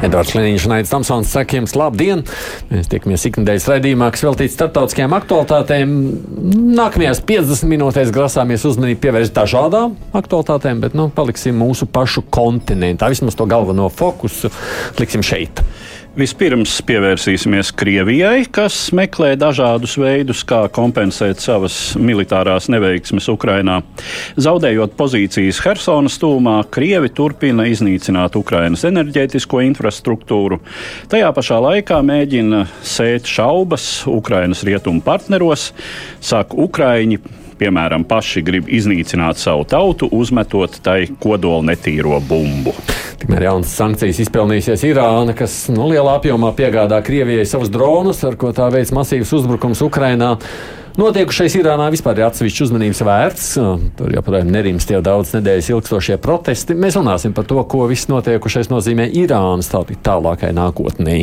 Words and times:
Edvards 0.00 0.32
Liniņš 0.32 0.64
un 0.64 0.72
Aits 0.78 0.90
Tamsons 0.92 1.28
saka 1.28 1.58
jums 1.58 1.74
labdien! 1.76 2.22
Mēs 2.70 2.88
tiekamies 2.88 3.26
ikdienas 3.28 3.66
raidījumā, 3.68 4.06
kas 4.14 4.22
veltīts 4.24 4.54
starptautiskajām 4.56 5.12
aktualitātēm. 5.18 5.92
Nākamajās 6.78 7.20
50 7.28 7.68
minūtēs 7.68 8.12
grasāmies 8.14 8.64
uzmanību 8.70 9.02
pievērst 9.02 9.36
dažādām 9.36 9.98
aktualitātēm, 10.16 10.80
bet 10.86 10.96
nu, 10.96 11.10
paliksim 11.12 11.60
mūsu 11.60 11.84
pašu 11.92 12.24
kontinentā. 12.32 13.12
Vismaz 13.12 13.36
to 13.36 13.44
galveno 13.50 13.90
fokusu 13.92 14.48
liksim 14.96 15.26
šeit. 15.26 15.60
Vispirms 16.18 16.72
pievērsīsimies 16.82 17.68
Krievijai, 17.78 18.40
kas 18.50 18.88
meklē 18.98 19.36
dažādus 19.38 19.92
veidus, 19.94 20.40
kā 20.42 20.64
kompensēt 20.74 21.38
savas 21.38 21.76
militārās 22.02 22.66
neveiksmes 22.72 23.28
Ukrainā. 23.30 23.76
Zaudējot 24.34 24.96
pozīcijas 24.98 25.60
Helsonas 25.62 26.18
tūmā, 26.18 26.56
Krievi 26.74 27.12
turpina 27.14 27.68
iznīcināt 27.70 28.34
Ukrainas 28.40 28.82
enerģētisko 28.90 29.62
infrastruktūru. 29.68 30.58
Tajā 31.14 31.30
pašā 31.36 31.62
laikā 31.62 32.02
mēģina 32.02 32.64
sēt 32.82 33.30
šaubas 33.30 34.02
Ukrainas 34.10 34.64
rietumu 34.66 35.06
partneros, 35.06 35.70
saka 36.18 36.58
Ukraiņi 36.58 37.22
piemēram, 37.60 38.02
paši 38.08 38.42
grib 38.42 38.66
iznīcināt 38.66 39.38
savu 39.38 39.68
tautu, 39.68 40.10
uzmetot 40.10 40.80
tai 40.82 41.04
kodola 41.22 41.70
netīro 41.70 42.18
bumbu. 42.24 42.74
Tikmēr 43.20 43.44
jaunas 43.44 43.72
sankcijas 43.76 44.16
izpelnīsies 44.22 44.80
Irāna, 44.88 45.34
kas 45.36 45.66
nu, 45.68 45.84
lielā 45.90 46.14
apjomā 46.16 46.54
piegādā 46.56 47.02
Krievijai 47.04 47.44
savus 47.44 47.68
dronus, 47.68 48.22
ar 48.24 48.38
ko 48.40 48.48
tā 48.56 48.70
veids 48.72 48.94
masīvs 48.96 49.34
uzbrukums 49.36 49.82
Ukrainā. 49.84 50.38
Notiekušais 50.96 51.58
Irānā 51.60 51.90
vispār 51.92 52.16
ir 52.16 52.26
atsevišķs 52.30 52.64
uzmanības 52.64 53.02
vērts. 53.04 53.50
Tur 53.98 54.14
joprojām 54.16 54.48
nerimst 54.50 54.88
jau 54.90 55.02
daudz 55.04 55.34
nedēļas 55.36 55.68
ilgstošie 55.74 56.16
protesti. 56.22 56.72
Mēs 56.72 56.96
runāsim 56.96 57.36
par 57.36 57.44
to, 57.50 57.60
ko 57.68 57.84
viss 57.92 58.08
notiekušais 58.08 58.72
nozīmē 58.72 59.10
Irānas 59.20 59.68
tālākai 59.68 60.54
nākotnē. 60.56 61.20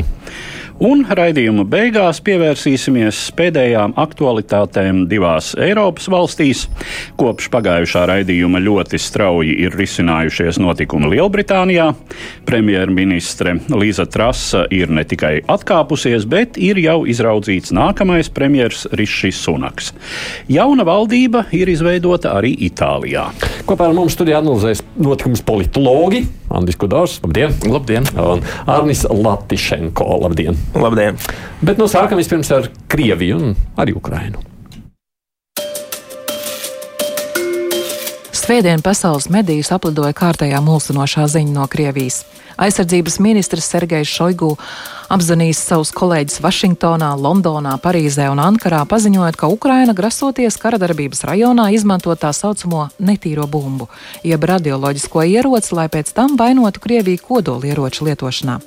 Un 0.77 0.99
raidījuma 1.09 1.63
beigās 1.65 2.19
pievērsīsimies 2.21 3.31
pēdējām 3.33 3.95
aktualitātēm 3.97 4.99
divās 5.09 5.55
Eiropas 5.57 6.05
valstīs. 6.13 6.67
Kopš 7.17 7.47
pagājušā 7.55 8.03
raidījuma 8.11 8.61
ļoti 8.61 8.99
strauji 9.01 9.55
ir 9.65 9.73
risinājušies 9.73 10.59
notikumi 10.61 11.09
Lielbritānijā. 11.15 11.87
Premjerministre 12.45 13.55
Līza 13.73 14.05
Trasa 14.05 14.67
ir 14.69 14.93
ne 14.93 15.01
tikai 15.01 15.39
atkāpusies, 15.49 16.29
bet 16.29 16.61
ir 16.61 16.77
jau 16.83 16.99
izraudzīts 17.09 17.73
nākamais 17.73 18.29
premjers 18.29 18.85
Rišs 18.93 19.41
Sunaks. 19.47 19.95
Jauna 20.45 20.85
valdība 20.85 21.47
ir 21.57 21.73
izveidota 21.73 22.37
arī 22.37 22.53
Itālijā. 22.69 23.31
Kopā 23.65 23.89
ar 23.89 23.97
mums 23.97 24.13
studijā 24.13 24.43
analizēs 24.45 24.85
notikumus 24.93 25.41
politologi 25.41 26.27
Andris 26.49 26.77
Kudors, 26.79 27.19
labdien! 27.23 27.51
labdien. 27.67 28.05
Un 28.15 28.41
Arnis 28.65 29.03
Latišenko, 29.09 30.05
labdien! 30.21 30.55
Labdien! 30.75 31.15
Bet 31.61 31.79
nu 31.79 31.87
sākam 31.87 32.19
vispirms 32.19 32.51
ar 32.51 32.69
Krieviju 32.91 33.39
un 33.39 33.55
arī 33.79 33.95
Ukrainu. 33.97 34.43
Svētdien 38.47 38.79
pasaules 38.79 39.25
medijus 39.27 39.73
aplidoja 39.75 40.13
kārtējā 40.15 40.61
mulsinošā 40.63 41.25
ziņa 41.27 41.51
no 41.51 41.65
Krievijas. 41.67 42.21
Aizsardzības 42.57 43.17
ministrs 43.19 43.67
Sergejs 43.67 44.07
Šoigu 44.07 44.53
apzvanījis 45.11 45.59
savus 45.67 45.91
kolēģus 45.95 46.39
Vašingtonā, 46.45 47.09
Londonā, 47.19 47.75
Parīzē 47.83 48.29
un 48.31 48.39
Ankarā, 48.39 48.85
paziņojot, 48.87 49.35
ka 49.35 49.51
Ukraina 49.51 49.91
grasoties 49.97 50.55
karadarbības 50.63 51.25
rajonā 51.27 51.67
izmantot 51.75 52.23
tā 52.23 52.31
saucamo 52.31 52.87
netīro 53.03 53.49
bumbu, 53.51 53.89
jeb 54.23 54.47
radioloģisko 54.53 55.27
ieroci, 55.27 55.75
lai 55.75 55.89
pēc 55.91 56.15
tam 56.15 56.39
vainotu 56.39 56.87
Krieviju 56.87 57.23
kodolieroču 57.27 58.07
lietošanā. 58.07 58.61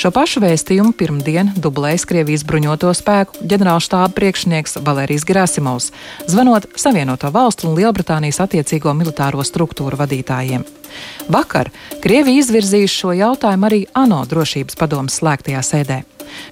Šo 0.00 0.08
pašu 0.14 0.40
vēstījumu 0.40 0.94
pirmdien 0.96 1.50
dublējas 1.60 2.06
Krievijas 2.08 2.44
bruņoto 2.48 2.92
spēku 2.96 3.42
ģenerālštāba 3.44 4.14
priekšnieks 4.16 4.78
Valērijas 4.86 5.26
Gerasimovs, 5.28 5.90
zvanot 6.30 6.68
Savienoto 6.80 7.28
valstu 7.34 7.68
un 7.68 7.76
Lielbritānijas 7.76 8.40
attiecīgo 8.46 8.94
militāro 8.96 9.44
struktūru 9.44 10.00
vadītājiem. 10.00 10.64
Vakar 11.28 11.68
Krievija 12.00 12.40
izvirzījusi 12.40 12.96
šo 13.02 13.12
jautājumu 13.18 13.68
arī 13.68 13.82
ANO 13.92 14.22
drošības 14.30 14.78
padomas 14.80 15.20
slēgtajā 15.20 15.60
sēdē. 15.66 16.00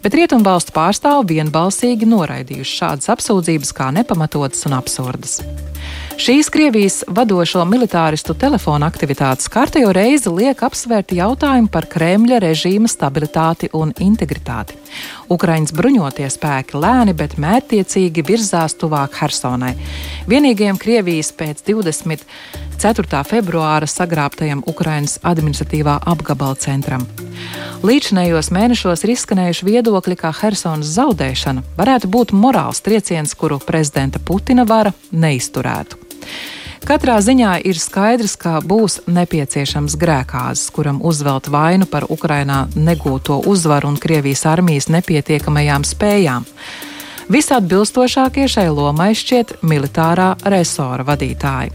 Bet 0.02 0.16
rietumvalstu 0.18 0.74
pārstāvi 0.74 1.38
vienbalsīgi 1.38 2.08
noraidījuši 2.10 2.78
šādas 2.82 3.12
apsūdzības 3.14 3.72
kā 3.76 3.90
nepamatotas 3.94 4.66
un 4.68 4.76
absurdas. 4.78 5.38
Šīs 6.18 6.48
Krievijas 6.50 7.04
vadošo 7.14 7.62
militāristu 7.62 8.34
telefona 8.34 8.88
aktivitātes 8.90 9.46
kārtējo 9.54 9.92
reizi 9.94 10.32
liek 10.34 10.64
apsvērt 10.66 11.12
jautājumu 11.14 11.70
par 11.70 11.86
Kremļa 11.86 12.40
režīma 12.42 12.90
stabilitāti 12.90 13.68
un 13.78 13.92
integritāti. 14.02 14.74
Ukraiņas 15.30 15.72
bruņotie 15.78 16.26
spēki 16.34 16.74
lēni, 16.82 17.14
bet 17.14 17.36
mērķiecīgi 17.38 18.24
virzās 18.26 18.74
tuvāk 18.80 19.14
Hersonai, 19.20 19.76
vienīgajam 20.26 20.80
Krievijas 20.82 21.30
pēc 21.38 21.62
24. 21.70 23.22
februāra 23.30 23.86
sagrābtajam 23.86 24.64
Ukraiņas 24.66 25.20
administratīvā 25.22 26.00
apgabala 26.02 26.58
centram. 26.58 27.06
Līdzinējos 27.86 28.50
mēnešos 28.58 29.06
ir 29.06 29.14
izskanējuši 29.14 29.70
viedokļi, 29.70 30.18
ka 30.18 30.34
Helsonas 30.42 30.90
zaudēšana 30.98 31.62
varētu 31.78 32.10
būt 32.10 32.34
morāls 32.34 32.82
trieciens, 32.82 33.38
kuru 33.38 33.62
prezidenta 33.62 34.18
Putina 34.18 34.66
vara 34.66 34.90
neizturētu. 35.14 36.07
Katrā 36.88 37.18
ziņā 37.20 37.58
ir 37.68 37.76
skaidrs, 37.76 38.36
ka 38.40 38.58
būs 38.64 39.02
nepieciešams 39.12 39.96
grēkāzes, 40.00 40.70
kuram 40.72 41.02
uzvelt 41.04 41.50
vainu 41.52 41.88
par 41.90 42.06
Ukrainā 42.08 42.62
negūto 42.76 43.42
uzvaru 43.50 43.90
un 43.92 43.98
Krievijas 44.00 44.46
armijas 44.48 44.88
nepietiekamajām 44.94 45.84
spējām. 45.84 46.46
Visatbilstošākie 47.28 48.46
šai 48.48 48.70
lomai 48.72 49.10
šķiet 49.18 49.58
militārā 49.60 50.30
resora 50.48 51.04
vadītāji. 51.04 51.74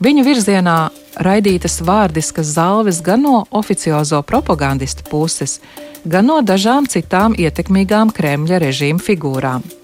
Viņu 0.00 0.24
virzienā 0.24 0.78
raidītas 1.20 1.82
vārdiskas 1.84 2.54
zalves 2.54 3.02
gan 3.04 3.20
no 3.26 3.42
oficiozo 3.50 4.22
propagandistu 4.24 5.04
puses, 5.10 5.58
gan 6.08 6.30
no 6.32 6.40
dažām 6.40 6.88
citām 6.88 7.36
ietekmīgām 7.36 8.14
Kremļa 8.16 8.62
režīma 8.64 9.04
figūrām. 9.04 9.79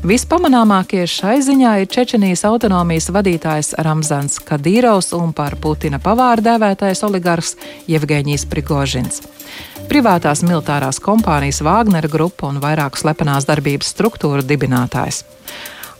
Vispamanāmākie 0.00 1.02
šai 1.04 1.42
ziņā 1.44 1.74
ir 1.82 1.88
Čečenijas 1.92 2.46
autonomijas 2.48 3.10
vadītājs 3.12 3.74
Ramzans 3.84 4.38
Kadīrovs 4.48 5.10
un 5.18 5.34
par 5.36 5.58
Putina 5.60 6.00
pavāru 6.00 6.46
dēvētais 6.46 7.04
oligarhs 7.04 7.52
Jevgeņijs 7.90 8.46
Prigožins. 8.48 9.20
Privātās 9.90 10.40
militārās 10.46 11.02
kompānijas 11.04 11.60
Wagner 11.66 12.08
grupa 12.08 12.48
un 12.48 12.62
vairāku 12.62 13.00
slepenās 13.02 13.44
darbības 13.48 13.92
struktūru 13.92 14.46
dibinātājs. 14.46 15.24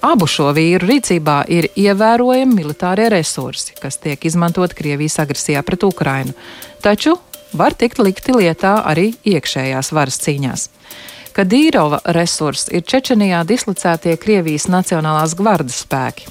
Abu 0.00 0.25
šo 0.25 0.48
vīru 0.56 0.87
rīcībā 0.88 1.42
ir 1.52 1.69
ievērojami 1.76 2.56
militārie 2.56 3.10
resursi, 3.12 3.75
kas 3.76 4.00
tiek 4.00 4.25
izmantot 4.25 4.72
Krievijas 4.72 5.19
agresijā 5.20 5.60
pret 5.60 5.84
Ukrainu, 5.84 6.32
taču 6.81 7.19
var 7.52 7.76
tikt 7.76 8.00
likti 8.00 8.32
lietā 8.32 8.78
arī 8.87 9.10
iekšējās 9.28 9.92
varas 9.92 10.16
cīņās. 10.25 10.70
Kadīrova 11.36 12.00
resursi 12.16 12.72
ir 12.74 12.82
Čečenijā 12.82 13.44
dislocētie 13.46 14.16
Krievijas 14.18 14.66
Nacionālās 14.72 15.36
gvardas 15.38 15.84
spēki. 15.84 16.26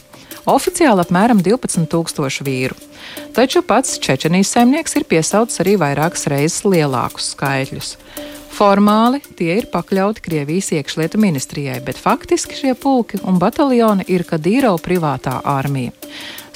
Oficiāli 0.50 1.04
apmēram 1.06 1.40
12,000 1.46 2.44
vīru. 2.44 2.76
Taču 3.36 3.62
pats 3.64 4.00
Čečenijas 4.04 4.52
saimnieks 4.56 4.98
ir 5.00 5.06
piesaucis 5.08 5.62
arī 5.64 5.78
vairākas 5.80 6.28
reizes 6.32 6.66
lielākus 6.68 7.32
skaitļus. 7.36 7.94
Formāli 8.50 9.22
tie 9.38 9.54
ir 9.60 9.70
pakļauti 9.72 10.24
Krievijas 10.26 10.72
iekšlietu 10.76 11.20
ministrijai, 11.22 11.80
bet 11.86 12.00
faktiski 12.02 12.58
šie 12.58 12.74
pulki 12.76 13.22
un 13.24 13.40
bataljoni 13.40 14.08
ir 14.12 14.26
Kadīrova 14.28 14.82
privātā 14.84 15.40
armija. 15.48 15.94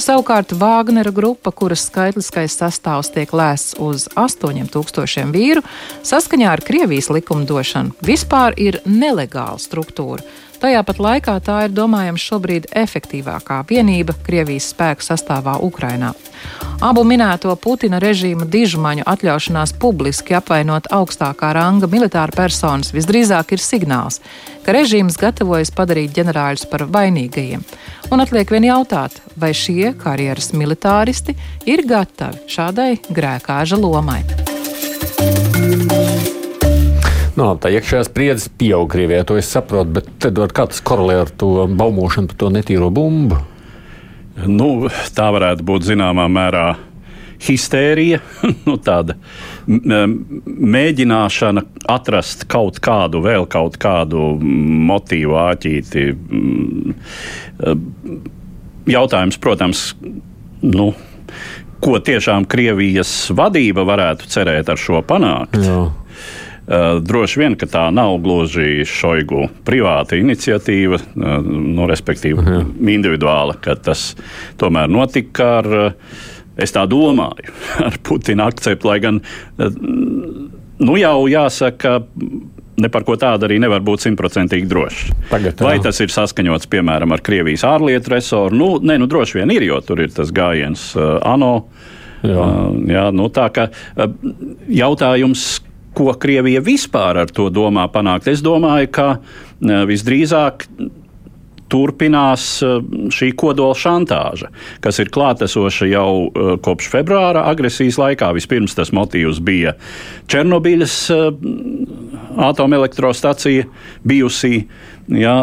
Savukārt 0.04 0.52
Vāgnera 0.58 1.14
grupa, 1.14 1.52
kuras 1.54 1.86
skaitliskais 1.88 2.56
sastāvs 2.58 3.12
tiek 3.14 3.30
lēsts 3.30 3.78
uz 3.80 4.08
8000 4.20 5.30
vīru, 5.32 5.62
saskaņā 6.04 6.50
ar 6.50 6.64
Krievijas 6.66 7.12
likumdošanu 7.14 7.94
vispār 8.04 8.58
ir 8.58 8.82
nelegāla 8.90 9.62
struktūra. 9.62 10.26
Tajā 10.64 10.84
pat 10.88 11.00
laikā 11.04 11.34
tā 11.44 11.58
ir 11.68 11.74
domājams 11.76 12.24
šobrīd 12.24 12.70
efektīvākā 12.80 13.62
vienība 13.68 14.16
Krievijas 14.24 14.70
spēku 14.72 15.04
sastāvā 15.04 15.58
Ukrainā. 15.60 16.14
Abu 16.84 17.04
minēto 17.08 17.52
Putina 17.60 18.00
režīma 18.04 18.48
dižmaņu 18.48 19.04
atļaušanās 19.08 19.76
publiski 19.80 20.36
apvainot 20.40 20.88
augstākā 20.92 21.52
ranga 21.56 21.88
militāra 21.92 22.32
personas 22.36 22.92
visdrīzāk 22.96 23.52
ir 23.56 23.64
signāls, 23.64 24.22
ka 24.64 24.76
režīms 24.76 25.20
gatavojas 25.20 25.72
padarīt 25.76 26.16
ģenerāļus 26.16 26.68
par 26.72 26.88
vainīgajiem 26.92 27.64
Un 28.14 28.22
atliek 28.22 28.52
vien 28.54 28.68
jautāt, 28.68 29.16
vai 29.40 29.54
šie 29.58 29.94
karjeras 29.98 30.52
militāristi 30.54 31.34
ir 31.70 31.82
gatavi 31.90 32.44
šādai 32.52 32.92
grēkāža 33.10 33.80
lomai. 33.80 34.22
Nu, 37.34 37.48
labi, 37.48 37.64
tā 37.64 37.72
iekšējā 37.74 38.04
spriedzes 38.06 38.50
pieaug 38.62 38.86
Krievijā, 38.94 39.24
to 39.26 39.40
es 39.42 39.48
saprotu, 39.50 39.96
bet 39.96 40.10
tad, 40.22 40.38
kā 40.54 40.68
tas 40.70 40.84
korelē 40.86 41.16
ar 41.24 41.32
to 41.34 41.66
baumošanu 41.66 42.30
par 42.30 42.38
to 42.44 42.50
netīro 42.54 42.92
bumbu? 42.94 43.40
Nu, 44.46 44.68
tā 45.18 45.32
varētu 45.34 45.66
būt 45.66 45.88
zināmā 45.88 46.28
mērā 46.30 46.68
histērija, 47.44 48.20
nu, 48.68 48.76
tāda 48.82 49.16
mēģināšana 49.66 51.64
atrast 51.92 52.46
kaut 52.52 52.80
kādu, 52.84 53.24
vēl 53.26 53.48
kaut 53.50 53.78
kādu 53.82 54.36
motīvu 54.92 55.34
āķīti. 55.48 56.06
Jautājums, 58.94 59.42
protams, 59.42 59.84
nu, 60.62 60.92
ko 61.84 61.98
tiešām 62.00 62.46
Krievijas 62.48 63.12
vadība 63.36 63.84
varētu 63.88 64.30
cerēt 64.32 64.70
ar 64.72 64.80
šo 64.80 65.02
panākt. 65.08 65.60
Jā. 65.60 65.82
Uh, 66.64 67.02
droši 67.04 67.42
vien, 67.42 67.56
ka 67.60 67.68
tā 67.68 67.82
nav 67.92 68.14
gluži 68.24 68.86
šoigu 68.88 69.50
privāta 69.68 70.16
iniciatīva, 70.16 70.96
uh, 70.96 71.34
nu, 71.44 71.88
respektīvi 71.90 72.40
uh 72.40 72.46
-huh. 72.48 72.70
individuāla, 72.96 73.58
ka 73.60 73.76
tas 73.76 74.16
tomēr 74.58 74.88
notika 74.88 75.58
ar, 75.58 75.68
uh, 75.68 75.92
es 76.58 76.72
tā 76.72 76.86
domāju, 76.88 77.52
ar 77.88 77.98
Putina 78.04 78.48
akceptu, 78.48 78.88
lai 78.88 79.00
gan, 79.00 79.20
nu 80.80 80.98
jau 80.98 81.28
jāsaka, 81.28 82.00
ne 82.78 82.90
par 82.90 83.04
ko 83.04 83.16
tādu 83.20 83.48
arī 83.48 83.60
nevar 83.60 83.82
būt 83.82 84.08
simtprocentīgi 84.08 84.70
drošs. 84.70 85.12
Tagad, 85.30 85.62
Vai 85.62 85.80
tas 85.84 86.00
ir 86.00 86.14
saskaņots, 86.14 86.70
piemēram, 86.72 87.12
ar 87.12 87.22
Krievijas 87.22 87.66
ārlietu 87.68 88.10
resoru? 88.16 88.56
Nu, 88.56 88.70
nē, 88.80 88.98
nu 89.02 89.10
droši 89.12 89.42
vien 89.42 89.52
ir, 89.52 89.64
jo 89.64 89.82
tur 89.82 90.00
ir 90.00 90.10
tas 90.16 90.32
gājiens 90.32 90.94
uh, 90.96 91.20
ANO. 91.34 91.68
Jā. 92.24 92.40
Uh, 92.40 92.80
jā, 92.88 93.06
nu, 93.12 93.28
tā 93.36 93.50
kā 93.52 93.68
uh, 93.70 94.08
jautājums, 94.72 95.62
ko 95.94 96.14
Krievija 96.20 96.64
vispār 96.64 97.24
ar 97.24 97.32
to 97.34 97.50
domā 97.54 97.88
panākt. 97.94 98.30
Es 98.32 98.44
domāju, 98.46 98.92
ka 98.94 99.08
visdrīzāk 99.62 100.68
turpinās 101.74 102.46
šī 103.14 103.32
kodola 103.40 103.74
šantāža, 103.78 104.52
kas 104.84 105.00
ir 105.02 105.10
klātesoša 105.14 105.88
jau 105.90 106.08
kopš 106.66 106.90
februāra 106.94 107.48
agresijas 107.50 107.98
laikā. 108.02 108.30
Vispirms 108.38 108.78
tas 108.78 108.94
motīvs 108.94 109.42
bija 109.42 109.74
Černobiļas 110.30 110.98
atomelektrostacija 112.50 113.70
bijusī. 114.06 114.68
Ja, 115.12 115.34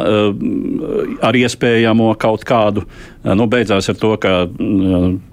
ar 1.20 1.36
iespējamo 1.36 2.14
kaut 2.16 2.46
kādu, 2.48 2.86
nu, 3.28 3.44
beidzās 3.50 3.90
ar 3.92 3.98
to, 4.00 4.14
ka 4.16 4.46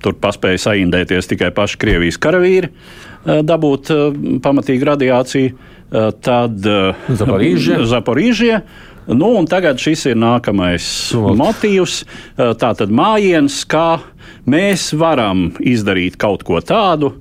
tur 0.04 0.18
paspēja 0.20 0.66
saindēties 0.66 1.32
tikai 1.32 1.54
paši 1.56 1.80
Krievijas 1.80 2.20
karavīri. 2.20 2.74
Eh, 3.28 3.42
dabūt 3.44 3.92
eh, 3.92 4.04
pamatīgu 4.44 4.88
radiāciju, 4.88 5.52
eh, 5.52 6.12
tad 6.24 6.68
Zaporīžie. 7.92 8.62
Nu, 9.08 9.30
tagad 9.48 9.80
šis 9.80 10.10
ir 10.12 10.18
nākamais 10.20 10.86
no. 11.16 11.32
motīvs. 11.40 12.02
Tā 12.36 12.72
tad 12.76 12.92
mājiens, 12.92 13.62
kā 13.64 14.02
mēs 14.52 14.90
varam 15.00 15.46
izdarīt 15.64 16.18
kaut 16.20 16.44
ko 16.44 16.60
tādu, 16.60 17.14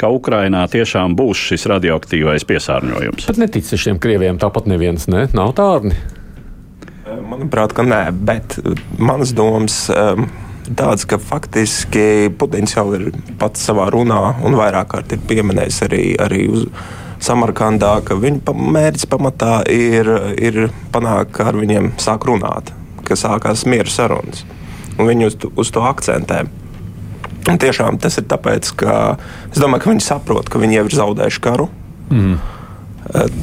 ka 0.00 0.08
Ukrainā 0.08 0.62
tiešām 0.72 1.12
būs 1.18 1.42
šis 1.50 1.68
radioaktīvais 1.68 2.48
piesārņojums. 2.48 3.28
Pat 3.28 3.42
neticu 3.42 3.76
šiem 3.76 4.00
krieviem, 4.00 4.40
tāpat 4.40 4.70
neviens 4.72 5.04
ne? 5.12 5.26
nav 5.36 5.52
tārni. 5.60 5.92
Manuprāt, 7.04 7.76
ka 7.76 7.84
nē, 7.84 8.00
bet 8.24 8.56
manas 8.96 9.36
domas. 9.36 9.82
Um, 9.92 10.24
tāds, 10.72 11.04
ka 11.08 11.18
faktiski 11.20 12.30
Putins 12.38 12.74
jau 12.76 12.86
ir 12.96 13.10
pats 13.40 13.64
savā 13.68 13.90
runā 13.92 14.20
un 14.44 14.56
vairāk 14.58 14.92
kārt 14.94 15.12
ir 15.14 15.24
pieminējis 15.28 15.80
arī, 15.88 16.04
arī 16.20 16.46
uz 16.52 16.66
Samarkandā, 17.24 17.98
ka 18.04 18.16
viņa 18.20 18.52
mērķis 18.52 19.08
pamatā 19.08 19.62
ir, 19.72 20.08
ir 20.36 20.66
panākt, 20.92 21.32
ka 21.36 21.48
ar 21.52 21.56
viņiem 21.56 21.94
sāk 22.02 22.26
runāt, 22.28 22.72
ka 23.06 23.16
sākās 23.16 23.64
miera 23.70 23.88
sarunas. 23.88 24.42
Un 24.98 25.08
viņi 25.08 25.30
uz, 25.30 25.38
uz 25.56 25.70
to 25.72 25.84
akcentē. 25.88 26.42
Un 27.48 27.60
tiešām 27.60 27.96
tas 28.00 28.18
ir 28.20 28.26
tāpēc, 28.28 28.74
ka 28.80 28.98
es 29.50 29.60
domāju, 29.60 29.84
ka 29.84 29.94
viņi 29.94 30.04
saprot, 30.04 30.50
ka 30.52 30.60
viņi 30.60 30.78
jau 30.78 30.84
ir 30.88 30.98
zaudējuši 31.00 31.42
karu. 31.44 31.70
Mm. 32.12 32.36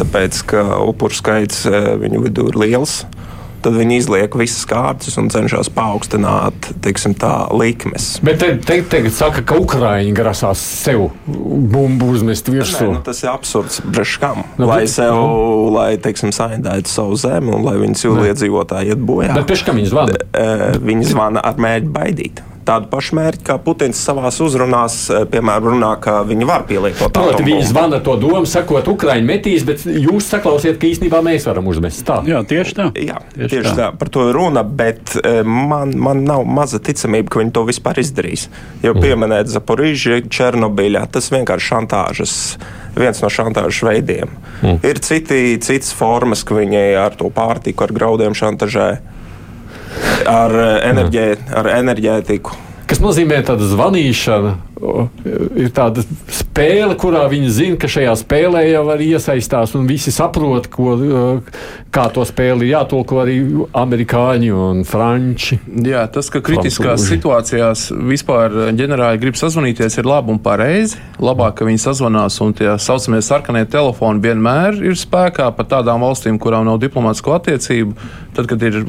Tāpēc, 0.01 0.43
ka 0.49 0.63
upuru 0.85 1.17
skaits 1.17 1.65
eh, 1.69 1.91
viņu 2.01 2.23
vidū 2.25 2.47
ir 2.49 2.57
liels. 2.61 3.01
Uh, 3.01 3.20
tad 3.63 3.77
viņi 3.77 3.97
izliek 4.01 4.35
visas 4.39 4.65
kārtas 4.69 5.17
un 5.21 5.29
cenšas 5.33 5.71
paaugstināt 5.73 6.71
teiksim, 6.83 7.15
tā, 7.19 7.33
likmes. 7.55 8.13
Bet 8.25 8.41
te, 8.41 8.53
te, 8.65 8.81
tagad 8.91 9.15
saka, 9.15 9.45
ka 9.47 9.59
Ukrāņi 9.61 10.13
grasās 10.17 10.61
sev 10.61 11.09
bumbu 11.27 12.11
uzmest 12.15 12.51
virsū. 12.51 12.87
Nē, 12.89 12.99
nu, 12.99 13.05
tas 13.05 13.23
ir 13.23 13.31
absurds. 13.33 13.81
Breškam, 13.85 14.43
nu, 14.57 14.69
lai 14.69 14.83
bet, 14.85 14.93
sev, 14.93 15.15
nu. 15.17 15.71
lai 15.75 15.89
teiksim, 16.01 16.33
saindētu 16.35 16.91
savu 16.91 17.17
zemi 17.19 17.53
un 17.55 17.65
lai 17.67 17.77
viņu 17.81 18.01
cilvēdzīvotāji 18.03 18.95
iet 18.95 19.03
bojā. 19.11 19.33
Bet 19.37 19.49
pēc 19.51 19.65
kam 19.67 19.81
viņi 19.81 19.91
zvana? 19.93 20.23
Viņi 20.81 21.11
zvana 21.13 21.43
ar 21.45 21.61
mērķi 21.61 21.93
baidīt 21.93 22.47
tādu 22.65 22.89
pašu 22.91 23.17
mērķi, 23.17 23.43
kā 23.47 23.57
Putins 23.61 23.99
savā 24.01 24.31
uzrunās, 24.31 24.97
eh, 25.09 25.25
piemēram, 25.29 25.75
runā, 25.75 25.91
ka 26.01 26.21
viņi 26.27 26.47
var 26.47 26.65
pielietot. 26.69 27.13
Proti, 27.13 27.43
viņi 27.43 27.67
zvana 27.69 28.01
to 28.03 28.15
domu, 28.21 28.45
sakot, 28.45 28.87
Ukraiņi 28.87 29.27
metīs, 29.27 29.65
bet 29.65 29.83
jūs 29.85 30.29
saklausiet, 30.31 30.79
ka 30.79 30.87
īstenībā 30.87 31.21
mēs 31.25 31.47
varam 31.49 31.67
uzmest. 31.67 32.03
Tā. 32.07 32.21
Jā, 32.27 32.41
tieši 32.47 32.75
tā. 32.77 32.87
Jā, 32.95 33.21
tieši, 33.35 33.49
tieši 33.55 33.71
tā. 33.71 33.75
tā. 33.77 33.89
Par 33.97 34.09
to 34.09 34.31
runa, 34.33 34.63
bet 34.63 35.15
eh, 35.23 35.41
man, 35.43 35.93
man 35.97 36.23
nav 36.27 36.45
maza 36.45 36.79
ticamība, 36.79 37.29
ka 37.29 37.43
viņi 37.43 37.55
to 37.55 37.65
vispār 37.69 38.01
izdarīs. 38.01 38.47
Jo 38.83 38.95
mm. 38.95 39.01
pieminēt 39.05 39.51
Zaporīžu, 39.51 40.21
Černobiļā, 40.31 41.05
tas 41.11 41.31
vienkārši 41.33 41.73
šantāžas 41.73 42.35
viens 42.95 43.21
no 43.23 43.29
šantāžas 43.31 43.85
veidiem. 43.87 44.31
Mm. 44.61 44.81
Ir 44.87 44.99
citi, 45.03 45.57
citas 45.63 45.93
formas, 45.95 46.43
ka 46.43 46.57
viņi 46.57 46.83
ar 46.99 47.15
to 47.17 47.31
pārtiku, 47.33 47.87
ar 47.87 47.95
graudiem 47.95 48.35
šantažē 48.37 48.89
ar, 50.29 50.55
enerģē, 50.91 51.25
ar 51.61 51.71
enerģētiku. 51.77 52.57
Kas 52.89 52.99
nozīmē 53.03 53.39
tāda 53.47 53.67
zvanīšana, 53.71 54.55
ir 54.81 55.69
tāda 55.75 56.03
spēle, 56.31 56.95
kurā 56.99 57.23
viņi 57.31 57.51
zina, 57.53 57.77
ka 57.79 57.89
šajā 57.91 58.15
spēlē 58.17 58.63
jau 58.65 58.81
var 58.87 59.01
iesaistās, 59.03 59.75
un 59.77 59.85
visi 59.89 60.13
saprot, 60.13 60.67
ko, 60.73 60.95
kā 61.93 62.07
to 62.13 62.25
spēli 62.27 62.71
jātulko 62.71 63.21
arī 63.21 63.37
amerikāņi 63.77 64.49
un 64.55 64.81
franči. 64.87 65.59
Jā, 65.85 66.07
tas, 66.11 66.31
ka 66.33 66.41
kritiskās 66.43 67.03
Francūži. 67.03 67.11
situācijās 67.13 67.85
vispār 68.09 68.73
ģenerāli 68.77 69.21
grib 69.21 69.37
sazvanīties, 69.39 69.99
ir 70.01 70.09
labi 70.09 70.33
un 70.33 70.41
pareizi. 70.41 70.99
Labāk, 71.21 71.59
ka 71.59 71.69
viņi 71.69 71.83
sazvanās, 71.85 72.39
un 72.43 72.55
tie 72.57 72.73
saucamie 72.81 73.21
sarkanie 73.25 73.67
telefoni 73.69 74.23
vienmēr 74.23 74.81
ir 74.81 74.97
spēkā 74.97 75.51
pat 75.57 75.71
tādām 75.77 76.01
valstīm, 76.03 76.41
kurām 76.41 76.65
nav 76.67 76.81
diplomātsko 76.81 77.37
attiecību. 77.37 77.95
Tad, 78.31 78.47
kad 78.47 78.63
ir 78.63 78.81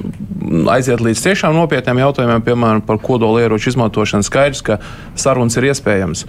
aiziet 0.70 1.02
līdz 1.02 1.20
tiešām 1.26 1.56
nopietniem 1.58 1.98
jautājumiem, 2.04 2.44
piemēram, 2.46 2.82
par 2.86 3.00
kodolieroču 3.02 3.72
izmantošanu, 3.72 4.24
skaidrs, 4.26 4.62
ka 4.62 4.78
sarunas 5.18 5.58
ir 5.58 5.66
iespējamas 5.66 5.81
iespējams. 5.82 6.26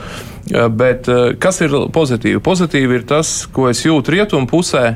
Bet 0.76 1.08
eh, 1.08 1.34
kas 1.40 1.62
ir 1.62 1.74
pozitīvi? 1.94 2.42
Pozitīvi 2.44 3.02
ir 3.02 3.08
tas, 3.08 3.46
ko 3.54 3.70
es 3.70 3.86
jūtu 3.86 4.18
rietumu 4.18 4.50
pusē 4.50 4.96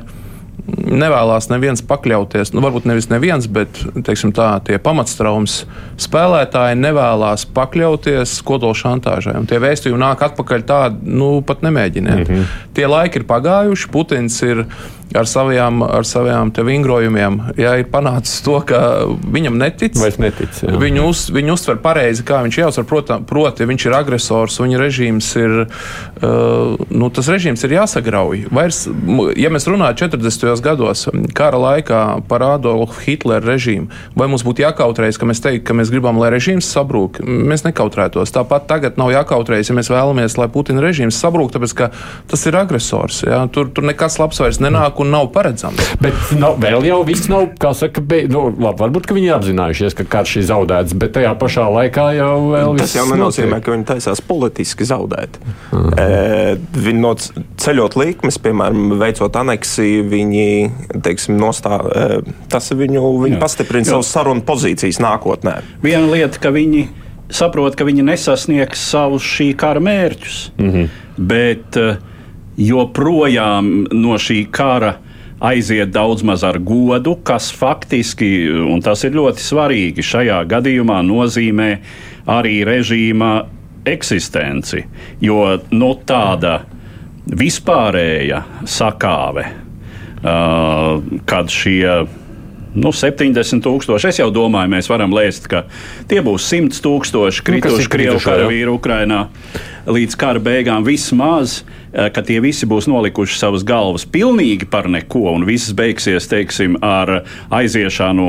nevēlas 0.67 1.47
neviens 1.47 1.79
pakļauties, 1.85 2.51
nu, 2.51 2.59
varbūt 2.65 2.87
nevis 2.89 3.07
neviens, 3.07 3.45
bet 3.47 3.77
teiksim, 4.03 4.33
tā, 4.35 4.49
tie 4.67 4.75
pamatstraums 4.83 5.61
spēlētāji 6.01 6.75
nevēlas 6.81 7.45
pakļauties 7.55 8.33
kodolšantāžai. 8.47 9.37
Tie 9.47 9.61
vēstījumi 9.63 10.01
nāk 10.01 10.25
atpakaļ 10.27 10.65
tādi, 10.67 11.13
nu, 11.21 11.37
pat 11.47 11.63
nemēģiniet. 11.63 12.19
Mm 12.19 12.27
-hmm. 12.27 12.51
Tie 12.75 12.89
laiki 12.89 13.21
ir 13.21 13.27
pagājuši, 13.29 13.91
Putins 13.93 14.41
ir 14.43 14.65
ar 15.15 15.27
saviem, 15.27 15.83
ar 15.83 16.05
saviem 16.05 16.51
vingrojumiem, 16.51 17.39
ja 17.57 17.75
ir 17.79 17.87
panācis 17.91 18.41
to, 18.43 18.57
ka 18.67 19.07
viņam 19.07 19.55
netic, 19.59 19.95
netic 20.19 20.61
jā. 20.63 20.73
viņu, 20.81 21.05
uz, 21.07 21.21
viņu 21.33 21.55
uztver 21.55 21.79
pareizi, 21.83 22.25
kā 22.27 22.41
viņš 22.45 22.59
jāuztver. 22.59 22.87
Proti, 22.87 23.17
proti, 23.27 23.67
viņš 23.69 23.87
ir 23.87 23.95
agresors, 23.95 24.57
viņa 24.59 24.81
režīms 24.81 25.29
ir, 25.39 25.55
uh, 25.67 26.75
nu, 26.89 27.09
tas 27.13 27.29
režīms 27.31 27.63
ir 27.67 27.77
jāsagrauj. 27.77 28.47
Vairs, 28.53 28.83
ja 29.39 29.51
mēs 29.53 29.67
runājam 29.69 30.11
40. 30.11 30.49
gados, 30.65 31.05
kara 31.37 31.61
laikā 31.61 32.03
par 32.27 32.45
Adolfu 32.49 33.05
Hitleru 33.05 33.47
režīmu, 33.53 33.91
vai 34.17 34.29
mums 34.31 34.45
būtu 34.47 34.65
jākautrējas, 34.65 35.19
ka 35.19 35.29
mēs 35.29 35.43
teiktu, 35.43 35.65
ka 35.69 35.77
mēs 35.77 35.91
gribam, 35.93 36.19
lai 36.21 36.33
režīms 36.35 36.67
sabrūk? 36.73 37.21
Mēs 37.23 37.63
nekautrētos. 37.67 38.33
Tāpat 38.35 38.67
tagad 38.69 38.99
nav 38.99 39.13
jākautrējas, 39.15 39.71
ja 39.71 39.77
mēs 39.77 39.91
vēlamies, 39.93 40.37
lai 40.39 40.49
Putina 40.51 40.83
režīms 40.83 41.19
sabrūk, 41.21 41.53
tāpēc 41.55 41.75
ka 41.77 41.91
tas 42.27 42.45
ir 42.49 42.59
agresors. 42.59 43.23
Ja? 43.27 43.43
Tur, 43.51 43.71
tur 43.71 43.87
nekas 43.87 44.19
labs 44.21 44.41
vairs 44.43 44.61
nenāk 44.63 44.96
nāk 44.97 45.03
un 45.03 45.11
nav 45.11 45.29
paredzams. 45.33 45.79
Bet 46.01 46.13
nav, 46.37 46.57
vēl 46.61 46.85
jau 46.87 47.03
viss 47.05 47.29
nav, 47.29 47.53
kā 47.59 47.73
saka, 47.73 48.01
be, 48.01 48.25
nu, 48.27 48.49
labi, 48.57 48.81
varbūt 48.81 49.09
viņi 49.13 49.29
ir 49.29 49.35
apzinājušies, 49.37 49.95
ka 49.97 50.05
karš 50.05 50.37
ir 50.41 50.47
zaudēts, 50.49 50.95
bet 50.97 51.13
tajā 51.13 51.33
pašā 51.37 51.67
laikā 51.71 52.07
jau 52.17 52.51
vēl 52.51 52.77
Tas 52.81 52.95
jau 52.95 53.05
nenozīmē, 53.11 53.61
ka 53.61 53.73
viņi 53.73 53.87
taisās 53.87 54.21
politiski 54.21 54.87
zaudēt. 54.87 55.37
Mm. 55.71 55.93
E, 55.97 56.57
viņi 56.77 57.01
no 57.01 57.13
ceļot 57.17 57.97
likmes, 57.99 58.39
piemēram, 58.41 58.97
veicot 58.99 59.35
aneksiju, 59.41 60.07
viņi, 60.11 60.47
teiksim, 61.05 61.37
nostā, 61.39 61.79
e, 61.81 62.21
tas 62.51 62.71
viņu, 62.71 63.03
viņi 63.25 63.37
Jā. 63.37 63.41
pastiprina 63.41 63.87
savas 63.87 64.11
sarunu 64.13 64.45
pozīcijas 64.47 65.01
nākotnē. 65.03 65.59
Viena 65.83 66.07
lieta, 66.09 66.41
ka 66.41 66.53
viņi 66.55 66.87
saprot, 67.33 67.75
ka 67.75 67.85
viņi 67.87 68.05
nesasniegs 68.07 68.85
savus 68.91 69.25
šī 69.25 69.51
kara 69.59 69.81
mērķus, 69.83 70.37
mm 70.57 70.69
-hmm. 70.71 71.01
bet 71.17 71.79
uh, 71.81 71.97
joprojām 72.57 73.87
no 73.93 74.17
šī 74.21 74.43
kara 74.51 74.97
aiziet 75.39 75.91
daudz 75.93 76.23
maz 76.25 76.43
ar 76.43 76.57
godu, 76.59 77.15
kas 77.23 77.51
faktiski, 77.53 78.49
un 78.49 78.81
tas 78.81 79.03
ir 79.05 79.13
ļoti 79.17 79.43
svarīgi, 79.43 80.05
šajā 80.05 80.41
gadījumā 80.49 81.03
nozīmē 81.05 81.69
arī 82.33 82.63
režīma 82.67 83.31
eksistenci. 83.87 84.83
Jo 85.21 85.59
nu, 85.71 85.91
tāda 86.09 86.59
vispārēja 87.27 88.41
sakāve, 88.67 89.45
uh, 90.23 91.03
kad 91.29 91.53
šie 91.53 91.85
nu, 92.77 92.91
70 92.93 93.63
tūkstoši. 93.65 94.09
Es 94.11 94.19
jau 94.21 94.29
domāju, 94.33 94.71
mēs 94.73 94.89
varam 94.91 95.13
lēst, 95.15 95.47
ka 95.51 95.65
tie 96.09 96.21
būs 96.25 96.49
100 96.49 96.81
tūkstoši 96.83 97.41
nu, 97.43 97.47
krituši 97.49 97.91
Krievu 97.93 98.21
karavīru 98.23 98.77
Ukrainā 98.77 99.25
līdz 99.87 100.17
kara 100.19 100.41
beigām 100.43 100.85
vismaz, 100.85 101.61
eh, 101.93 102.09
ka 102.13 102.21
tie 102.21 102.39
visi 102.43 102.67
būs 102.67 102.87
nolikuši 102.91 103.39
savas 103.39 103.63
galvas 103.67 104.05
pilnīgi 104.05 104.69
par 104.69 104.89
neko, 104.91 105.31
un 105.33 105.45
viss 105.47 105.73
beigsies, 105.73 106.27
teiksim, 106.27 106.77
ar 106.81 107.23
aiziešanu 107.51 108.27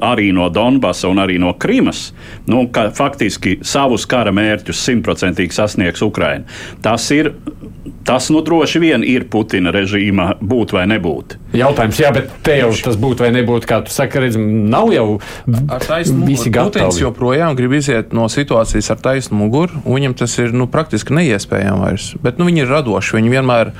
arī 0.00 0.32
no 0.34 0.48
Donbasa 0.50 1.08
un 1.08 1.22
arī 1.22 1.38
no 1.38 1.52
Krimas, 1.52 2.12
nu, 2.46 2.66
ka 2.68 2.90
faktiski 2.90 3.58
savus 3.62 4.06
kara 4.06 4.32
mērķus 4.32 4.84
simtprocentīgi 4.88 5.52
sasniegs 5.52 6.02
Ukraina. 6.02 6.44
Tas 6.82 7.10
ir 7.10 7.32
Tas 8.06 8.28
nu 8.28 8.40
droši 8.40 8.78
vien 8.78 9.02
ir 9.02 9.24
Putina 9.26 9.72
režīma 9.74 10.36
būt 10.38 10.76
vai 10.76 10.84
nebūt. 10.86 11.34
Jautājums, 11.58 11.98
jā, 11.98 12.12
bet 12.14 12.28
te 12.46 12.54
jau 12.60 12.68
tas 12.84 12.94
būtu 13.02 13.24
vai 13.24 13.32
nebūtu, 13.34 13.66
kā 13.66 13.80
tu 13.82 13.90
saki, 13.90 14.20
redz, 14.22 14.36
nav 14.38 14.92
jau 14.94 15.06
visi 15.46 16.52
gatavi. 16.54 16.84
Putins 16.84 17.00
joprojām 17.02 17.56
grib 17.58 17.74
iziet 17.74 18.14
no 18.14 18.28
situācijas 18.30 18.92
ar 18.94 19.02
taisnu 19.02 19.40
muguru, 19.40 19.80
un 19.82 19.98
viņam 19.98 20.14
tas 20.22 20.38
ir 20.38 20.54
nu, 20.54 20.68
praktiski 20.70 20.95
neiespējami 21.04 21.82
vairs. 21.82 22.08
Bet 22.22 22.38
nu, 22.40 22.46
viņi 22.48 22.64
ir 22.64 22.70
radoši, 22.72 23.16
viņi 23.18 23.32
vienmēr 23.34 23.72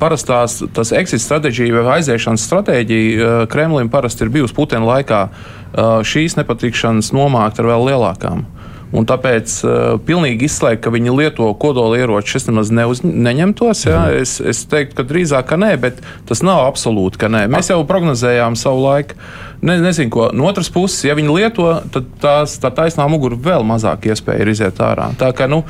parastās, 0.00 0.58
exit 0.96 1.22
stratēģija 1.22 1.84
vai 1.84 1.98
aiziešanas 1.98 2.46
stratēģija 2.48 3.28
eh, 3.28 3.46
Kremlim 3.52 3.90
parasti 3.92 4.26
ir 4.26 4.32
bijusi 4.34 4.56
Putina 4.56 4.84
laikā 4.88 5.20
eh, 5.28 6.02
šīs 6.06 6.38
nepatikšanas 6.40 7.12
nomākt 7.14 7.62
ar 7.62 7.70
vēl 7.70 7.90
lielākām. 7.92 8.46
Un 8.94 9.08
tāpēc 9.10 9.52
uh, 9.66 9.72
pilnīgi 10.06 10.46
izslēgt, 10.46 10.84
ka 10.84 10.92
viņi 10.94 11.14
lieto 11.16 11.48
kodolieročus, 11.58 12.36
es 12.38 12.46
nemaz 12.46 12.70
neuz, 12.70 13.00
neņemtos. 13.02 13.86
Ja? 13.88 14.04
Mm. 14.06 14.20
Es, 14.22 14.36
es 14.38 14.60
teiktu, 14.70 15.00
ka 15.00 15.06
drīzāk 15.08 15.48
ka 15.50 15.58
nē, 15.58 15.72
bet 15.82 15.98
tas 16.28 16.44
nav 16.46 16.62
absolūti, 16.68 17.18
ka 17.24 17.30
nē. 17.32 17.48
Mēs 17.50 17.72
jau 17.72 17.80
prognozējām 17.88 18.54
savu 18.58 18.84
laiku. 18.86 19.18
Ne, 19.64 19.78
nezinu, 19.80 20.12
ko. 20.12 20.28
No 20.36 20.46
otras 20.46 20.68
puses, 20.70 21.06
ja 21.08 21.16
viņi 21.16 21.32
lieto, 21.32 21.66
tad 21.94 22.10
tās, 22.20 22.58
tā 22.60 22.70
taisnā 22.74 23.06
mugura 23.10 23.38
vēl 23.46 23.64
mazāk 23.66 24.06
iespēja 24.12 24.44
ir 24.44 24.52
iziet 24.52 24.82
ārā. 24.84 25.08
Tā 25.18 25.30
kā 25.34 25.48
nu, 25.50 25.62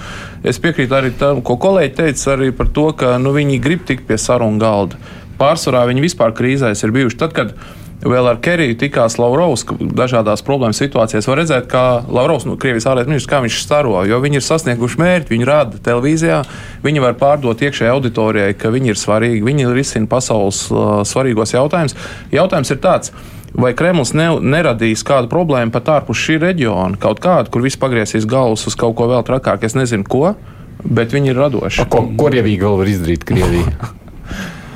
es 0.44 0.58
piekrītu 0.60 0.98
arī 0.98 1.12
tam, 1.16 1.40
ko 1.46 1.56
kolēģi 1.62 1.94
teica 2.00 2.34
arī 2.34 2.50
par 2.56 2.72
to, 2.74 2.88
ka 2.98 3.14
nu, 3.22 3.32
viņi 3.36 3.60
grib 3.62 3.86
tikt 3.86 4.08
pie 4.08 4.18
sarunu 4.20 4.60
galda. 4.60 4.98
Pārsvarā 5.38 5.84
viņi 5.90 6.04
vispār 6.04 6.34
krīzēs 6.36 6.84
ir 6.84 6.92
bijuši 6.94 7.20
tad, 7.22 7.32
kad 7.38 7.54
viņi 7.54 7.83
Vēl 8.02 8.26
ar 8.28 8.40
Keriju 8.42 8.74
tikās 8.76 9.14
Lavrovs 9.16 9.62
dažādās 9.80 10.42
problēmas 10.44 10.80
situācijās. 10.82 11.28
Var 11.30 11.38
redzēt, 11.40 11.68
kā 11.70 12.02
Lavrovs, 12.04 12.44
nu, 12.48 12.58
Krievijas 12.60 12.88
ārlietu 12.90 13.12
ministrs, 13.12 13.30
kā 13.30 13.40
viņš 13.44 13.60
staro, 13.64 13.94
jo 14.04 14.18
viņi 14.20 14.40
ir 14.40 14.44
sasnieguši 14.44 15.00
mērķi, 15.00 15.32
viņi 15.32 15.48
rāda 15.48 15.80
televīzijā, 15.86 16.42
viņi 16.84 17.04
var 17.04 17.16
pārdot 17.20 17.64
iekšējai 17.64 17.94
auditorijai, 17.94 18.58
ka 18.60 18.72
viņi 18.74 18.92
ir 18.92 19.00
svarīgi, 19.00 19.46
viņi 19.46 19.70
risina 19.72 20.10
pasaules 20.10 20.66
uh, 20.68 21.00
svarīgos 21.08 21.56
jautājumus. 21.56 21.96
Jautājums 22.34 22.74
ir 22.74 22.82
tāds. 22.84 23.14
Vai 23.54 23.70
Kremlis 23.78 24.10
ne, 24.18 24.32
neradīs 24.42 25.06
kādu 25.06 25.30
problēmu 25.30 25.70
pat 25.72 25.92
ārpus 26.00 26.18
šī 26.18 26.40
reģiona, 26.42 26.98
kaut 27.00 27.22
kādu, 27.22 27.54
kur 27.54 27.62
viss 27.62 27.78
pagriezīs 27.78 28.26
galvas 28.26 28.66
uz 28.66 28.74
kaut 28.76 28.98
ko 28.98 29.06
vēl 29.12 29.22
trakāku, 29.24 29.70
es 29.70 29.78
nezinu, 29.78 30.04
ko, 30.10 30.34
bet 30.82 31.14
viņi 31.14 31.30
ir 31.30 31.44
radoši. 31.46 31.84
A, 31.86 31.88
ko 31.88 32.08
Krievija 32.18 32.66
vēl 32.66 32.80
var 32.82 32.96
izdarīt 32.98 33.28
Krievijā? 33.30 33.94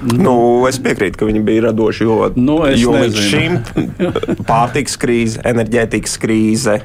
Nu, 0.07 0.35
es 0.69 0.79
piekrītu, 0.83 1.19
ka 1.19 1.27
viņi 1.29 1.41
bija 1.47 1.69
radoši, 1.69 2.07
jo, 2.07 2.19
nu, 2.39 2.61
jo 2.79 2.95
līdz 2.95 3.19
šim 3.19 3.59
pārtiks 4.51 4.95
krīze, 5.01 5.43
enerģētikas 5.49 6.15
krīze, 6.23 6.79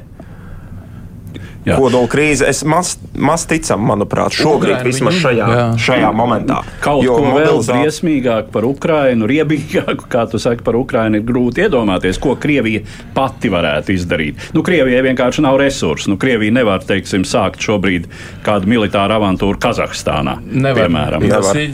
kodola 1.66 2.10
krīze. 2.12 2.48
Es 2.50 2.64
maz, 2.68 2.96
maz 3.16 3.46
ticam, 3.50 3.84
manuprāt, 3.88 4.36
šobrīd 4.36 4.78
Ukraina, 4.78 4.88
vismaz 4.88 5.20
šajā, 5.22 5.48
jā. 5.48 5.66
šajā 5.86 6.12
momentā. 6.16 6.60
Kaut 6.84 7.04
jo 7.06 7.18
ko 7.18 7.30
mobilizāt... 7.32 7.74
vēl 7.74 7.86
briesmīgāk 7.86 8.50
par 8.54 8.68
Ukrainu, 8.68 9.28
riebīgāku, 9.30 10.08
kā 10.12 10.26
tu 10.32 10.42
saki, 10.42 10.64
par 10.66 10.78
Ukrainu 10.80 11.20
ir 11.20 11.28
grūti 11.28 11.66
iedomāties, 11.66 12.20
ko 12.24 12.36
Krievija 12.40 12.84
pati 13.16 13.52
varētu 13.54 13.96
izdarīt. 13.96 14.50
Nu, 14.56 14.64
Krievijai 14.66 15.04
vienkārši 15.08 15.46
nav 15.46 15.58
resursu. 15.62 16.12
Nu, 16.14 16.20
Krievija 16.22 16.56
nevar, 16.56 16.84
teiksim, 16.88 17.26
sākt 17.28 17.64
šobrīd 17.64 18.10
kādu 18.46 18.70
militāru 18.72 19.18
avantūru 19.20 19.60
Kazahstānā. 19.64 20.38
Nevar. 20.44 20.88
Piemēram. 20.88 21.28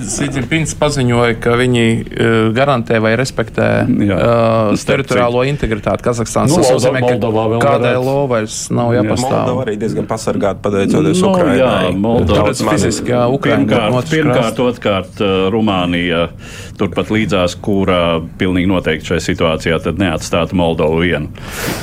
Sīdzīpins 0.10 0.76
paziņoja, 0.80 1.40
ka 1.44 1.56
viņi 1.60 1.86
uh, 1.90 2.38
garantē 2.56 3.00
vai 3.04 3.16
respektē 3.20 3.70
uh, 3.86 4.74
teritoriālo 4.90 5.46
integritāti 5.50 6.06
Kazahstānas. 6.06 6.54
Nu, 6.54 6.62
tas 6.64 6.76
nozīmē, 6.78 7.04
ka 7.06 7.18
KDLO 7.64 8.20
vairs 8.32 8.62
nav 8.76 8.94
jāpastāv 8.98 9.64
diezgan 9.82 10.08
pasargāti 10.10 10.64
pateicoties 10.64 11.24
no, 11.24 11.32
Ukraiņai. 11.34 11.60
Jā, 11.60 11.94
Moldovas 12.00 12.64
fiziski, 12.64 13.14
jā, 13.14 13.26
Ukraiņa. 13.36 13.66
Pirmkārt, 13.70 14.12
pirmkārt, 14.14 14.62
otrkārt, 14.64 15.22
uh, 15.24 15.48
Rumānija 15.54 16.28
turpat 16.80 17.12
līdzās, 17.14 17.58
kura 17.60 18.20
pilnīgi 18.40 18.70
noteikti 18.70 19.14
šajā 19.14 19.26
situācijā 19.26 19.80
neatstātu 20.00 20.58
Moldovu 20.60 21.02
vienu. 21.04 21.32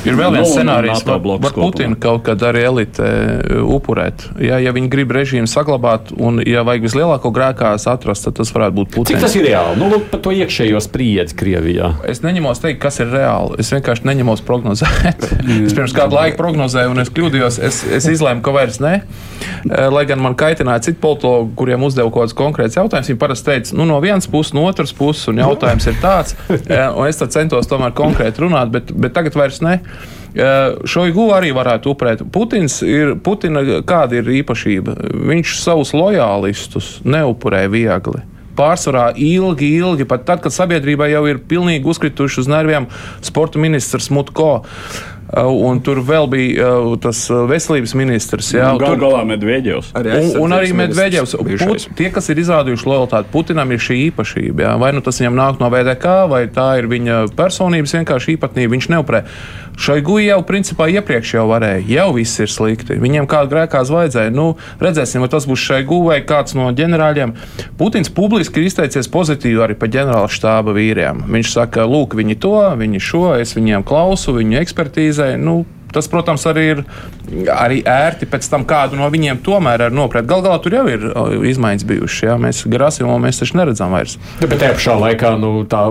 Ir 0.07 0.17
vēl 0.17 0.37
viens 0.38 0.49
no, 0.49 0.55
scenārijs, 0.55 1.05
ka 1.07 1.19
var 1.21 1.55
Putina 1.57 1.99
kaut 2.00 2.25
kad 2.29 2.43
arī 2.47 2.65
elite 2.71 3.05
uh, 3.05 3.65
upurēt. 3.76 4.29
Ja, 4.43 4.61
ja 4.62 4.73
viņi 4.76 4.91
grib 4.93 5.12
režīmu 5.17 5.50
saglabāt 5.50 6.12
un, 6.17 6.41
ja 6.47 6.65
vajag 6.67 6.87
vislielāko 6.87 7.33
grēkās 7.35 7.88
atrast, 7.91 8.26
tad 8.29 8.38
tas 8.41 8.53
varētu 8.55 8.79
būt 8.81 8.93
Putins. 8.95 9.17
Cik 9.17 9.25
tas 9.25 9.37
ir 9.38 9.47
reāli? 9.49 9.79
Nu, 9.81 9.91
lūk, 9.93 10.09
par 10.12 10.23
to 10.25 10.33
iekšējo 10.37 10.81
spriedzi 10.85 11.37
Krievijā. 11.38 11.93
Es 12.09 12.23
neņemos 12.25 12.62
teikt, 12.62 12.81
kas 12.83 13.00
ir 13.03 13.11
reāli. 13.12 13.61
Es 13.62 13.73
vienkārši 13.75 14.07
neņemos 14.09 14.43
prognozēt. 14.47 15.29
es 15.67 15.76
pirms 15.76 15.95
kādu 15.97 16.19
laiku 16.19 16.41
prognozēju 16.41 16.95
un 16.95 17.03
es 17.05 17.12
kļūdījos. 17.12 17.61
Es 17.67 17.83
es 17.93 18.09
izlēmu, 18.11 18.43
ka 18.45 18.55
vairs 18.55 18.78
ne. 18.83 19.00
Eh, 19.66 19.87
lai 19.93 20.05
gan 20.09 20.21
man 20.23 20.37
kaitināja 20.38 20.85
citi 20.88 21.00
politologi, 21.02 21.52
kuriem 21.59 21.87
uzdeva 21.87 22.11
kaut 22.11 22.26
kāds 22.26 22.37
konkrēts 22.38 22.78
jautājums, 22.78 23.11
viņi 23.11 23.21
parasti 23.21 23.50
teica, 23.50 23.78
nu, 23.78 23.87
no 23.88 23.99
vienas 24.05 24.28
puses, 24.31 24.55
no 24.57 24.66
otras 24.69 24.95
puses, 24.97 25.26
un 25.33 25.40
jautājums 25.43 25.88
ir 25.90 25.99
tāds, 26.02 26.37
eh, 26.50 26.85
un 26.90 27.09
es 27.09 27.23
centos 27.35 27.71
tomēr 27.71 27.95
konkrēti 27.97 28.45
runāt, 28.45 28.71
bet, 28.75 28.93
bet 28.93 29.16
tagad 29.16 29.38
vairs 29.38 29.62
ne. 29.64 29.81
Eh, 30.37 30.76
Šoigu 30.85 31.31
arī 31.33 31.52
varētu 31.57 31.95
upurēt. 31.95 32.25
Putins 32.33 32.83
ir, 32.85 33.14
Putina 33.25 33.62
kāda 33.88 34.21
ir 34.21 34.33
īpašība? 34.43 34.99
Viņš 35.33 35.59
savus 35.62 35.95
lojālistus 35.97 36.99
neupurē 37.09 37.66
viegli 37.73 38.23
pārsvarā 38.57 39.11
ilgi, 39.21 39.69
ilgi, 39.81 40.07
pat 40.09 40.25
tad, 40.28 40.43
kad 40.45 40.55
sabiedrībai 40.55 41.11
jau 41.12 41.25
ir 41.28 41.43
pilnīgi 41.49 41.88
uzkrituši 41.93 42.43
uz 42.45 42.50
nerviem 42.50 42.88
sporta 43.25 43.61
ministrs 43.62 44.09
Mutko. 44.14 44.64
Uh, 45.26 45.50
un 45.66 45.80
tur 45.83 45.99
vēl 46.06 46.28
bija 46.30 46.68
uh, 46.71 46.92
tas 47.02 47.25
uh, 47.33 47.42
veselības 47.50 47.97
ministrs. 47.99 48.52
Jā, 48.54 48.68
nu, 48.76 48.78
Galu 48.78 49.00
galā 49.00 49.25
Medvedevs. 49.26 49.90
Un, 49.90 50.28
un 50.45 50.54
arī 50.54 50.71
Medvedevs. 50.76 51.35
Put, 51.35 51.88
tie, 51.99 52.12
kas 52.14 52.30
ir 52.30 52.38
izrādījuši 52.45 52.87
lojalitāti 52.87 53.33
Putinam, 53.33 53.75
ir 53.75 53.83
šī 53.83 53.99
īpašība. 54.06 54.68
Jā. 54.68 54.75
Vai 54.78 54.92
nu 54.95 55.02
tas 55.02 55.18
viņam 55.18 55.35
nāk 55.35 55.59
no 55.62 55.71
VDK, 55.73 56.14
vai 56.30 56.45
tā 56.54 56.68
ir 56.78 56.87
viņa 56.92 57.25
personības 57.35 57.97
vienkārši 57.99 58.37
īpatnība. 58.37 58.76
Viņš 58.76 58.90
neupurē. 58.95 59.25
Šai 59.76 59.99
guļai 60.00 60.30
jau 60.30 60.38
principā 60.49 60.87
iepriekš 60.88 61.35
jau 61.35 61.42
varēja, 61.50 61.83
jau 61.90 62.06
viss 62.16 62.40
ir 62.40 62.49
slikti. 62.49 62.97
Viņiem 62.97 63.26
kāda 63.28 63.50
grēkās 63.50 63.90
vajadzēja. 63.92 64.33
Nu, 64.33 64.47
redzēsim, 64.80 65.21
vai 65.21 65.28
tas 65.33 65.45
būs 65.49 65.61
šai 65.61 65.83
guļai 65.85 66.06
vai 66.06 66.21
kāds 66.25 66.56
no 66.56 66.71
ģenerāļiem. 66.73 67.35
Putins 67.76 68.09
publiski 68.14 68.62
ir 68.62 68.71
izteicies 68.71 69.11
pozitīvi 69.12 69.61
arī 69.66 69.76
par 69.76 69.90
ģenerāla 69.92 70.30
štāba 70.33 70.73
vīriem. 70.76 71.26
Viņš 71.28 71.52
saka, 71.59 71.85
lūk, 71.85 72.16
viņi 72.16 72.38
to, 72.40 72.54
viņi 72.80 73.02
šo, 73.04 73.26
es 73.42 73.52
viņiem 73.59 73.85
klausu, 73.85 74.33
viņu 74.38 74.62
ekspertīzē. 75.17 75.37
Nu, 75.41 75.65
Tas, 75.97 76.09
protams, 76.12 76.45
arī 76.50 76.67
ir 76.75 76.85
arī 77.53 77.81
ērti 77.88 78.29
pēc 78.31 78.49
tam 78.53 78.67
kādu 78.69 78.99
no 78.99 79.09
viņiem 79.12 79.41
tomēr 79.45 79.88
nopriekt. 79.95 80.29
Galu 80.31 80.45
galā 80.47 80.59
tur 80.62 80.76
jau 80.76 80.85
ir 80.91 81.07
izmaiņas 81.50 81.87
bijušas. 81.88 82.25
Jā. 82.26 82.37
Mēs 82.41 82.62
Grasījumu 82.71 83.17
mēs 83.23 83.41
taču 83.41 83.59
neredzam 83.59 83.95
vairs. 83.95 84.17
Ja, 84.43 84.49
bet 84.50 84.61
tajā 84.62 84.76
pašā 84.76 84.97
laikā 85.00 85.33
nu, 85.41 85.53
tā 85.71 85.83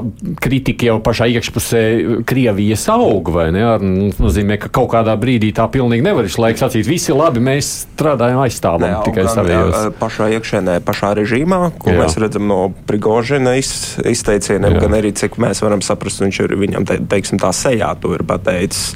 kritika 0.41 0.89
jau 0.89 0.99
pašā 1.03 1.27
iekšpusē 1.35 1.81
Krievijas 2.27 2.85
aug, 2.93 3.31
vai 3.33 3.47
ne? 3.55 3.63
Ar, 3.65 3.83
nu, 3.83 4.11
nozīmē, 4.21 4.59
ka 4.61 4.71
kaut 4.73 4.91
kādā 4.93 5.15
brīdī 5.19 5.51
tā 5.55 5.67
pilnīgi 5.71 6.05
nevar 6.05 6.29
izslēgt 6.29 6.61
sacīt, 6.61 6.87
visi 6.89 7.15
labi, 7.15 7.43
mēs 7.43 7.71
strādājam 7.95 8.43
aizstāvam 8.45 8.85
ne, 8.85 8.93
tikai 9.07 9.27
savējos. 9.31 9.89
Pašā 9.99 10.29
iekšēnē, 10.37 10.79
pašā 10.85 11.13
režīmā, 11.21 11.61
ko 11.81 11.93
jā. 11.93 11.99
mēs 12.03 12.17
redzam 12.21 12.47
no 12.51 12.59
Prigožina 12.89 13.55
iz, 13.59 13.73
izteicieniem, 14.05 14.77
jā. 14.77 14.85
gan 14.85 14.97
arī 14.99 15.13
cik 15.17 15.39
mēs 15.41 15.63
varam 15.65 15.83
saprast, 15.85 16.23
viņš 16.23 16.41
ir 16.45 16.57
viņam, 16.61 16.87
te, 16.87 16.99
teiksim, 17.15 17.41
tā 17.41 17.51
sejā 17.55 17.93
to 18.01 18.15
ir 18.17 18.25
pateicis. 18.27 18.93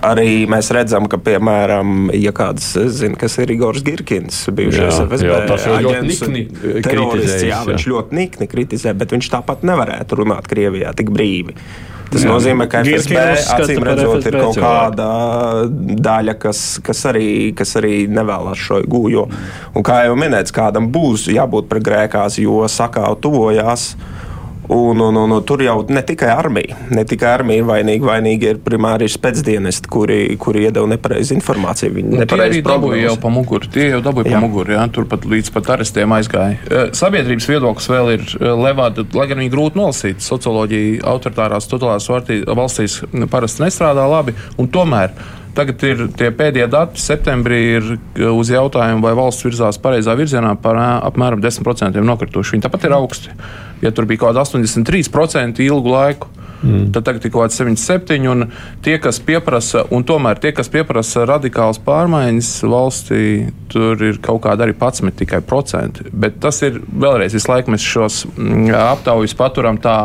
Arī 0.00 0.46
mēs 0.48 0.70
redzam, 0.72 1.04
ka, 1.10 1.18
piemēram, 1.20 2.08
ja 2.16 2.32
kāds 2.36 2.70
zina, 2.96 3.18
kas 3.20 3.36
ir 3.42 3.52
Igors 3.52 3.84
Girkins, 3.84 4.38
bijušais 4.56 5.02
FSB 5.04 5.28
jā, 5.28 5.40
kritizē. 6.86 7.40
Jā, 7.50 7.62
viņš 7.68 7.88
ļoti 7.92 8.16
nikni 8.16 8.48
kritizē, 8.48 8.94
bet 8.96 9.12
viņš 9.12 9.28
tāpat 9.34 9.66
nevarētu 9.68 10.22
runāt 10.22 10.48
Krievijā 10.48 10.94
tik 10.96 11.12
brīvi. 11.12 11.56
Tas 12.12 12.26
jā. 12.26 12.28
nozīmē, 12.28 12.66
ka 12.68 12.82
FSB 12.84 13.20
acīm 13.56 13.84
redzot, 13.88 14.26
ir 14.28 14.36
kaut 14.36 14.58
kāda 14.60 15.06
daļa, 16.08 16.36
kas, 16.40 16.62
kas, 16.84 17.04
arī, 17.08 17.28
kas 17.56 17.72
arī 17.80 18.06
nevēlas 18.12 18.60
šo 18.60 18.82
gūju. 18.88 19.26
Un 19.76 19.86
kā 19.86 20.02
jau 20.06 20.16
minēts, 20.20 20.52
kādam 20.56 20.90
būs 20.92 21.28
jābūt 21.32 21.70
pret 21.72 21.86
grēkās, 21.88 22.36
jo 22.42 22.64
sakāv 22.68 23.16
tuvojās. 23.24 23.92
Un, 24.68 25.00
un, 25.00 25.16
un, 25.16 25.30
un 25.30 25.42
tur 25.42 25.60
jau 25.64 25.80
ne 25.90 26.00
tikai 26.06 26.28
armija, 26.30 26.76
ne 26.94 27.02
tikai 27.08 27.32
armija 27.34 27.60
ir 27.60 27.66
vainīga, 27.66 28.06
vainīgi 28.06 28.48
ir 28.52 28.60
primāri 28.62 29.08
spēcdienesti, 29.10 29.90
kuri, 29.90 30.20
kuri 30.40 30.68
iedeva 30.68 30.86
nepareizu 30.92 31.34
informāciju. 31.34 31.90
Viņi 31.96 32.20
nu, 32.20 32.26
arī 32.38 32.62
dabūja 32.62 33.00
jau 33.08 33.16
pa 33.24 33.32
muguru, 33.34 33.66
tie 33.74 33.88
jau 33.90 33.98
dabūja 34.06 34.30
pa 34.30 34.42
muguru, 34.44 34.76
jā, 34.76 34.86
tur 34.94 35.08
pat 35.10 35.26
līdz 35.26 35.50
pat 35.56 35.72
arestiem 35.76 36.14
aizgāja. 36.14 36.78
Sabiedrības 36.94 37.50
viedoklis 37.50 37.90
vēl 37.90 38.14
ir 38.14 38.26
levāda, 38.62 39.04
lai 39.18 39.28
gan 39.32 39.42
viņi 39.42 39.52
grūti 39.52 39.82
nolasīt, 39.82 40.22
socioloģija 40.22 41.02
autoritārās 41.10 41.66
totālās 41.70 42.06
valstīs 42.08 43.00
parasti 43.34 43.66
nestrādā 43.66 44.06
labi, 44.14 44.38
un 44.62 44.70
tomēr 44.70 45.10
Tagad 45.56 45.82
ir 45.84 46.06
tie 46.16 46.30
pēdējie 46.32 46.68
dati. 46.72 47.02
Septembrī 47.02 47.58
ir 47.76 47.90
uz 48.30 48.52
jautājumu, 48.52 49.04
vai 49.04 49.12
valsts 49.18 49.44
virzās 49.44 49.80
pareizā 49.82 50.16
virzienā, 50.16 50.54
par 50.62 50.80
apmēram 50.80 51.42
10% 51.44 52.00
nokrituši. 52.08 52.56
Viņi 52.56 52.66
tāpat 52.68 52.88
ir 52.88 52.96
augsti 52.96 53.36
ja 53.82 53.90
tur 53.90 54.06
bija 54.06 54.22
kaut 54.22 54.32
kāda 54.32 54.46
83% 54.46 55.60
ilgu 55.66 55.92
laiku. 55.92 56.30
Mm. 56.62 56.92
Tad 56.94 57.08
tagad 57.08 57.24
ir 57.26 57.32
kaut 57.34 57.48
kāds 57.48 57.56
77, 57.58 58.22
un 58.30 58.44
tie, 58.86 58.94
kas 59.02 59.18
pieprasa, 59.26 59.82
un 59.90 60.04
tomēr 60.06 60.38
tie, 60.38 60.52
kas 60.54 60.70
pieprasa 60.70 61.24
radikālas 61.26 61.80
pārmaiņas 61.82 62.50
valstī, 62.70 63.22
tur 63.72 63.98
ir 64.06 64.20
kaut 64.22 64.44
kāda 64.44 64.68
arī 64.68 64.76
11 64.76 65.18
tikai 65.18 65.40
procenti. 65.42 66.06
Bet 66.12 66.38
tas 66.44 66.62
ir 66.62 66.78
vēlreiz 66.86 67.34
visu 67.34 67.50
laiku 67.50 67.74
mēs 67.74 67.82
šos 67.82 68.20
mm, 68.30 68.70
aptaujas 68.78 69.34
paturam 69.34 69.82
tā 69.82 69.96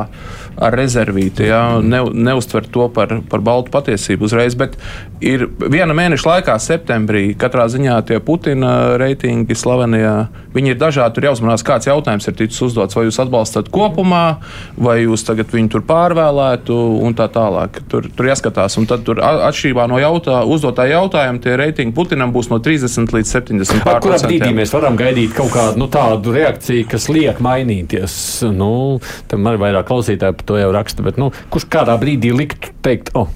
ar 0.58 0.74
rezervīti, 0.78 1.48
ja, 1.52 1.62
ne, 1.84 2.02
neuztver 2.14 2.66
to 2.72 2.88
par, 2.94 3.20
par 3.30 3.44
baltu 3.46 3.72
patiesību 3.74 4.28
uzreiz. 4.28 4.56
Bet 4.58 4.78
ir 5.22 5.46
viena 5.62 5.96
mēneša 5.98 6.30
laikā, 6.32 6.58
septembrī, 6.62 7.30
katrā 7.40 7.68
ziņā 7.72 8.00
tie 8.10 8.20
Putina 8.24 8.98
reitingi 9.00 9.58
slavenie, 9.58 10.28
viņi 10.58 10.74
ir 10.74 10.80
dažādi. 10.82 11.18
Tur 11.18 11.30
jāuzmanās, 11.30 11.66
kāds 11.66 11.90
jautājums 11.90 12.28
ir 12.30 12.38
ticis 12.38 12.64
uzdots. 12.66 12.98
Vai 12.98 13.06
jūs 13.08 13.20
atbalstat 13.22 13.70
kopumā, 13.74 14.40
vai 14.78 15.00
jūs 15.04 15.26
tagad 15.28 15.54
viņu 15.54 15.74
tur 15.76 15.86
pārvēlētu 15.88 16.78
un 17.06 17.18
tā 17.18 17.30
tālāk. 17.34 17.82
Tur, 17.92 18.10
tur 18.18 18.30
jāskatās. 18.32 18.80
Un 18.82 18.90
tad 18.90 19.06
tur 19.08 19.22
atšķirībā 19.22 19.88
no 19.92 20.02
jautā, 20.02 20.42
uzdotā 20.50 20.88
jautājuma 20.90 21.44
tie 21.44 21.58
reitingi 21.60 21.96
Putinam 21.98 22.34
būs 22.34 22.50
no 22.52 22.60
30 22.64 23.14
līdz 23.14 23.34
70. 23.38 23.86
Ar 23.88 24.02
kurā 24.04 24.20
brīdī 24.22 24.52
mēs 24.56 24.74
varam 24.76 24.98
gaidīt 25.00 25.34
kaut 25.38 25.54
kādu 25.54 25.82
nu, 25.82 25.90
tādu 25.92 26.34
reakciju, 26.36 26.88
kas 26.90 27.08
liek 27.14 27.42
mainīties? 27.44 28.18
Nu, 28.54 29.00
tam 29.30 29.50
arī 29.50 29.62
vairāk 29.68 29.88
klausītāji 29.90 30.47
to 30.48 30.60
jau 30.60 30.72
raksta. 30.76 31.06
Bet, 31.06 31.20
nu, 31.22 31.32
kurš 31.54 31.68
kādā 31.74 31.98
brīdī 32.02 32.34
liktu 32.36 32.74
teikt, 32.86 33.14
oh, 33.18 33.32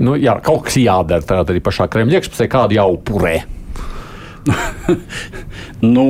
nu, 0.00 0.18
jā, 0.20 0.36
kaut 0.44 0.68
kas 0.68 0.80
jādara 0.80 1.26
tādā 1.26 1.54
arī 1.54 1.64
pašā 1.64 1.88
Kremļa 1.90 2.20
iekšpusē, 2.20 2.50
kādu 2.52 2.78
jau 2.80 2.90
upurē? 2.98 3.38
nu, 5.94 6.04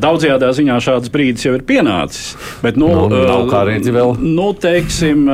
daudzajā 0.00 0.38
ziņā 0.58 0.78
šāds 0.82 1.10
brīdis 1.12 1.46
jau 1.46 1.54
ir 1.56 1.64
pienācis. 1.66 2.34
Bet, 2.64 2.78
nu, 2.80 2.88
nu, 3.10 3.20
nav 3.28 3.46
kā 3.50 3.62
redzi 3.68 3.94
vēl. 3.94 4.16
Nu, 4.22 4.50
teiksim, 4.58 5.26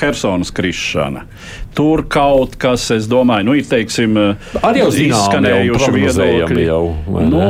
Helsonas 0.00 0.52
krišana. 0.54 1.24
Tur 1.76 2.04
kaut 2.10 2.56
kas, 2.60 2.88
es 2.94 3.06
domāju, 3.10 3.50
nu, 3.50 3.56
ir 3.58 3.68
teiksim, 3.68 4.16
arī 4.66 4.84
izskanējuši 4.88 5.92
viedokļi. 5.94 6.66
Jau, 6.66 6.82
nu, 7.28 7.44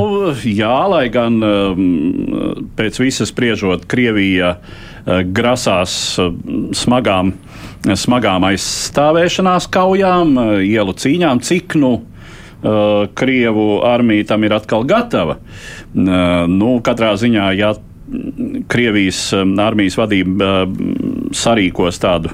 jā, 0.44 0.76
lai 0.92 1.06
gan 1.14 1.40
pēc 2.78 3.00
visas 3.02 3.32
spriežot, 3.32 3.88
Krievija 3.88 4.56
grasās 5.34 5.92
smagām, 6.76 7.32
smagām 7.88 8.46
aizstāvēšanās 8.50 9.68
kaujām, 9.72 10.36
ielu 10.66 10.94
cīņām, 11.02 11.42
cik 11.46 11.78
nu 11.80 11.92
Krievu 13.14 13.66
armija 13.86 14.32
tam 14.32 14.44
ir 14.44 14.56
atkal 14.56 14.82
gatava. 14.88 15.36
Nu, 15.94 16.72
katrā 16.84 17.12
ziņā, 17.20 17.52
ja 17.54 17.74
Krievijas 18.72 19.20
armijas 19.36 19.98
vadība 20.00 20.64
sarīkos 21.36 22.00
tādu, 22.00 22.32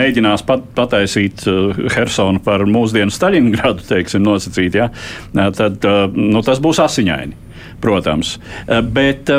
mēģinās 0.00 0.44
pat, 0.48 0.64
pataisīt 0.74 1.44
Hersonu 1.92 2.40
par 2.42 2.64
mūsdienu 2.64 3.12
Staļingradu, 3.12 3.84
teiksim, 3.90 4.24
nosacīt, 4.24 4.78
ja, 4.80 4.88
tad 5.36 5.84
nu, 6.16 6.40
tas 6.46 6.62
būs 6.64 6.80
asiņaini, 6.82 7.36
protams. 7.84 8.38
Bet, 8.88 9.30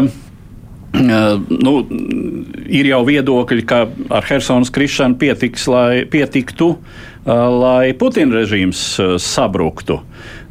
nu, 0.93 1.73
ir 2.69 2.89
jau 2.91 3.01
viedokļi, 3.07 3.65
ka 3.65 3.81
ar 4.13 4.27
Helsinas 4.27 4.71
krišanu 4.73 5.17
pietiks, 5.21 5.65
lai 5.71 6.03
pietiktu, 6.09 6.75
lai 7.25 7.93
Putina 7.97 8.37
režīms 8.37 8.83
sabruktu. 9.23 10.01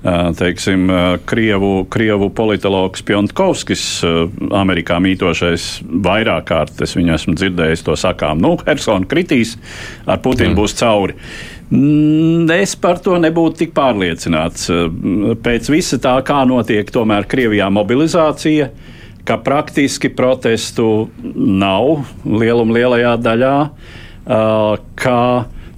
Teiksim, 0.02 0.88
Krievu, 1.31 1.85
Krievu 1.92 2.26
politologs 2.35 3.05
Pjontkovskis, 3.07 3.85
Amerikā 4.50 4.96
mītošais, 4.98 5.66
vairāk 6.02 6.48
kārt 6.48 6.83
es 6.83 6.96
viņu 6.98 7.14
esmu 7.14 7.37
dzirdējis 7.38 7.87
to 7.87 7.94
sakām. 8.00 8.42
Nu, 8.42 8.57
Helsona 8.66 9.07
kritīs, 9.07 9.55
ar 10.11 10.18
Putinu 10.24 10.57
mm. 10.57 10.59
būs 10.59 10.74
cauri. 10.81 11.14
Es 12.57 12.74
par 12.83 12.98
to 13.05 13.14
nebūtu 13.22 13.62
tik 13.62 13.76
pārliecināts. 13.76 14.66
Pēc 15.46 15.70
visa 15.70 16.00
tā, 16.02 16.16
kā 16.26 16.42
notiek 16.50 16.90
tomēr 16.92 17.31
Krievijā 17.31 17.70
mobilizācija, 17.72 18.66
uh, 18.72 18.98
ka 19.28 19.38
praktiski 19.42 20.11
protestu 20.16 21.08
nav 21.35 22.04
lieluma 22.26 22.78
lielajā 22.78 23.16
daļā, 23.22 23.56
ka 24.98 25.18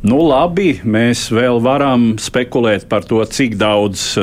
nu 0.04 0.20
labi, 0.28 0.68
mēs 0.84 1.26
vēl 1.32 1.60
varam 1.64 2.14
spekulēt 2.20 2.88
par 2.88 3.04
to, 3.08 3.22
cik 3.24 3.56
daudz 3.60 4.14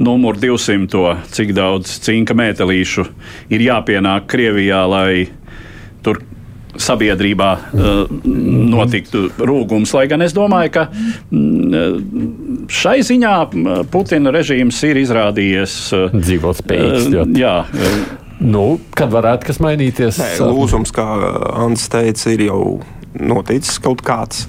numuru 0.00 0.56
200, 0.56 1.16
cik 1.32 1.52
daudz 1.56 1.98
cinka 2.04 2.36
mētelīšu 2.36 3.06
ir 3.52 3.68
jāpienāk 3.68 4.28
Krievijā, 4.32 4.84
lai 4.88 5.28
tur 6.04 6.20
sabiedrībā 6.80 7.50
uh, 7.56 8.10
notiktu 8.76 9.26
rūgums. 9.38 9.92
Lai 9.96 10.06
gan 10.10 10.24
es 10.26 10.34
domāju, 10.36 10.72
ka 10.76 10.84
mm, 11.32 12.68
šai 12.72 12.98
ziņā 13.06 13.34
Putina 13.92 14.32
režīms 14.34 14.82
ir 14.88 15.00
izrādījies 15.00 15.78
uh, 15.96 16.14
dzīvot 16.14 16.62
spējīgs. 16.62 17.10
Uh, 17.14 17.34
jā, 17.40 17.56
Nu, 18.40 18.76
kad 18.96 19.14
varētu 19.14 19.48
kas 19.48 19.62
mainīties? 19.64 20.20
Nē, 20.20 20.34
lūzums, 20.52 20.92
kā 20.94 21.06
Ants 21.56 21.88
teica, 21.92 22.28
ir 22.34 22.46
jau 22.50 22.60
noticis 23.16 23.80
kaut 23.80 24.02
kāds. 24.04 24.44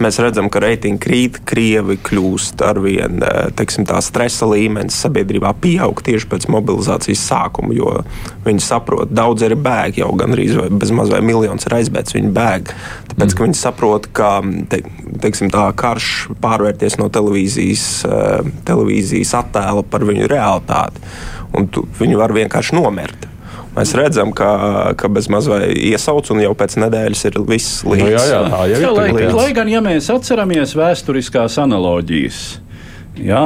Mēs 0.00 0.16
redzam, 0.20 0.48
ka 0.52 0.60
reitingi 0.60 1.00
krīt, 1.00 1.38
krievi 1.48 1.98
kļūst 2.04 2.62
ar 2.64 2.78
vien 2.84 3.20
teiksim, 3.56 3.84
tā 3.88 3.98
stresa 4.04 4.48
līmenis 4.48 4.96
sabiedrībā 5.04 5.52
pieaug 5.60 6.00
tieši 6.04 6.28
pēc 6.30 6.46
mobilizācijas 6.52 7.24
sākuma, 7.28 7.74
jo 7.76 7.92
viņi 8.46 8.64
saprot, 8.64 9.12
daudz 9.12 9.44
arī 9.44 9.58
bēg 9.60 10.00
jau 10.00 10.10
gan 10.16 10.32
arī 10.36 10.48
bez 10.72 10.92
mazliet 10.96 11.24
miljons 11.28 11.68
ir 11.68 11.76
aizbēgts, 11.76 12.16
viņi 12.16 12.32
bēg. 12.36 12.72
Tāpēc, 13.12 13.28
mm. 13.28 13.36
ka 13.36 13.46
viņi 13.46 13.60
saprot, 13.60 14.10
ka 14.16 14.32
te, 14.72 14.82
teiksim, 15.24 15.52
tā 15.52 15.68
karš 15.76 16.10
pārvērties 16.44 16.96
no 17.00 17.08
televīzijas, 17.12 17.86
televīzijas 18.68 19.36
attēla 19.44 19.84
par 19.92 20.08
viņu 20.08 20.28
realitāti 20.32 21.04
un 21.56 21.70
tu, 21.72 21.86
viņi 21.98 22.18
var 22.20 22.34
vienkārši 22.36 22.76
nomirt. 22.76 23.26
Mēs 23.76 23.92
redzam, 23.92 24.30
ka, 24.32 24.48
ka 24.96 25.08
bez 25.12 25.26
mazliet 25.28 25.74
iesauc, 25.76 26.28
un 26.32 26.40
jau 26.40 26.54
pēc 26.56 26.78
nedēļas 26.80 27.24
ir 27.28 27.34
viss 27.44 27.82
līdzīgs. 27.84 28.06
Nu, 28.06 28.12
jā, 28.14 28.22
jā, 28.30 28.38
tā 28.48 28.60
jau 28.70 28.78
ir. 28.78 28.86
Lai, 28.96 29.08
līdz. 29.12 29.34
lai 29.36 29.48
gan, 29.56 29.68
ja 29.68 29.82
mēs 29.84 30.08
atceramies 30.14 30.72
vēsturiskās 30.78 31.58
analoģijas, 31.60 32.38
jā, 33.20 33.42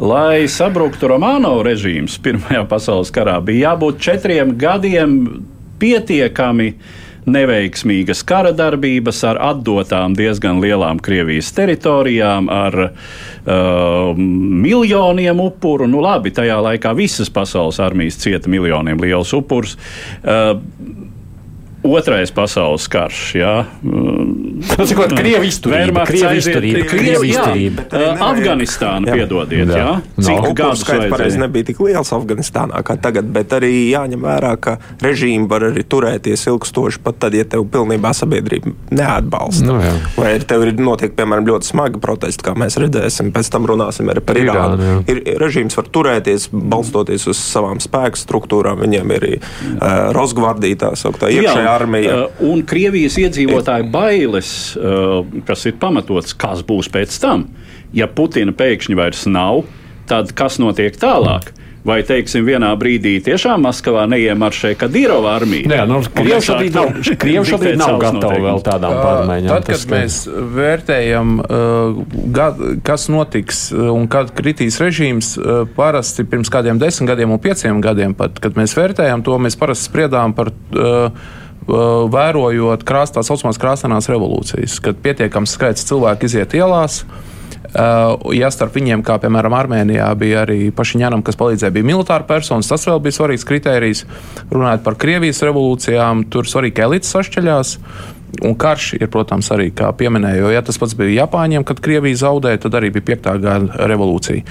lai 0.00 0.46
sabruktu 0.52 1.10
Romāno 1.12 1.58
režīms 1.66 2.16
Pirmajā 2.24 2.64
pasaules 2.70 3.12
karā, 3.12 3.36
bija 3.44 3.72
jābūt 3.74 4.00
četriem 4.08 4.56
gadiem 4.56 5.18
pietiekami 5.80 6.70
neveiksmīgas 7.26 8.22
kara 8.26 8.52
darbības 8.56 9.22
ar 9.26 9.40
atdotām 9.52 10.14
diezgan 10.18 10.60
lielām 10.62 11.00
Krievijas 11.02 11.50
teritorijām, 11.56 12.50
ar 12.52 12.78
uh, 12.86 14.12
miljoniem 14.16 15.42
upuru. 15.42 15.88
Nu, 15.90 16.02
labi, 16.04 16.32
tajā 16.34 16.60
laikā 16.68 16.94
visas 16.98 17.32
pasaules 17.32 17.80
armijas 17.82 18.20
cieta 18.22 18.50
miljoniem 18.52 19.02
liels 19.02 19.34
upurs. 19.36 19.76
Uh, 20.22 20.54
Otrais 21.86 22.32
pasaules 22.34 22.86
karš. 22.90 23.20
Jā. 23.38 23.54
Tas 24.72 24.90
ir 24.90 24.98
kaut 24.98 25.12
kāda 25.12 25.20
krievi 25.20 25.50
izturība. 25.50 26.04
Krievi 26.08 26.40
izturība. 26.40 26.84
Krievi 26.90 27.30
izturība. 27.30 27.86
Afganistāna, 28.26 29.14
piedodiet, 29.14 29.70
jā. 29.70 29.82
jā. 29.82 29.92
Cik 30.16 30.42
no, 30.42 30.52
gadu 30.56 30.80
skaits 30.80 31.10
pareizi 31.12 31.40
nebija 31.40 31.70
tik 31.70 31.82
liels 31.84 32.12
Afganistānā 32.16 32.82
kā 32.86 32.96
tagad, 33.00 33.28
bet 33.32 33.54
arī 33.56 33.72
jāņem 33.92 34.24
vērā, 34.26 34.52
ka 34.62 34.76
režīmi 35.04 35.48
var 35.50 35.68
arī 35.70 35.84
turēties 35.86 36.46
ilgstoši 36.50 37.02
pat 37.04 37.20
tad, 37.24 37.36
ja 37.38 37.46
tev 37.48 37.66
pilnībā 37.72 38.12
sabiedrība 38.16 38.74
neatbalsta. 38.90 39.66
No, 39.68 39.78
jā. 39.82 39.94
Vai 40.18 40.34
tev 40.42 40.66
ir 40.66 40.74
notiek, 40.80 41.14
piemēram, 41.16 41.46
ļoti 41.50 41.70
smagi 41.70 42.02
protesti, 42.02 42.46
kā 42.46 42.56
mēs 42.58 42.78
redzēsim, 42.82 43.32
pēc 43.34 43.52
tam 43.52 43.68
runāsim 43.70 44.10
arī 44.12 44.24
par 44.26 44.40
Irānu. 44.40 44.76
Irānu 44.80 45.04
ir, 45.12 45.22
režīms 45.42 45.76
var 45.78 45.90
turēties, 45.92 46.48
balstoties 46.52 47.28
uz 47.30 47.40
savām 47.40 47.80
spēku 47.82 48.20
struktūrām. 48.20 48.82
Viņiem 48.86 49.14
ir 49.16 49.28
uh, 49.36 50.12
Rosgvardija, 50.16 50.80
tā 50.86 50.92
sauktā 50.98 51.30
iekšējā 51.34 51.75
armija. 51.76 52.16
Uh, 52.16 52.40
un 52.50 52.64
Krievijas 52.66 53.18
iedzīvotāju 53.22 53.90
bailes, 53.92 54.50
uh, 54.76 55.20
kas 55.48 55.66
ir 55.70 55.78
pamatots, 55.82 56.34
kas 56.36 56.64
būs 56.66 56.90
pēc 56.92 57.20
tam. 57.22 57.48
Ja 57.96 58.08
Putina 58.10 58.54
pēkšņi 58.56 58.98
vairs 58.98 59.24
nav, 59.30 59.64
tad 60.10 60.34
kas 60.36 60.60
notiek 60.62 60.98
tālāk? 61.00 61.54
Vai, 61.86 62.00
teiksim, 62.02 62.42
vienā 62.42 62.72
brīdī 62.74 63.12
tiešām 63.22 63.62
Maskavā 63.62 64.08
neiemaršē 64.10 64.72
Kadīrova 64.80 65.36
armija? 65.36 65.68
Jā, 65.70 65.84
nu, 65.86 66.00
Krievi 66.02 66.40
šobrīd 66.42 66.74
nav, 66.74 66.96
Krievi 67.22 67.46
šobrīd 67.46 67.78
nav 67.78 68.00
gatavi 68.02 68.40
vēl 68.42 68.58
tādām 68.66 68.96
pārmaiņām. 68.96 69.52
Tad, 69.52 69.68
kad 69.70 69.92
mēs 69.92 70.16
vērtējam, 70.56 71.36
kas 72.90 73.06
notiks 73.12 73.62
un 73.70 74.10
kad 74.10 74.34
kritīs 74.34 74.80
režīms, 74.82 75.36
parasti 75.78 76.26
pirms 76.26 76.50
kādiem 76.50 76.82
desmit 76.82 77.12
gadiem 77.12 77.36
un 77.36 77.42
pieciem 77.46 77.78
gadiem, 77.84 78.18
pat, 78.18 78.42
kad 78.42 78.58
mēs 78.58 78.74
vērtējam 78.74 79.22
to, 79.22 79.38
mēs 79.46 79.58
parasti 79.60 79.86
spriedām 79.86 80.34
par 80.34 80.50
uh, 80.50 81.28
vērojot 81.66 82.84
krāstās, 82.86 83.26
tā 83.26 83.30
saucamās 83.30 83.60
krāsainās 83.62 84.10
revolūcijas, 84.12 84.78
kad 84.84 85.00
pietiekams 85.02 85.56
skaits 85.56 85.86
cilvēku 85.88 86.28
iziet 86.28 86.54
ielās. 86.58 87.02
Ja 88.32 88.48
starp 88.54 88.76
viņiem, 88.78 89.02
kā 89.04 89.18
piemēram 89.20 89.52
Armēnijā, 89.58 90.06
bija 90.16 90.44
arī 90.46 90.70
Pašiņānam, 90.72 91.24
kas 91.26 91.36
palīdzēja, 91.36 91.74
bija 91.74 91.88
militāra 91.88 92.24
personas, 92.28 92.70
tas 92.70 92.86
vēl 92.88 93.02
bija 93.04 93.18
svarīgs 93.18 93.44
kriterijs. 93.44 94.04
Runājot 94.54 94.84
par 94.86 94.96
Krievijas 95.02 95.42
revolūcijām, 95.44 96.24
tur 96.32 96.48
svarīgi 96.48 96.86
elites 96.86 97.12
sašķeļās. 97.12 97.74
Un 98.44 98.56
karš 98.58 98.92
ir, 98.98 99.06
protams, 99.12 99.48
arī, 99.54 99.70
kā 99.74 99.88
pieminēju, 99.96 100.42
jo 100.44 100.50
ja 100.52 100.60
tas 100.64 100.76
pats 100.80 100.96
bija 100.98 101.22
Japāņiem, 101.22 101.64
kad 101.66 101.80
Krievija 101.82 102.18
zaudēja, 102.20 102.60
tad 102.66 102.74
arī 102.76 102.90
bija 102.94 103.06
piektā 103.12 103.36
gada 103.40 103.86
revolūcija. 103.88 104.42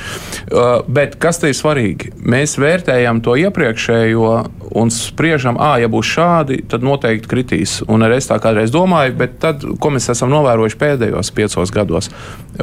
Uh, 0.49 0.79
bet 0.87 1.17
kas 1.21 1.41
te 1.41 1.51
ir 1.51 1.57
svarīgi? 1.57 2.13
Mēs 2.25 2.55
vērtējam 2.61 3.21
to 3.25 3.35
iepriekšējo 3.43 4.31
un 4.75 4.91
spriežam, 4.93 5.59
ah, 5.61 5.75
ja 5.81 5.89
būs 5.91 6.13
šādi, 6.15 6.61
tad 6.71 6.85
noteikti 6.87 7.29
kritīs. 7.31 7.77
Un 7.91 8.07
arī 8.07 8.17
es 8.21 8.29
tā 8.31 8.39
kādreiz 8.41 8.73
domāju, 8.73 9.15
bet 9.19 9.37
tad, 9.43 9.67
ko 9.79 9.91
mēs 9.93 10.09
esam 10.15 10.33
novērojuši 10.33 10.79
pēdējos 10.81 11.33
piecos 11.35 11.73
gados, 11.75 12.09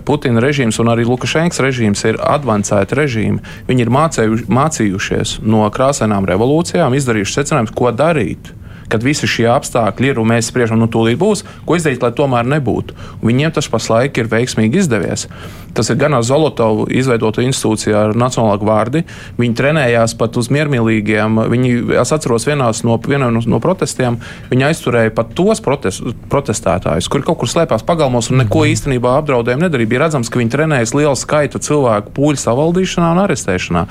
Putina 0.09 0.41
režīms 0.43 0.81
un 0.83 0.91
arī 0.93 1.05
Lukašenkas 1.07 1.61
režīms 1.63 2.03
ir 2.09 2.19
advancēti 2.25 2.97
režīmi. 2.97 3.43
Viņi 3.69 3.85
ir 3.85 3.93
mācēju, 3.93 4.41
mācījušies 4.49 5.39
no 5.45 5.69
krāsainām 5.73 6.27
revolūcijām, 6.29 6.97
izdarījuši 6.97 7.39
secinājumus, 7.39 7.77
ko 7.77 7.93
darīt 7.95 8.53
kad 8.91 9.05
visi 9.05 9.29
šie 9.31 9.49
apstākļi 9.53 10.13
ir 10.13 10.21
un 10.23 10.31
mēs 10.33 10.51
spriežam, 10.51 10.81
nu, 10.81 10.89
tūlīt 10.91 11.21
būs, 11.21 11.45
ko 11.67 11.79
izdarīt, 11.79 12.03
lai 12.05 12.13
tomēr 12.17 12.49
nebūtu. 12.57 12.97
Viņiem 13.23 13.55
tas 13.55 13.69
pašlaik 13.73 14.19
ir 14.19 14.31
veiksmīgi 14.33 14.83
izdevies. 14.83 15.29
Tas 15.73 15.89
ir 15.89 15.97
gan 15.97 16.13
ar 16.13 16.25
Zolotovu 16.27 16.85
izveidotu 16.93 17.41
institūciju 17.47 17.97
ar 17.97 18.17
Nacionālo 18.19 18.59
gvardi. 18.61 19.05
Viņi 19.39 19.57
trenējās 19.57 20.15
pat 20.21 20.37
uz 20.37 20.51
miermīlīgiem. 20.53 21.41
Viņi, 21.49 21.73
es 22.03 22.13
atceros, 22.13 22.45
vienās 22.49 22.83
no, 22.85 22.99
vienā 23.01 23.31
no 23.33 23.61
protestiem 23.63 24.19
viņi 24.51 24.69
aizturēja 24.69 25.15
pat 25.17 25.33
tos 25.39 25.65
protest, 25.65 26.05
protestētājus, 26.33 27.09
kuri 27.13 27.25
kaut 27.25 27.41
kur 27.41 27.51
slēpās 27.51 27.87
pagalmos 27.89 28.29
un 28.33 28.43
neko 28.43 28.67
mhm. 28.67 28.75
īstenībā 28.77 29.17
apdraudējumu 29.23 29.67
nedarīja. 29.67 29.93
Bija 29.95 30.05
redzams, 30.07 30.33
ka 30.33 30.43
viņi 30.43 30.53
trenējas 30.53 30.97
lielu 30.99 31.17
skaitu 31.19 31.63
cilvēku 31.63 32.13
pūļu 32.19 32.45
savaldīšanā 32.45 33.13
un 33.17 33.25
arestēšanā. 33.25 33.87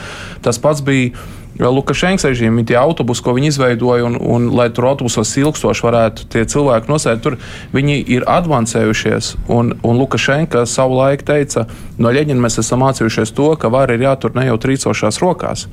Tas 0.46 0.62
pats 0.62 0.86
bija 0.86 1.16
Lukašenkas 1.60 2.26
režīmu, 2.30 2.64
tie 2.66 2.78
autobusi, 2.80 3.24
ko 3.26 3.34
viņi 3.36 3.52
izveidoja, 3.52 4.06
un, 4.08 4.16
un 4.18 4.48
lai 4.56 4.70
tur 4.74 4.88
autobusos 4.92 5.34
ilgstoši 5.38 5.86
varētu 5.86 6.28
tie 6.32 6.46
cilvēki 6.48 6.90
nosēst, 6.90 7.22
tur 7.26 7.38
viņi 7.76 8.00
ir 8.16 8.26
advancējušies. 8.30 9.36
Un, 9.52 9.76
un 9.84 10.00
Lukašenka 10.00 10.64
savulaik 10.70 11.26
teica, 11.28 11.68
no 12.00 12.14
Ļeņina 12.14 12.48
mēs 12.48 12.62
esam 12.64 12.86
mācījušies 12.86 13.36
to, 13.36 13.52
ka 13.60 13.72
vara 13.74 13.98
ir 13.98 14.08
jātur 14.08 14.34
ne 14.38 14.48
jau 14.48 14.58
trīcošās 14.64 15.20
rokās. 15.22 15.68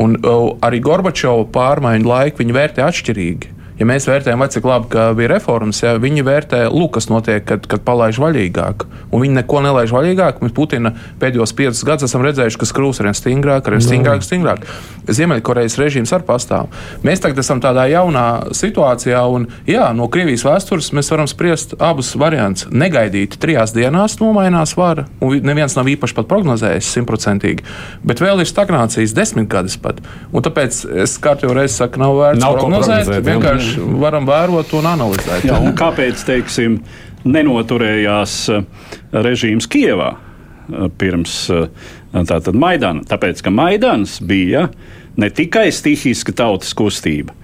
Un 0.00 0.16
uh, 0.18 0.54
arī 0.64 0.80
Gorbačova 0.82 1.44
pārmaiņu 1.54 2.08
laiku 2.08 2.42
viņi 2.42 2.56
vērtē 2.56 2.86
atšķirīgi 2.86 3.54
ja 3.78 3.86
mēs 3.88 4.06
vērtējam, 4.08 4.42
vai 4.42 4.48
cik 4.52 4.66
labi 4.68 5.04
bija 5.18 5.30
reformas, 5.34 5.82
ja 5.82 5.94
viņi 6.00 6.24
vērtē, 6.26 6.60
lūk, 6.72 6.94
kas 6.98 7.08
notiek, 7.10 7.44
kad, 7.46 7.66
kad 7.70 7.82
palaiž 7.86 8.20
vaļīgāk. 8.22 8.86
Un 9.10 9.22
viņi 9.24 9.38
neko 9.40 9.62
nelaiž 9.64 9.94
vaļīgāk. 9.94 10.42
Mēs 10.44 10.54
Putina 10.54 10.94
pēdējos 11.22 11.54
piecus 11.58 11.82
gadus 11.86 12.08
esam 12.08 12.24
redzējuši, 12.26 12.60
ka 12.60 12.68
skrūs 12.70 13.00
ar 13.02 13.10
vien 13.10 13.18
stingrāk, 13.18 13.66
ar 13.66 13.76
vien 13.76 13.84
stingrāk, 13.84 14.22
stingrāk. 14.26 14.66
Ziemeļkorejas 15.10 15.78
režīms 15.80 16.14
arī 16.16 16.26
pastāv. 16.28 16.70
Mēs 17.06 17.22
tagad 17.24 17.42
esam 17.42 17.60
tādā 17.62 17.86
jaunā 17.90 18.54
situācijā, 18.54 19.20
un 19.34 19.48
jā, 19.68 19.88
no 19.96 20.08
Krievijas 20.12 20.46
vēstures 20.46 20.92
mēs 20.96 21.10
varam 21.12 21.28
spriest 21.30 21.74
abus 21.82 22.14
variantus. 22.20 22.68
Negaidīti 22.74 23.40
trijās 23.42 23.74
dienās 23.74 24.18
nomainās 24.22 24.76
vara, 24.78 25.06
un 25.24 25.34
neviens 25.44 25.76
nav 25.76 25.90
īpaši 25.90 26.16
pat 26.16 26.30
prognozējis 26.30 26.92
simtprocentīgi, 26.96 27.66
bet 28.06 28.22
vēl 28.22 28.44
ir 28.44 28.50
stagnācijas 28.50 29.14
desmit 29.16 29.50
gadus 29.52 29.76
pat. 29.82 30.00
Un 30.32 30.46
tāpēc 30.46 30.84
es 31.04 31.18
kārtīgi 31.22 31.58
reizes 31.58 31.78
saku, 31.82 32.00
nav 32.02 32.16
vērts 32.20 32.42
nav 32.42 32.58
prognozēt. 32.60 33.10
Vienkārši 33.24 33.63
vienkārši 33.64 34.00
varam 34.00 34.26
vērot 34.28 34.72
un 34.78 34.88
analizēt. 34.88 35.44
Jā, 35.48 35.58
un 35.60 35.74
kāpēc, 35.76 36.24
teiksim, 36.26 36.80
nenoturējās 37.24 38.36
eh, 38.52 38.64
režīms 39.12 39.68
Kievā 39.70 40.14
eh, 40.14 40.88
pirms 40.98 41.50
eh, 41.50 41.68
tātad 42.12 42.54
Maidana? 42.54 43.04
Tāpēc, 43.08 43.42
ka 43.42 43.50
Maidans 43.50 44.20
bija 44.20 44.68
ne 45.16 45.30
tikai 45.30 45.70
stihiska 45.72 46.34
tautas 46.34 46.74
kustība, 46.74 47.34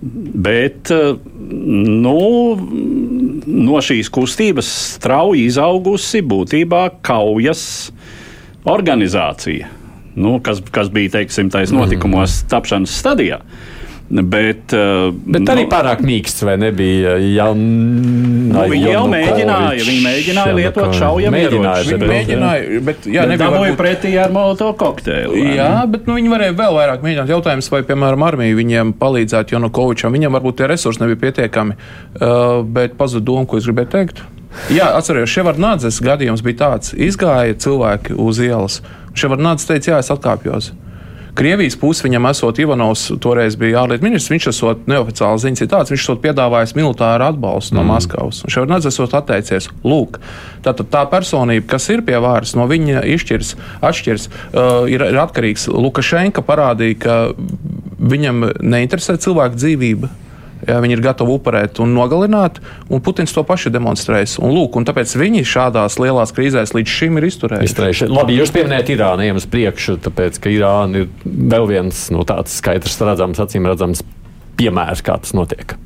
bet 0.00 0.92
nu, 0.92 2.18
no 3.46 3.80
šīs 3.82 4.10
kustības 4.12 4.68
strauji 4.96 5.46
izaugusi 5.48 6.22
būtībā 6.22 6.84
kaujas 7.02 7.90
organizācija, 8.66 9.70
nu, 10.20 10.36
kas, 10.44 10.60
kas 10.70 10.92
bija 10.94 11.18
teiksim, 11.18 11.50
tais 11.50 11.74
notikumos 11.74 12.42
mm. 12.42 12.50
tapšanas 12.52 12.94
stadijā. 13.00 13.40
Bet, 14.06 14.70
uh, 14.70 15.08
bet 15.10 15.48
arī 15.50 15.64
nu, 15.64 15.70
pārāk 15.72 16.02
mīksts, 16.06 16.44
vai 16.46 16.54
nebija? 16.62 17.16
Jau, 17.18 17.48
nu, 17.58 18.60
viņi 18.70 18.92
jau 18.92 19.00
mēģināja, 19.10 19.82
viņi 19.82 20.04
mēģināja 20.04 20.52
lietot 20.54 20.94
šaujamieročus. 20.94 21.90
Viņi 21.90 22.10
mēģināja, 22.12 22.82
bet 22.86 23.08
jā, 23.10 23.24
nebija 23.26 23.50
varbūt... 23.50 23.74
pretī 23.80 24.12
ar 24.22 24.30
molotovu 24.34 24.76
kokteili. 24.78 25.42
Jā, 25.56 25.82
bet 25.90 26.06
nu, 26.06 26.14
viņi 26.20 26.30
varēja 26.30 26.54
vēl 26.62 26.78
vairāk 26.78 27.02
mēģināt. 27.02 27.34
Jautājums, 27.34 27.72
vai, 27.74 27.82
piemēram, 27.90 28.28
armija 28.28 28.60
viņiem 28.60 28.94
palīdzētu 29.02 29.58
Janukovičam. 29.58 30.14
Viņam 30.14 30.38
varbūt 30.38 30.60
tie 30.62 30.70
resursi 30.70 31.02
nebija 31.02 31.24
pietiekami, 31.26 31.74
uh, 31.74 32.62
bet 32.62 32.94
pazuda 33.00 33.26
doma, 33.26 33.50
ko 33.50 33.58
es 33.58 33.66
gribēju 33.66 33.94
teikt. 33.98 34.22
Jā, 34.70 34.92
atcerieties, 34.96 35.34
Ševardnādzes 35.34 35.98
gadījums 36.00 36.46
bija 36.46 36.62
tāds, 36.62 36.94
izgāja 36.94 37.58
cilvēki 37.58 38.14
uz 38.22 38.38
ielas. 38.38 38.78
Ševardnādzes 39.18 39.66
teica, 39.68 39.96
jā, 39.96 40.02
es 40.06 40.14
atkāpjos. 40.14 40.76
Krievijas 41.36 41.76
pusi 41.76 42.06
viņam 42.06 42.30
esot 42.30 42.58
Ivanovs, 42.62 43.06
toreiz 43.20 43.58
bija 43.60 43.82
ārlietu 43.82 44.06
ministrs, 44.06 44.32
viņš 44.32 44.48
esot 44.52 44.86
neoficiāls 44.88 45.44
ziņas 45.44 45.64
ir 45.64 45.70
tāds, 45.72 45.92
viņš 45.92 46.04
esot 46.06 46.22
piedāvājis 46.24 46.72
militāru 46.78 47.26
atbalstu 47.28 47.76
no 47.76 47.84
mm. 47.84 47.92
Maskavas. 47.92 48.40
Un 48.46 48.54
Ševardnadze 48.54 48.88
esot 48.92 49.16
atteicies, 49.18 49.68
lūk, 49.84 50.16
tātad 50.64 50.88
tā 50.92 51.04
personība, 51.12 51.66
kas 51.74 51.90
ir 51.92 52.04
pie 52.06 52.16
vāras, 52.24 52.56
no 52.56 52.64
viņa 52.70 53.04
izšķirs, 53.16 53.54
atšķirs, 53.84 54.28
uh, 54.32 54.84
ir, 54.88 55.04
ir 55.12 55.20
atkarīgs. 55.26 55.68
Lukašenka 55.72 56.44
parādīja, 56.46 57.00
ka 57.04 57.18
viņam 58.00 58.46
neinteresē 58.64 59.18
cilvēku 59.20 59.60
dzīvība 59.60 60.12
Ja, 60.66 60.80
viņi 60.82 60.96
ir 60.96 61.02
gatavi 61.04 61.30
upurēt 61.36 61.78
un 61.82 61.92
nogalināt, 61.94 62.58
un 62.90 63.02
Putins 63.04 63.34
to 63.34 63.44
pašu 63.46 63.70
demonstrēs. 63.70 64.36
Un, 64.42 64.50
lūk, 64.56 64.78
un 64.80 64.86
tāpēc 64.88 65.14
viņi 65.18 65.44
šādās 65.46 66.00
lielās 66.02 66.34
krīzēs 66.34 66.74
līdz 66.74 66.96
šim 66.98 67.20
ir 67.20 67.28
izturējuši. 67.30 67.70
izturējuši. 67.70 68.10
Labi, 68.10 68.38
jūs 68.40 68.54
pieminējat 68.56 68.92
Irānu 68.96 69.30
uz 69.38 69.46
priekšu, 69.50 70.00
tāpēc 70.08 70.42
ka 70.42 70.50
Irāna 70.50 71.04
ir 71.04 71.10
vēl 71.24 71.70
viens 71.70 72.06
no 72.10 72.26
tāds 72.26 72.58
skaidrs, 72.58 72.98
redzams, 72.98 73.42
acīm 73.46 73.70
redzams 73.70 74.02
piemērs, 74.58 75.04
kā 75.06 75.20
tas 75.22 75.36
notiek. 75.36 75.78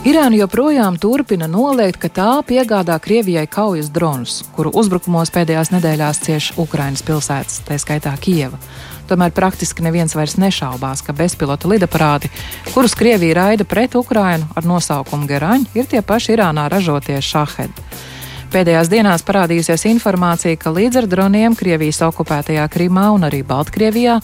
Irāna 0.00 0.38
joprojām 0.38 0.94
turpina 0.96 1.44
noliegt, 1.44 1.98
ka 2.00 2.08
tā 2.08 2.30
piegādā 2.48 2.94
Krievijai 3.04 3.44
kaujas 3.44 3.90
dronus, 3.92 4.38
kuru 4.56 4.72
uzbrukumos 4.80 5.28
pēdējās 5.34 5.74
nedēļās 5.74 6.20
cieš 6.24 6.46
Ukrainas 6.56 7.04
pilsētas, 7.04 7.58
tā 7.68 7.76
skaitā 7.76 8.14
Kieva. 8.16 8.56
Tomēr 9.10 9.32
praktiski 9.34 9.82
neviens 9.82 10.12
vairs 10.14 10.36
nešaubās, 10.38 11.00
ka 11.02 11.10
bezpilota 11.18 11.66
lidaparāti, 11.66 12.28
kurus 12.70 12.94
Krievija 12.94 13.40
raida 13.40 13.64
pret 13.66 13.96
Ukrainu 13.98 14.46
ar 14.54 14.68
nosaukumu 14.70 15.26
Geraņ, 15.26 15.64
ir 15.74 15.88
tie 15.90 15.98
paši 15.98 16.36
Irānā 16.36 16.68
ražotie 16.70 17.16
šahedi. 17.18 17.90
Pēdējās 18.50 18.90
dienās 18.90 19.26
parādījusies 19.26 19.88
informācija, 19.90 20.58
ka 20.58 20.70
līdz 20.74 21.02
ar 21.02 21.10
droniem 21.10 21.56
Krievijas 21.58 22.00
okupētajā 22.06 22.68
Krimā 22.70 23.08
un 23.14 23.26
arī 23.26 23.42
Baltkrievijā 23.46 24.20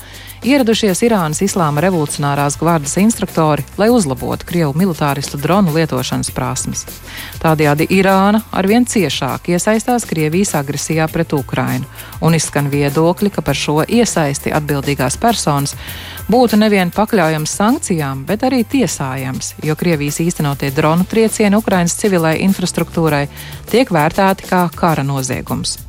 ieradušies 0.46 1.02
Irānas 1.02 1.40
Islāma 1.42 1.82
revolucionārās 1.82 2.56
gvardas 2.60 2.94
instruktori, 3.02 3.64
lai 3.80 3.88
uzlabotu 3.90 4.46
Krievu 4.46 4.74
militāristu 4.78 5.40
dronu 5.42 5.74
lietošanas 5.74 6.30
prasmes. 6.34 6.84
Tādējādi 7.42 7.88
Irāna 7.98 8.42
arvien 8.54 8.86
ciešāk 8.86 9.50
iesaistās 9.50 10.06
Krievijas 10.06 10.54
agresijā 10.58 11.08
pret 11.10 11.34
Ukrainu, 11.34 11.88
un 12.22 12.36
izskan 12.38 12.70
viedokļi, 12.70 13.32
ka 13.34 13.42
par 13.42 13.58
šo 13.58 13.80
iesaisti 13.82 14.54
atbildīgās 14.54 15.18
personas 15.18 15.74
būtu 16.30 16.60
nevien 16.60 16.92
pakļaujams 16.94 17.56
sankcijām, 17.60 18.22
bet 18.28 18.46
arī 18.46 18.62
tiesājams, 18.64 19.56
jo 19.66 19.74
Krievijas 19.78 20.20
īstenotie 20.22 20.70
dronu 20.74 21.08
triecieni 21.10 21.58
Ukrainas 21.58 21.98
civilai 21.98 22.36
infrastruktūrai 22.46 23.26
tiek 23.70 23.90
vērtēti 23.90 24.50
kā 24.50 24.66
kara 24.74 25.06
noziegums. 25.06 25.85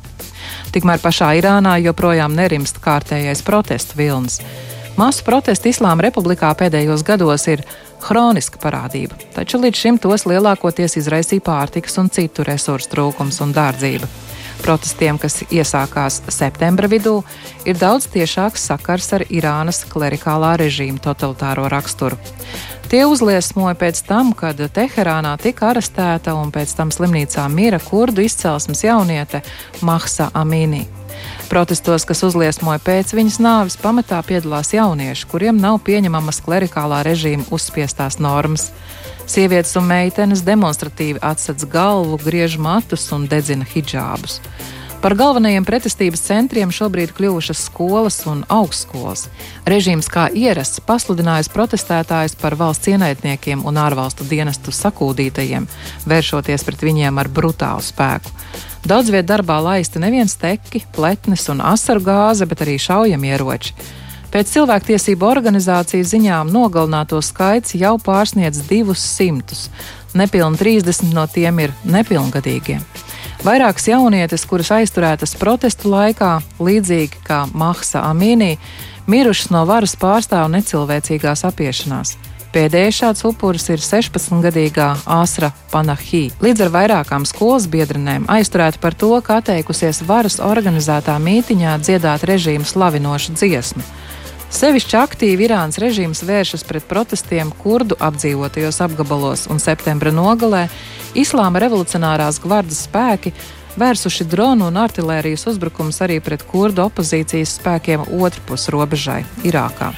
Tikmēr 0.72 1.00
pašā 1.00 1.30
Irānā 1.38 1.78
joprojām 1.80 2.34
nerimst 2.36 2.80
kārtējais 2.84 3.40
protestu 3.46 3.96
vilnis. 3.96 4.42
Masu 4.98 5.22
protestu 5.24 5.70
Islāma 5.70 6.04
republikā 6.08 6.50
pēdējos 6.58 7.04
gados 7.06 7.46
ir 7.48 7.62
hroniska 8.08 8.60
parādība, 8.62 9.16
taču 9.34 9.60
līdz 9.62 9.78
šim 9.78 9.98
tos 10.02 10.26
lielākoties 10.28 10.98
izraisīja 11.00 11.44
pārtikas 11.46 11.96
un 12.02 12.10
citu 12.12 12.44
resursu 12.46 12.90
trūkums 12.92 13.40
un 13.44 13.54
dārdzība. 13.56 14.08
Protestiem, 14.58 15.18
kas 15.22 15.40
iesākās 15.48 16.20
septembra 16.34 16.90
vidū, 16.90 17.20
ir 17.64 17.78
daudz 17.78 18.08
tiešāks 18.10 18.66
sakars 18.72 19.12
ar 19.14 19.24
Irānas 19.30 19.84
klerikālā 19.88 20.56
režīma 20.58 20.98
totalitāro 21.04 21.68
raksturu. 21.70 22.18
Tie 22.88 23.02
uzliesmoja 23.04 23.74
pēc 23.76 23.98
tam, 24.08 24.30
kad 24.32 24.56
Teherānā 24.72 25.34
tika 25.36 25.66
arestēta 25.74 26.32
un 26.32 26.48
pēc 26.48 26.70
tam 26.72 26.88
slimnīcā 26.88 27.42
mira 27.52 27.76
kurdu 27.84 28.22
izcelsmes 28.24 28.80
jauniete 28.80 29.42
Mahsa 29.84 30.30
Amīnī. 30.32 30.86
Protestos, 31.50 32.06
kas 32.08 32.24
uzliesmoja 32.24 32.80
pēc 32.80 33.12
viņas 33.12 33.36
nāves, 33.44 33.76
pamatā 33.82 34.22
piedalās 34.24 34.72
jaunieši, 34.72 35.28
kuriem 35.28 35.60
nav 35.60 35.82
pieņemamas 35.84 36.40
klerikālā 36.46 37.02
režīma 37.04 37.44
uzspiestās 37.52 38.16
normas. 38.24 38.70
Sievietes 39.28 39.76
un 39.76 39.84
meitenes 39.90 40.40
demonstratīvi 40.48 41.20
atsedz 41.20 41.68
galvu, 41.68 42.16
griež 42.24 42.56
matus 42.56 43.04
un 43.12 43.28
dedzina 43.28 43.68
hijābus. 43.68 44.40
Par 44.98 45.14
galvenajiem 45.14 45.62
pretestības 45.62 46.24
centriem 46.26 46.72
šobrīd 46.74 47.12
kļuvušas 47.14 47.60
skolas 47.68 48.16
un 48.26 48.40
augstskolas. 48.50 49.28
Režīms 49.62 50.08
kā 50.10 50.24
ierasts 50.34 50.82
pasludinājis 50.82 51.52
protestētājus 51.54 52.34
par 52.40 52.56
valsts 52.58 52.90
ienaidniekiem 52.90 53.62
un 53.62 53.78
ārvalstu 53.78 54.26
dienestu 54.26 54.74
sakūdītajiem, 54.74 55.68
vēršoties 56.02 56.66
pret 56.66 56.82
viņiem 56.82 57.22
ar 57.22 57.30
brutālu 57.30 57.84
spēku. 57.86 58.34
Daudz 58.90 59.12
vietā 59.14 59.36
darbā 59.36 59.60
laisti 59.62 60.02
neviens 60.02 60.34
teki, 60.40 60.82
pletnes 60.96 61.46
un 61.52 61.62
asaru 61.62 62.02
gāze, 62.02 62.48
bet 62.50 62.66
arī 62.66 62.74
šaujamieroči. 62.82 63.76
Pēc 64.34 64.50
cilvēktiesību 64.50 65.30
organizācijas 65.30 66.10
ziņām 66.10 66.50
nogalināto 66.50 67.22
skaits 67.22 67.78
jau 67.78 67.94
pārsniedz 68.02 68.66
200. 68.66 69.62
Nepilni 70.18 70.58
30 70.58 71.14
no 71.14 71.28
tiem 71.30 71.62
ir 71.62 71.76
nepilngadīgie. 71.86 72.80
Vairākas 73.46 73.84
jaunietes, 73.86 74.42
kuras 74.50 74.72
aizturētas 74.74 75.36
protestu 75.38 75.92
laikā, 75.92 76.40
līdzīgi 76.58 77.20
kā 77.22 77.44
Mahsa 77.54 78.02
Amīnī, 78.08 78.56
mirušas 79.06 79.52
no 79.54 79.62
varas 79.68 79.94
pārstāvu 80.00 80.50
necilvēcīgās 80.56 81.44
apiešanās. 81.46 82.16
Pēdējais 82.48 82.98
šāds 82.98 83.22
upuris 83.28 83.68
ir 83.70 83.78
16-gadīgā 83.84 84.88
Āsra 85.06 85.52
Panahī. 85.70 86.24
Līdz 86.42 86.64
ar 86.66 86.74
vairākām 86.74 87.28
skolas 87.28 87.68
biedrenēm 87.70 88.26
aizturēta 88.26 88.82
par 88.82 88.96
to, 88.98 89.12
ka 89.22 89.38
atteikusies 89.38 90.02
varas 90.08 90.40
organizētā 90.42 91.14
mītiņā 91.22 91.78
dziedāt 91.84 92.26
režīmu 92.26 92.66
slavinošu 92.66 93.36
dziesmu. 93.38 93.84
Sevišķi 94.48 94.96
aktīvi 94.96 95.44
Irānas 95.44 95.76
režīms 95.76 96.24
vēršas 96.24 96.64
pret 96.64 96.86
protestiem 96.88 97.50
kurdu 97.62 97.98
apdzīvotajos 98.00 98.80
apgabalos, 98.80 99.44
un 99.52 99.60
septembra 99.60 100.08
nogalē 100.08 100.70
Islāma 101.18 101.58
revolucionārās 101.58 102.36
gvardas 102.38 102.84
spēki 102.86 103.32
vērsuši 103.78 104.26
dronu 104.30 104.68
un 104.70 104.76
artērijas 104.78 105.48
uzbrukumus 105.50 105.98
arī 106.04 106.20
pret 106.22 106.44
kurdu 106.46 106.84
opozīcijas 106.84 107.56
spēkiem 107.58 108.04
otrpus 108.20 108.68
robežai 108.70 109.24
Irākā. 109.48 109.90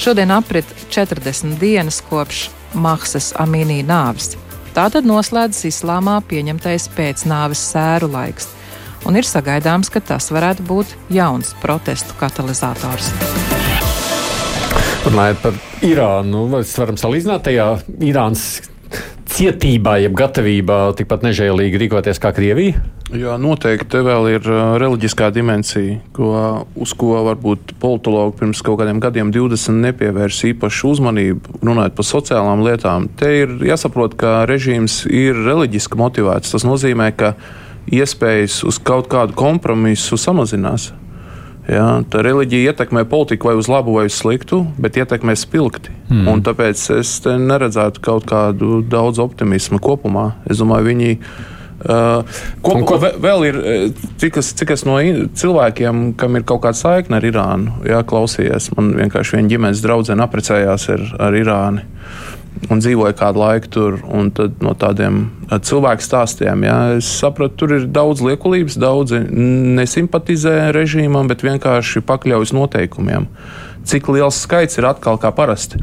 Šodien 0.00 0.32
aprit 0.34 0.68
40 0.92 1.56
dienas 1.60 2.02
kopš 2.04 2.48
Mahsas 2.74 3.32
Amīnī 3.40 3.80
nāves. 3.86 4.34
Tātad 4.76 5.08
noslēdzas 5.08 5.64
islāmā 5.70 6.18
pieņemtais 6.28 6.90
pēcnāves 6.96 7.62
sēru 7.72 8.10
laiks, 8.12 8.50
un 9.08 9.16
ir 9.16 9.26
sagaidāms, 9.26 9.88
ka 9.90 10.02
tas 10.12 10.28
varētu 10.30 10.66
būt 10.68 10.92
jauns 11.16 11.54
protestu 11.62 12.16
katalizators. 12.20 13.08
Runājot 15.08 15.40
par 15.40 15.56
Irānu, 15.88 16.44
vai 16.52 16.60
varam 16.68 17.00
salīdzināt 17.00 17.48
tajā 17.48 17.70
Irānas 18.04 18.60
cietībā, 19.34 19.96
jeb 20.02 20.14
gatavībā 20.18 20.78
tikpat 20.98 21.24
nežēlīgi 21.26 21.80
rīkoties 21.84 22.20
kā 22.22 22.32
Krievija? 22.36 22.80
Jā, 23.10 23.34
noteikti 23.42 23.88
te 23.90 24.02
vēl 24.06 24.28
ir 24.36 24.44
uh, 24.46 24.76
reliģiskā 24.78 25.32
dimensija, 25.34 25.96
ko, 26.14 26.28
uz 26.78 26.92
ko 26.98 27.24
varbūt 27.26 27.74
politologi 27.82 28.36
pirms 28.38 28.62
kaut 28.66 28.78
kādiem 28.82 29.00
gadiem, 29.02 29.32
20, 29.34 29.80
nepievērs 29.88 30.44
īpašu 30.52 30.92
uzmanību, 30.94 31.58
runājot 31.58 31.96
par 31.98 32.06
sociālām 32.06 32.62
lietām. 32.66 33.08
Te 33.18 33.32
ir 33.40 33.56
jāsaprot, 33.66 34.14
ka 34.20 34.44
režīms 34.50 35.02
ir 35.10 35.42
reliģiski 35.48 35.98
motivēts. 35.98 36.54
Tas 36.54 36.66
nozīmē, 36.68 37.10
ka 37.18 37.34
iespējas 37.90 38.62
uz 38.68 38.78
kaut 38.78 39.10
kādu 39.10 39.34
kompromisu 39.38 40.20
samazinās. 40.20 40.92
Ja, 41.70 42.00
tā 42.10 42.24
reliģija 42.26 42.72
ietekmē 42.72 43.04
politiku 43.10 43.50
vai 43.50 43.54
uz 43.60 43.68
labu 43.70 43.94
vai 43.94 44.08
uz 44.08 44.16
sliktu, 44.18 44.64
bet 44.80 44.98
ietekmē 44.98 45.36
spilgti. 45.38 45.92
Mm. 46.10 46.42
Tāpēc 46.46 46.82
es 46.96 47.14
neredzētu 47.24 48.02
kaut 48.02 48.26
kādu 48.30 48.80
daudz 48.82 49.22
optimismu 49.22 49.78
kopumā. 49.82 50.32
Es 50.50 50.62
domāju, 50.62 50.88
viņi. 50.90 51.12
Uh, 51.80 52.26
ko, 52.60 52.74
ko 52.84 52.98
vēl 53.00 53.46
ir, 53.48 53.58
cik 54.20 54.40
es, 54.42 54.50
cik 54.58 54.74
es 54.74 54.82
no 54.84 54.98
cilvēkiem, 55.00 56.10
kam 56.20 56.36
ir 56.36 56.44
kaut 56.48 56.60
kāda 56.66 56.76
saikne 56.76 57.16
ar 57.16 57.24
Irānu, 57.24 57.78
jā, 57.88 58.02
klausījies, 58.04 58.66
man 58.76 58.90
vienkārši 58.98 59.38
viena 59.38 59.48
ģimenes 59.54 59.80
draudzene 59.86 60.26
apprecējās 60.26 60.90
ar, 60.92 61.06
ar 61.30 61.38
Irānu 61.38 61.86
un 62.68 62.82
dzīvoju 62.82 63.16
kādu 63.16 63.40
laiku 63.40 63.70
tur. 63.72 63.98
No 64.60 64.74
tādiem 64.78 65.22
cilvēku 65.48 66.04
stāstiem 66.04 66.66
jā, 66.66 66.76
es 66.98 67.08
sapratu, 67.20 67.56
tur 67.62 67.76
ir 67.78 67.88
daudz 67.88 68.22
liekulības, 68.24 68.78
daudzi 68.80 69.22
nesimpatizē 69.80 70.70
režīmam, 70.76 71.30
bet 71.30 71.44
vienkārši 71.46 72.04
pakļaujas 72.06 72.54
noteikumiem. 72.56 73.30
Cik 73.88 74.10
liels 74.12 74.42
skaits 74.44 74.76
ir 74.76 74.90
atkal 74.90 75.16
kā 75.20 75.32
parasti 75.32 75.80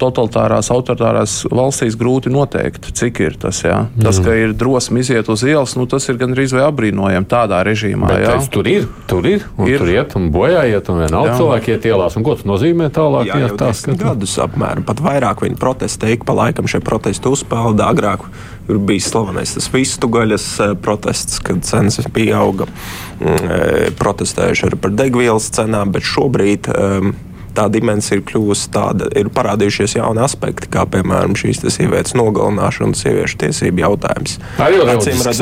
totalitārās, 0.00 0.70
autoritārās 0.72 1.40
valstīs 1.50 1.96
grūti 1.98 2.32
noteikt, 2.32 2.90
cik 2.98 3.20
ir 3.24 3.38
tas. 3.40 3.60
Jā. 3.66 3.80
Tas, 3.98 4.20
mm. 4.20 4.24
ka 4.26 4.36
ir 4.38 4.54
drosme 4.58 5.02
iziet 5.02 5.28
uz 5.32 5.44
ielas, 5.46 5.74
nu, 5.78 5.88
tas 5.90 6.08
ir 6.10 6.18
gandrīz 6.20 6.54
vai 6.56 6.64
apbrīnojami 6.68 7.28
tādā 7.30 7.60
režīmā. 7.66 8.10
Bet, 8.12 8.24
jā. 8.24 8.36
Tur 8.54 8.70
ir, 8.70 8.88
tur 9.10 9.28
ir, 9.28 9.46
un 9.58 9.70
ir. 9.70 9.82
tur 9.82 9.92
iet 9.92 10.16
un 10.18 10.30
bojā 10.34 10.64
iet, 10.70 10.90
un 10.92 11.02
vienalga 11.04 11.36
cilvēki 11.38 11.74
iet 11.74 11.88
ielās. 11.90 12.18
Un 12.18 12.26
ko 12.26 12.36
tas 12.38 12.46
nozīmē 12.48 12.90
tālāk? 12.94 13.28
Jā, 13.30 13.42
jau 13.46 13.58
tās, 13.60 13.84
ka... 13.86 13.96
gadus 13.98 14.38
apmēram, 14.42 14.86
pat 14.88 15.02
vairāk 15.04 15.44
viņi 15.46 15.58
protestē, 15.60 16.12
ik 16.16 16.26
pa 16.28 16.36
laikam 16.38 16.70
šie 16.70 16.82
protesti 16.84 17.30
uzpelda 17.30 17.90
agrāk. 17.92 18.26
Ir 18.68 18.82
bijis 18.84 19.06
slavenais 19.08 19.54
tas 19.56 19.70
vistu 19.72 20.10
gaļas 20.12 20.48
eh, 20.60 20.74
protests, 20.84 21.38
kad 21.40 21.62
cenas 21.64 21.96
pieauga. 22.12 22.66
Mm, 23.18 23.38
eh, 23.48 23.86
protestējuši 23.96 24.68
arī 24.68 24.80
par 24.82 24.92
degvielas 24.92 25.48
cenām, 25.56 25.94
bet 25.94 26.04
šobrīd 26.04 26.68
um, 26.74 27.14
tā 27.58 27.66
dimensija 27.72 28.18
ir 28.18 28.24
kļuvusi 28.28 28.70
tāda, 28.74 29.08
ir 29.18 29.30
parādījušies 29.34 29.96
jauni 29.98 30.22
aspekti, 30.22 30.70
kā 30.72 30.84
piemēram 30.90 31.34
šīs 31.38 31.64
sievietes 31.74 32.14
nogalināšana 32.18 32.92
un 32.92 32.96
sieviešu 32.98 33.40
tiesību 33.42 33.84
jautājums. 33.84 34.38
Tā 34.58 34.70
ir 34.70 34.84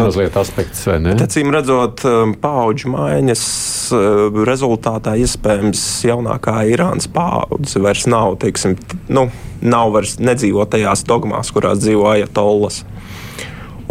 mazliet 0.07 0.39
aspekts, 0.41 0.85
vai 0.89 0.99
ne? 1.05 1.17
Acīm 1.27 1.53
redzot, 1.55 2.05
um, 2.09 2.35
paudžu 2.41 2.93
maiņas 2.95 3.45
uh, 3.97 4.41
rezultātā 4.49 5.17
iespējams 5.23 5.83
jaunākā 6.09 6.59
Irānas 6.73 7.11
paudze 7.13 7.83
vairs 7.83 8.07
nav, 8.11 8.39
teiksim, 8.43 8.79
nu, 9.13 9.29
nav 9.61 9.93
vairs 9.97 10.17
nedzīvo 10.23 10.65
tajās 10.73 11.05
dogmās, 11.09 11.53
kurās 11.55 11.83
dzīvo 11.85 12.09
ajatollas. 12.15 12.85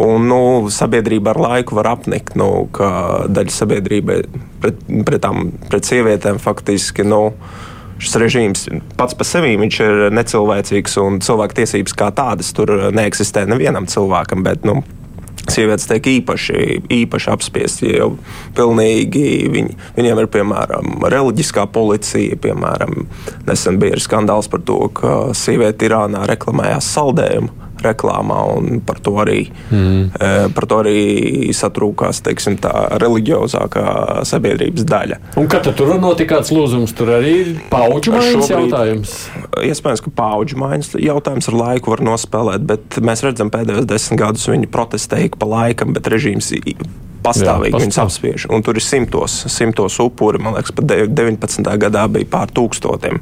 Un, 0.02 0.26
nu, 0.28 0.68
sabiedrība 0.72 1.32
ar 1.32 1.38
laiku 1.40 1.78
var 1.78 1.94
apnikt, 1.94 2.34
nu, 2.36 2.66
ka 2.74 2.88
daļa 3.32 3.52
sabiedrībai 3.54 4.18
pret, 4.60 4.82
pret, 5.08 5.22
tām, 5.24 5.54
pret 5.70 5.88
sievietēm 5.88 6.40
faktiski 6.42 7.06
nu, 7.06 7.30
šis 8.02 8.18
režīms 8.20 8.68
pats 8.98 9.16
par 9.16 9.28
sevi 9.28 9.54
ir 9.56 10.04
necilvēcīgs 10.14 10.98
un 11.02 11.18
cilvēku 11.24 11.60
tiesības 11.60 11.96
kā 11.96 12.12
tādas 12.16 12.52
tur 12.56 12.72
neeksistē 12.94 13.46
nevienam 13.48 13.88
cilvēkam. 13.90 14.44
Bet, 14.46 14.64
nu, 14.68 14.82
Sievietes 15.46 15.86
tiek 15.86 16.02
īpaši, 16.10 16.62
īpaši 16.90 17.28
apspiestas, 17.30 17.84
jau 17.86 18.08
pilnīgi 18.56 19.46
viņi, 19.52 19.76
viņiem 19.94 20.18
ir 20.18 20.26
piemēram 20.34 21.06
reliģiskā 21.06 21.68
policija. 21.70 22.38
Piemēram, 22.42 23.04
nesen 23.46 23.78
bija 23.78 24.00
skandāls 24.02 24.50
par 24.50 24.64
to, 24.66 24.80
ka 24.96 25.12
sieviete 25.38 25.86
Irānā 25.86 26.24
reklamējās 26.26 26.90
saldējumu 26.96 27.65
reklāmā, 27.84 28.38
un 28.56 28.80
par 28.86 29.00
to 29.04 29.14
arī, 29.22 29.46
mm. 29.70 30.52
par 30.56 30.66
to 30.68 30.80
arī 30.82 31.00
satrūkās 31.56 32.22
teiksim, 32.26 32.58
tā 32.62 32.72
reliģiozākā 33.02 33.86
sabiedrības 34.28 34.86
daļa. 34.88 35.20
Un 35.40 35.48
kad 35.52 35.68
tur 35.76 35.94
notika 36.00 36.36
kāds 36.36 36.52
lūzums, 36.54 36.94
tur 36.96 37.14
arī 37.18 37.32
ir 37.42 37.54
paudžu 37.72 38.14
maiņas 38.16 38.52
jautājums? 38.52 39.16
Iespējams, 39.66 40.04
ka 40.04 40.14
paudžu 40.22 40.60
maiņas 40.62 40.94
jautājums 41.02 41.50
ar 41.52 41.58
laiku 41.60 41.94
var 41.94 42.04
nospēlēt, 42.06 42.66
bet 42.68 43.00
mēs 43.04 43.24
redzam 43.26 43.52
pēdējos 43.54 43.88
desmit 43.88 44.22
gadus 44.22 44.48
viņi 44.50 44.70
protestēja 44.72 45.34
pa 45.36 45.48
laikam, 45.50 45.94
bet 45.96 46.08
režīms 46.12 46.52
pastāvīgi 47.26 47.74
Jā, 47.74 47.82
viņus 47.84 48.00
apspiež. 48.04 48.46
Un 48.54 48.62
tur 48.66 48.78
ir 48.78 48.84
simtos, 48.84 49.34
simtos 49.52 49.98
upuri. 50.02 50.40
Man 50.42 50.56
liekas, 50.56 50.74
pat 50.76 50.92
19. 50.92 51.72
gadā 51.86 52.06
bija 52.12 52.30
pār 52.36 52.52
tūkstotiem. 52.54 53.20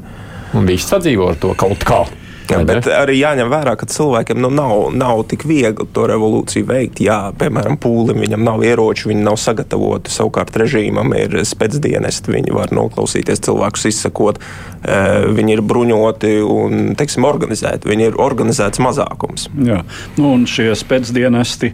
Un 0.55 0.69
viņš 0.69 0.91
sadzīvo 0.91 1.33
ar 1.33 1.41
to 1.41 1.55
kaut 1.59 1.87
kā. 1.87 2.05
Jā, 2.51 2.59
bet 2.69 2.89
arī 2.93 3.17
jāņem 3.19 3.49
vērā, 3.49 3.73
ka 3.81 3.89
cilvēkiem 3.89 4.41
nu, 4.43 4.51
nav, 4.53 4.75
nav 4.97 5.23
tik 5.31 5.47
viegli 5.49 5.87
to 5.97 6.05
revolūciju 6.11 6.67
veikt. 6.69 7.01
Jā, 7.05 7.19
piemēram, 7.41 7.79
pūlim 7.81 8.21
viņam 8.25 8.45
nav 8.45 8.65
ieroči, 8.67 9.09
viņi 9.11 9.25
nav 9.25 9.39
sagatavoti. 9.41 10.13
Savukārt 10.13 10.57
režīmam 10.61 11.15
ir 11.17 11.39
spēcdienesti, 11.49 12.35
viņi 12.35 12.55
var 12.55 12.75
noklausīties 12.77 13.43
cilvēkus, 13.47 13.89
izsakot. 13.91 14.41
Eh, 14.85 15.25
viņi 15.33 15.57
ir 15.57 15.65
bruņoti 15.65 16.35
un 16.45 16.93
teiksim, 16.99 17.25
organizēti. 17.25 17.89
Viņi 17.89 18.11
ir 18.11 18.21
organizēts 18.21 18.83
mazākums. 18.85 19.49
Jā, 19.65 19.81
nu, 20.19 20.35
un 20.35 20.45
šie 20.51 20.73
spēcdienesti 20.77 21.73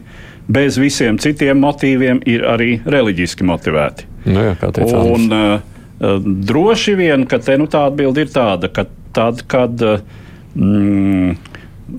bez 0.51 0.79
visiem 0.81 1.19
citiem 1.23 1.59
motīviem 1.63 2.23
ir 2.31 2.47
arī 2.47 2.77
reliģiski 2.87 3.47
motivēti. 3.47 4.07
Nu, 4.31 4.51
jā, 4.51 4.55
un, 5.01 5.27
uh, 5.33 6.25
droši 6.47 6.95
vien, 6.99 7.27
ka 7.27 7.41
te, 7.43 7.57
nu, 7.59 7.67
tā 7.71 7.87
atbilde 7.89 8.27
ir 8.27 8.33
tāda, 8.33 8.71
ka 8.73 8.87
tad, 9.17 9.45
kad 9.51 9.83
uh, 9.87 10.03
mm, 10.55 11.37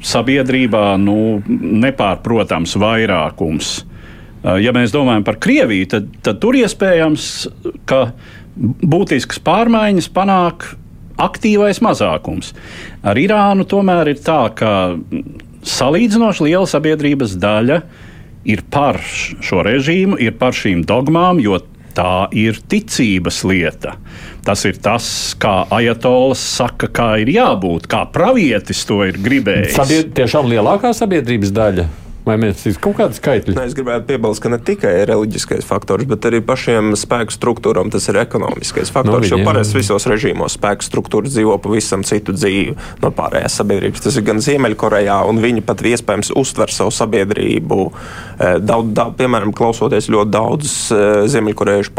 sabiedrībā 0.07 0.85
nu, 1.01 1.41
nepārprotams 1.47 2.75
vairākums. 2.81 3.71
Ja 4.41 4.73
mēs 4.73 4.93
domājam 4.93 5.25
par 5.25 5.37
Krieviju, 5.41 5.87
tad, 5.91 6.07
tad 6.25 6.39
tur 6.41 6.57
iespējams, 6.57 7.25
ka 7.89 8.07
būtiskas 8.57 9.41
pārmaiņas 9.45 10.09
panāk 10.15 10.71
aktīvais 11.21 11.81
mazākums. 11.85 12.55
Ar 13.05 13.19
Irānu 13.21 13.67
tomēr 13.69 14.15
ir 14.15 14.23
tā, 14.23 14.43
ka 14.57 14.71
salīdzinoši 15.67 16.47
liela 16.47 16.69
sabiedrības 16.69 17.35
daļa 17.41 17.81
ir 18.49 18.63
par 18.73 18.97
šo 19.05 19.61
režīmu, 19.67 20.17
ir 20.17 20.33
par 20.39 20.57
šīm 20.57 20.81
dogmām, 20.89 21.41
jo 21.43 21.59
tā 21.97 22.27
ir 22.37 22.59
ticības 22.71 23.41
lieta. 23.47 23.95
Tas 24.45 24.63
ir 24.65 24.79
tas, 24.81 25.05
kā 25.41 25.67
Ajatolas 25.69 26.41
saka, 26.41 26.89
kā 26.89 27.09
ir 27.21 27.29
jābūt, 27.35 27.87
kā 27.91 28.05
pravietis 28.13 28.85
to 28.89 29.03
ir 29.05 29.19
gribējis. 29.21 29.75
Sabied, 29.77 30.15
tiešām 30.17 30.49
lielākā 30.49 30.95
sabiedrības 30.97 31.53
daļa. 31.55 31.89
Vai 32.25 32.35
mēs 32.37 32.61
ir 32.69 32.77
kaut 32.81 32.99
kādi 32.99 33.17
skaitļi? 33.17 33.55
Ne, 33.57 33.65
es 33.65 33.73
gribētu 33.77 34.05
piebilst, 34.11 34.43
ka 34.43 34.51
ne 34.53 34.59
tikai 34.61 34.93
reliģiskais 35.09 35.65
faktors, 35.65 36.05
bet 36.09 36.27
arī 36.29 36.41
pašiem 36.45 36.93
spēku 36.99 37.33
struktūram 37.33 37.89
tas 37.93 38.05
ir 38.11 38.19
ekonomiskais 38.21 38.93
faktors. 38.93 39.25
No, 39.25 39.39
jo 39.39 39.47
parasti 39.47 39.79
visos 39.79 40.05
režīmos 40.09 40.59
spēku 40.59 40.85
struktūra 40.85 41.31
dzīvo 41.31 41.57
pavisam 41.63 42.05
citu 42.05 42.35
dzīvi 42.37 42.75
no 43.01 43.09
pārējās 43.17 43.57
sabiedrības. 43.61 44.05
Tas 44.05 44.19
ir 44.21 44.27
gan 44.27 44.41
Ziemeļkorejā, 44.43 45.17
un 45.31 45.41
viņi 45.41 45.65
pat 45.65 45.81
iespējams 45.81 46.33
uztver 46.37 46.73
savu 46.73 46.93
sabiedrību. 46.93 47.79
Eh, 48.41 48.57
daudz, 48.61 48.93
daudz, 48.97 49.17
piemēram, 49.19 49.51
klausoties 49.53 50.07
ļoti 50.09 50.33
daudz 50.33 50.71
eh, 50.95 51.09
ziemeļkorejiešu 51.29 51.93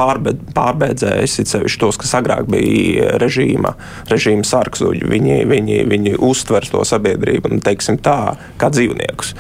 pārbēdzējus, 0.57 1.37
it 1.43 1.51
sevišķi 1.53 1.83
tos, 1.83 1.99
kas 2.03 2.17
agrāk 2.19 2.49
bija 2.51 3.17
režīma, 3.23 3.75
režīma 4.11 4.47
sarksuļi, 4.47 5.07
viņi, 5.13 5.37
viņi, 5.51 5.83
viņi 5.91 6.17
uztver 6.19 6.67
to 6.71 6.83
sabiedrību, 6.89 7.53
nu, 7.55 7.63
teiksim 7.63 8.01
tā, 8.03 8.35
kā 8.59 8.73
dzīvniekus. 8.75 9.35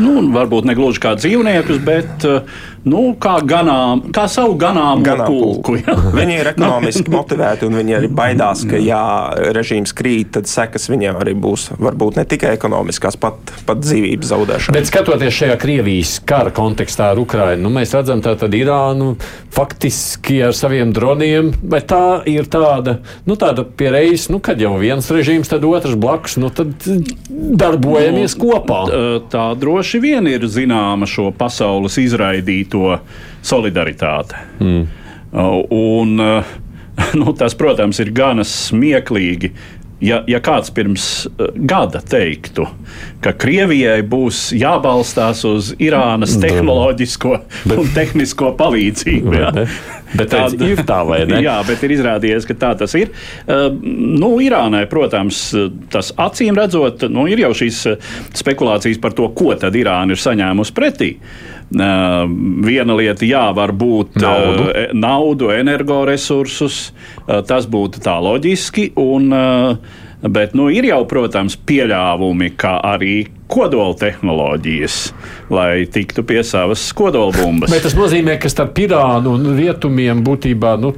Nu, 0.00 0.20
varbūt 0.34 0.66
ne 0.68 0.74
gluži 0.78 1.02
kā 1.02 1.14
dzīvniekus, 1.18 1.82
bet 1.86 2.26
uh, 2.28 2.56
nu, 2.86 3.02
kā, 3.20 3.36
ganām, 3.46 4.06
kā 4.14 4.26
savu 4.30 4.54
ganāmu 4.60 5.04
Ganā 5.06 5.26
pulku. 5.28 5.76
Ja? 5.86 5.92
viņi 6.14 6.38
ir 6.40 6.48
ekonomiski 6.50 7.10
motivēti 7.14 7.66
un 7.68 7.76
viņi 7.76 7.96
arī 7.98 8.08
baidās, 8.10 8.62
ka, 8.66 8.78
ja 8.80 9.00
režīms 9.54 9.92
krīt, 9.96 10.32
tad 10.36 10.48
sekas 10.50 10.88
viņiem 10.90 11.18
arī 11.20 11.34
būs 11.38 11.68
varbūt 11.76 12.16
ne 12.18 12.24
tikai 12.28 12.54
ekonomiskās, 12.56 13.18
pat, 13.20 13.52
pat 13.68 13.82
dzīvības 13.84 14.30
zaudēšana. 14.32 14.76
Bet 14.78 14.88
skatoties 14.88 15.36
šajā 15.36 15.58
Krievijas 15.60 16.16
kara 16.26 16.52
kontekstā 16.54 17.10
ar 17.12 17.20
Ukrainu, 17.20 17.66
nu, 17.66 17.72
mēs 17.76 17.92
redzam 17.94 18.22
tātad 18.24 18.54
Irānu 18.56 19.12
faktiski 19.54 20.40
ar 20.48 20.56
saviem 20.56 20.94
droniem, 20.96 21.52
bet 21.60 21.90
tā 21.92 22.22
ir 22.30 22.48
tāda, 22.50 22.98
nu, 23.28 23.36
tāda 23.40 23.66
piereiz, 23.68 24.30
nu, 24.32 24.40
kad 24.42 24.60
jau 24.62 24.74
viens 24.80 25.12
režīms, 25.12 25.50
tad 25.52 25.66
otrs 25.68 25.98
blakus, 26.00 26.38
nu, 26.40 26.50
tad 26.54 26.72
darbojamies 27.28 28.38
nu, 28.38 28.42
kopā. 28.42 28.80
Tā 29.32 29.46
droši 29.60 30.02
vien 30.02 30.26
ir 30.30 30.48
zināma 30.50 31.08
šo 31.10 31.28
pasaules 31.36 32.00
izraidīto 32.00 32.75
to 32.76 32.98
solidaritāte. 33.46 34.44
Mm. 34.60 34.86
Un, 35.70 36.14
nu, 37.20 37.32
tas, 37.38 37.56
protams, 37.58 38.00
ir 38.02 38.12
gana 38.16 38.46
smieklīgi. 38.46 39.52
Ja, 40.04 40.18
ja 40.28 40.42
kāds 40.44 40.68
pirms 40.76 41.04
uh, 41.24 41.54
gada 41.56 42.02
teiktu, 42.04 42.66
ka 43.24 43.30
Krievijai 43.32 44.02
būs 44.04 44.50
jābalstās 44.52 45.40
uz 45.48 45.70
Irānas 45.80 46.34
tehnoloģisko 46.36 47.32
un 47.78 47.88
tehnisko 47.96 48.50
palīdzību, 48.58 49.32
ja? 49.32 49.54
bet 50.12 50.34
tāda 50.34 50.68
ir 50.68 50.84
tā, 50.84 51.00
vai 51.08 51.22
ne? 51.24 51.40
Jā, 51.46 51.56
bet 51.64 51.80
ir 51.88 51.96
izrādījies, 51.96 52.44
ka 52.44 52.58
tā 52.60 52.74
tas 52.84 52.92
ir. 53.00 53.08
Uh, 53.48 53.70
nu, 53.72 54.34
Irānai, 54.44 54.84
protams, 54.92 55.46
tas 55.88 56.12
acīm 56.12 56.60
redzot, 56.60 57.08
nu, 57.08 57.24
ir 57.32 57.46
jau 57.46 57.54
šīs 57.64 57.82
spekulācijas 58.36 59.00
par 59.00 59.16
to, 59.16 59.32
ko 59.32 59.56
tad 59.56 59.80
Irāna 59.80 60.12
ir 60.12 60.20
saņēmusi 60.20 60.76
pretī. 60.76 61.14
Uh, 61.16 61.55
Uh, 61.55 61.55
viena 61.70 62.94
lieta, 62.94 63.26
jā, 63.26 63.44
var 63.56 63.72
būt 63.74 64.20
naudu, 64.22 64.66
uh, 64.70 64.90
naudu 64.94 65.50
energoresursus, 65.54 66.80
uh, 67.26 67.40
tas 67.46 67.66
būtu 67.70 68.02
tā 68.04 68.18
loģiski. 68.22 68.92
Un, 69.02 69.32
Bet 70.26 70.54
nu, 70.56 70.70
ir 70.72 70.86
jau, 70.88 71.02
protams, 71.06 71.58
pieļāvumi, 71.68 72.48
ka 72.58 72.78
arī 72.88 73.26
kodola 73.50 73.94
tehnoloģijas, 73.98 74.96
lai 75.54 75.86
tiktu 75.92 76.24
pie 76.26 76.42
savas 76.46 76.82
kodolbumbas. 76.96 77.70
Bet 77.70 77.84
tas 77.86 77.94
nozīmē, 77.96 78.36
ka 78.42 78.50
starp 78.50 78.78
Irānu 78.82 79.36
un 79.36 79.52
Rietumiem 79.56 80.22
būtībā 80.26 80.74
nu, 80.82 80.92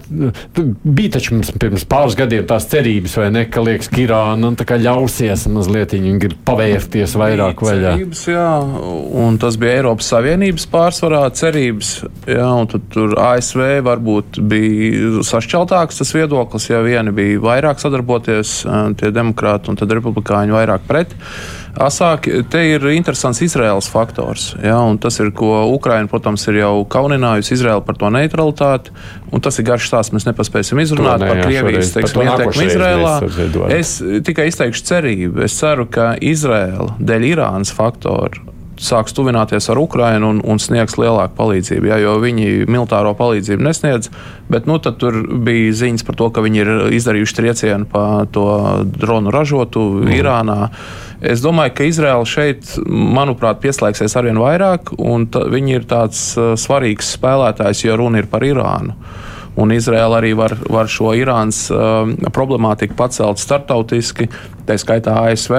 bija 0.83 1.17
taču 1.19 1.37
mums 1.37 1.53
pirms 1.61 1.85
pāris 1.89 2.17
gadiem 2.19 2.47
tās 2.49 2.69
cerības, 2.71 3.19
vai 3.21 3.29
ne, 3.35 3.45
ka 3.53 3.65
liekas, 3.65 3.91
ka 3.93 4.01
Irāna 4.03 4.49
nu, 4.49 4.69
ļausies 4.89 5.47
mazliet, 5.53 5.95
viņi 5.97 6.15
grib 6.23 6.39
pavērties 6.49 7.17
vairāk 7.21 7.63
vaļā. 7.65 7.95
Cerības, 7.99 8.25
jā, 8.33 8.49
un 9.25 9.39
tas 9.43 9.59
bija 9.61 9.83
Eiropas 9.83 10.09
Savienības 10.15 10.69
pārsvarā 10.73 11.23
cerības, 11.37 11.93
jā, 12.29 12.49
un 12.49 12.71
tad 12.73 12.89
tur 12.95 13.17
ASV 13.21 13.65
varbūt 13.87 14.41
bija 14.49 15.23
sašķeltāks 15.27 16.01
tas 16.01 16.15
viedoklis, 16.17 16.71
ja 16.73 16.81
vieni 16.85 17.13
bija 17.15 17.45
vairāk 17.45 17.83
sadarboties, 17.83 18.61
tie 19.01 19.13
demokrāti 19.15 19.73
un 19.73 19.81
tad 19.81 19.93
republikāņi 19.99 20.57
vairāk 20.57 20.89
pret. 20.89 21.17
Asāk, 21.76 22.26
te 22.50 22.62
ir 22.72 22.85
interesants 22.94 23.42
Izraels 23.44 23.88
faktors. 23.92 24.50
Ja, 24.64 24.81
tas 25.00 25.20
ir, 25.22 25.31
ko 25.37 25.66
Ukraina, 25.74 26.09
protams, 26.11 26.46
ir 26.50 26.61
jau 26.62 26.72
kauninājusi 26.90 27.54
Izraelu 27.59 27.85
par 27.87 27.98
to 28.00 28.11
neutralitāti. 28.14 28.94
Tas 29.44 29.61
ir 29.61 29.68
garš 29.68 29.90
stāsts, 29.90 30.14
mēs 30.16 30.28
nepaspēsim 30.31 30.81
izrunāt 30.83 31.22
ne, 31.22 31.31
par 31.31 31.42
Krievijas 31.44 31.92
ietekmi 31.94 32.68
Izrēlā. 32.68 33.16
Es 33.76 33.98
tikai 34.26 34.48
izteikšu 34.52 34.87
cerību. 34.88 35.42
Es 35.46 35.59
ceru, 35.61 35.88
ka 35.90 36.14
Izraela 36.24 36.94
dēļ 36.98 37.33
Irānas 37.35 37.74
faktoru 37.74 38.48
sāks 38.83 39.14
tuvināties 39.16 39.68
ar 39.70 39.78
Ukrajinu 39.81 40.31
un, 40.33 40.40
un 40.46 40.61
sniegs 40.62 40.96
lielāku 41.00 41.37
palīdzību. 41.38 41.90
Ja, 41.90 41.98
jo 42.02 42.14
viņi 42.22 42.68
militāro 42.70 43.12
palīdzību 43.18 43.66
nesniedz, 43.66 44.11
bet 44.50 44.68
nu, 44.70 44.78
tur 44.78 45.18
bija 45.44 45.74
ziņas 45.83 46.07
par 46.07 46.18
to, 46.18 46.31
ka 46.35 46.44
viņi 46.44 46.62
ir 46.62 46.72
izdarījuši 46.98 47.38
triecienu 47.40 47.88
pa 47.90 48.04
to 48.33 48.46
dronu 48.94 49.35
ražotu 49.35 49.85
mm. 50.02 50.14
Irānā. 50.18 50.61
Es 51.18 51.40
domāju, 51.42 51.72
ka 51.74 51.87
Izraela 51.88 52.26
šeit, 52.28 52.68
manuprāt, 52.87 53.59
pieslēgsies 53.64 54.14
arvien 54.20 54.38
vairāk, 54.38 54.92
un 55.02 55.26
viņi 55.26 55.74
ir 55.81 55.87
tāds 55.90 56.20
uh, 56.38 56.52
svarīgs 56.54 57.16
spēlētājs, 57.16 57.83
jo 57.88 57.96
runa 57.98 58.22
ir 58.22 58.28
par 58.31 58.46
Irānu. 58.46 58.94
Un 59.59 59.74
Izraela 59.74 60.20
arī 60.20 60.37
var, 60.38 60.54
var 60.70 60.87
šo 60.87 61.16
Irānas 61.18 61.64
uh, 61.74 62.07
problemātiku 62.31 62.94
pacelt 62.98 63.42
starptautiski, 63.42 64.28
tā 64.68 64.78
skaitā 64.78 65.16
ASV. 65.26 65.57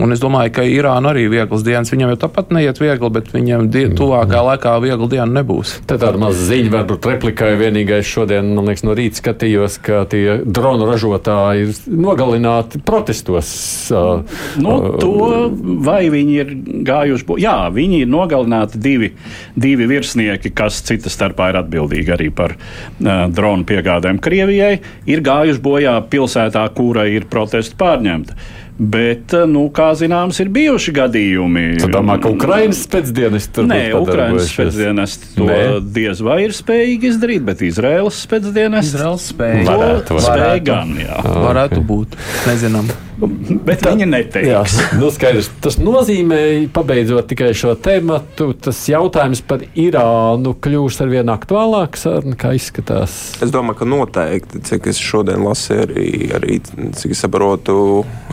Un 0.00 0.14
es 0.14 0.22
domāju, 0.22 0.54
ka 0.56 0.64
Irāna 0.64 1.10
arī 1.12 1.26
vieglas 1.28 1.64
dienas. 1.66 1.90
Viņam 1.92 2.14
jau 2.14 2.20
tāpat 2.24 2.52
neiet 2.54 2.78
viegli, 2.80 3.10
bet 3.12 3.28
viņam 3.34 3.66
die, 3.72 3.84
tuvākā 3.92 4.40
laikā 4.46 4.72
viegla 4.80 5.08
diena 5.10 5.28
nebūs. 5.40 5.74
Tad 5.88 6.00
tāda 6.04 6.20
maza 6.20 6.46
ziņa 6.48 6.72
varbūt 6.72 7.08
replikai 7.10 7.50
vienīgais 7.60 8.08
šodien, 8.08 8.54
man 8.56 8.70
liekas, 8.70 8.84
no 8.86 8.96
rīta 8.96 9.20
skatījos, 9.20 9.76
ka 9.84 10.04
tie 10.12 10.38
dronu 10.44 10.88
ražotāji 10.88 11.66
ir 11.66 11.82
nogalināti 11.92 12.80
protestos. 12.86 13.52
Uh, 13.92 14.22
nu, 14.62 14.78
to 15.02 15.50
vai 15.84 16.06
viņi 16.12 16.38
ir 16.40 16.54
gājuši, 16.88 17.28
bo... 17.28 17.36
jā, 17.42 17.56
viņi 17.74 18.02
ir 18.06 18.10
nogalināti 18.12 18.80
divi, 18.82 19.12
divi 19.60 19.90
virsnieki, 19.90 20.54
kas 20.56 20.80
cita 20.88 21.12
starpā 21.12 21.50
ir 21.52 21.60
atbildīgi 21.60 22.16
arī 22.16 22.30
par 22.32 22.56
uh, 22.56 23.28
dronu 23.32 23.68
piegādēm 23.68 24.22
Krievijai, 24.24 24.72
ir 25.10 25.24
gājuši 25.26 25.62
bojā 25.62 25.98
pilsētā, 26.08 26.64
kura 26.76 27.04
ir 27.12 27.28
protestu 27.30 27.76
pārņemta. 27.82 28.40
Bet, 28.82 29.30
eh, 29.34 29.46
nu, 29.46 29.68
kā 29.70 29.92
zināms, 29.94 30.40
ir 30.42 30.48
bijuši 30.50 30.94
gadījumi. 30.96 31.64
Tad 31.82 31.92
domā, 31.94 32.16
ka 32.22 32.32
Ukraiņas 32.34 32.80
spēcdienas 32.88 33.46
tur 33.54 33.68
Nē, 33.70 33.80
Ukraiņas 33.94 34.48
spēcdienas 34.50 35.14
to 35.36 35.46
Nē. 35.46 35.60
diez 35.94 36.22
vai 36.24 36.40
ir 36.48 36.56
spējīgi 36.56 37.12
izdarīt, 37.12 37.46
bet 37.46 37.62
Izraels 37.62 38.18
spēcdienas 38.26 38.90
Izraels 38.90 39.30
spēja. 39.30 39.62
Varētu, 39.70 40.18
varētu. 40.18 40.26
Spēja 40.26 40.66
gan, 40.66 40.96
jā. 40.98 41.22
Varētu 41.22 41.82
būt. 41.86 42.18
Nezinām. 42.50 42.90
Bet 43.22 43.82
tā, 43.84 43.92
viņi 43.92 44.06
neteiks. 44.08 44.48
Jā, 44.48 44.62
nu 44.98 45.10
skaidrs. 45.14 45.50
Tas 45.62 45.76
nozīmē, 45.78 46.40
pabeidzot 46.74 47.28
tikai 47.30 47.52
šo 47.54 47.74
tēmatu, 47.78 48.48
tas 48.58 48.80
jautājums 48.88 49.42
par 49.46 49.62
Irānu 49.78 50.56
kļūst 50.64 51.04
ar 51.04 51.12
vien 51.12 51.30
aktuālāks, 51.30 52.06
kā 52.40 52.54
izskatās. 52.56 53.18
Es 53.44 53.52
domāju, 53.54 53.82
ka 53.82 53.88
noteikti, 53.92 54.62
cik 54.66 54.88
es 54.90 54.98
šodien 55.02 55.44
lasīju, 55.46 55.86
arī, 55.86 56.08
arī 56.38 56.58
cik 56.98 57.14
es 57.14 57.22
saprotu, 57.22 57.76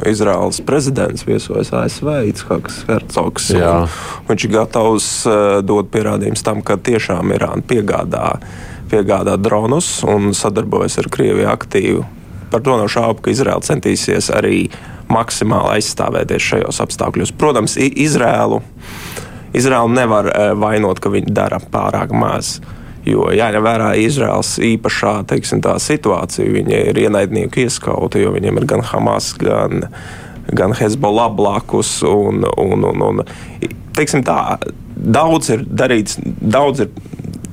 Izraels 0.10 0.39
prezidents 0.68 1.26
viesojas 1.28 1.74
ASV, 1.76 2.12
Itshaks 2.32 2.84
Hercogs. 2.90 3.50
Viņš 4.30 4.46
ir 4.46 4.54
gatavs 4.54 5.10
uh, 5.30 5.60
dot 5.66 5.92
pierādījumus 5.94 6.46
tam, 6.46 6.64
ka 6.66 6.80
tiešām 6.80 7.36
Irāna 7.36 7.66
piegādā 7.66 8.38
piegādā 8.90 9.36
dronus 9.38 10.00
un 10.02 10.32
sadarbojas 10.34 10.98
ar 10.98 11.12
Krieviju 11.14 11.52
aktīvi 11.52 12.08
par 12.52 12.62
to 12.62 12.78
nav 12.78 12.88
šaubu, 12.90 13.22
ka 13.22 13.32
Izraela 13.32 13.62
centīsies 13.62 14.32
arī 14.34 14.68
maksimāli 15.10 15.78
aizstāvēties 15.78 16.50
šajos 16.52 16.82
apstākļos. 16.86 17.34
Protams, 17.38 17.78
Izraēlu, 17.78 18.62
Izraēlu 19.58 19.94
nevar 19.94 20.30
e, 20.30 20.50
vainot, 20.58 21.02
ka 21.02 21.12
viņi 21.14 21.34
dara 21.34 21.62
pārāk 21.62 22.14
maz. 22.14 22.58
Jo 23.08 23.30
jāņem 23.34 23.64
vērā 23.66 23.94
Izraels 24.02 24.58
īpašā 24.62 25.14
teiksim, 25.30 25.64
situācija. 25.64 26.50
Viņi 26.58 26.82
ir 26.92 27.00
ienaidnieku 27.06 27.64
ieskauti, 27.64 28.26
jo 28.26 28.34
viņiem 28.36 28.60
ir 28.60 28.68
gan 28.70 28.84
Hamas, 28.86 29.32
gan, 29.40 29.88
gan 30.56 30.74
Hezbollah 30.78 31.30
blakus. 31.36 32.00
Un, 32.08 32.46
un, 32.58 32.86
un, 32.92 33.06
un, 33.10 33.24
teiksim, 33.98 34.24
tā, 34.28 34.58
daudz 34.96 35.52
ir 35.56 35.66
darīts, 35.68 36.20
daudz 36.26 36.86
ir 36.86 36.92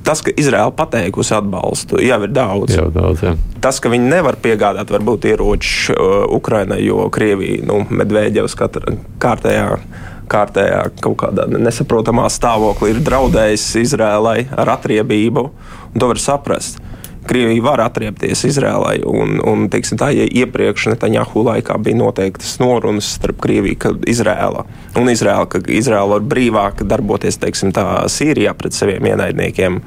tas, 0.07 0.21
ka 0.23 0.31
Izraela 0.39 0.71
pateikusi 0.71 1.33
atbalstu, 1.35 1.99
jau 1.99 2.19
ir 2.23 2.31
daudz. 2.31 2.75
Jau 2.77 2.87
daudz 2.93 3.25
jā. 3.25 3.33
Tas, 3.63 3.81
ka 3.83 3.91
viņi 3.91 4.07
nevar 4.07 4.37
piegādāt 4.39 4.91
varbūt 4.93 5.27
ieroči 5.27 5.91
uh, 5.91 6.21
Ukrainai, 6.37 6.79
jo 6.85 7.09
Krievija, 7.11 7.65
nu, 7.67 7.81
Medvēģevs 7.91 8.55
kārtējā 9.19 9.65
kārtējā 10.27 10.81
kaut 11.03 11.17
kādā 11.21 11.45
nesaprotamā 11.47 12.27
stāvoklī 12.31 12.93
ir 12.93 13.03
draudējis 13.05 13.67
Izrēlai 13.83 14.41
ar 14.59 14.73
atriebību. 14.75 15.45
To 15.97 16.09
var 16.11 16.19
saprast. 16.21 16.81
Krievija 17.27 17.63
var 17.65 17.83
atriepties 17.83 18.45
Izrēlai. 18.47 19.01
Un, 19.07 19.37
un 19.43 19.67
teiksim, 19.71 19.99
tā, 19.99 20.09
ja 20.15 20.27
iepriekš 20.27 20.89
Netanjahu 20.93 21.43
laikā 21.47 21.77
bija 21.83 21.99
noteiktas 21.99 22.57
norunas 22.63 23.09
starp 23.17 23.41
Krieviju 23.43 23.91
un 23.91 24.05
Izrēlu, 24.09 24.63
un 24.99 25.11
Izrēlu, 25.11 25.49
ka 25.51 25.61
Izrēla 25.67 26.15
var 26.15 26.25
brīvāk 26.31 26.85
darboties 26.87 27.39
teiksim, 27.41 27.73
tā, 27.75 27.85
Sīrijā 28.11 28.55
pret 28.57 28.77
saviem 28.77 29.11
ienaidniekiem. 29.11 29.81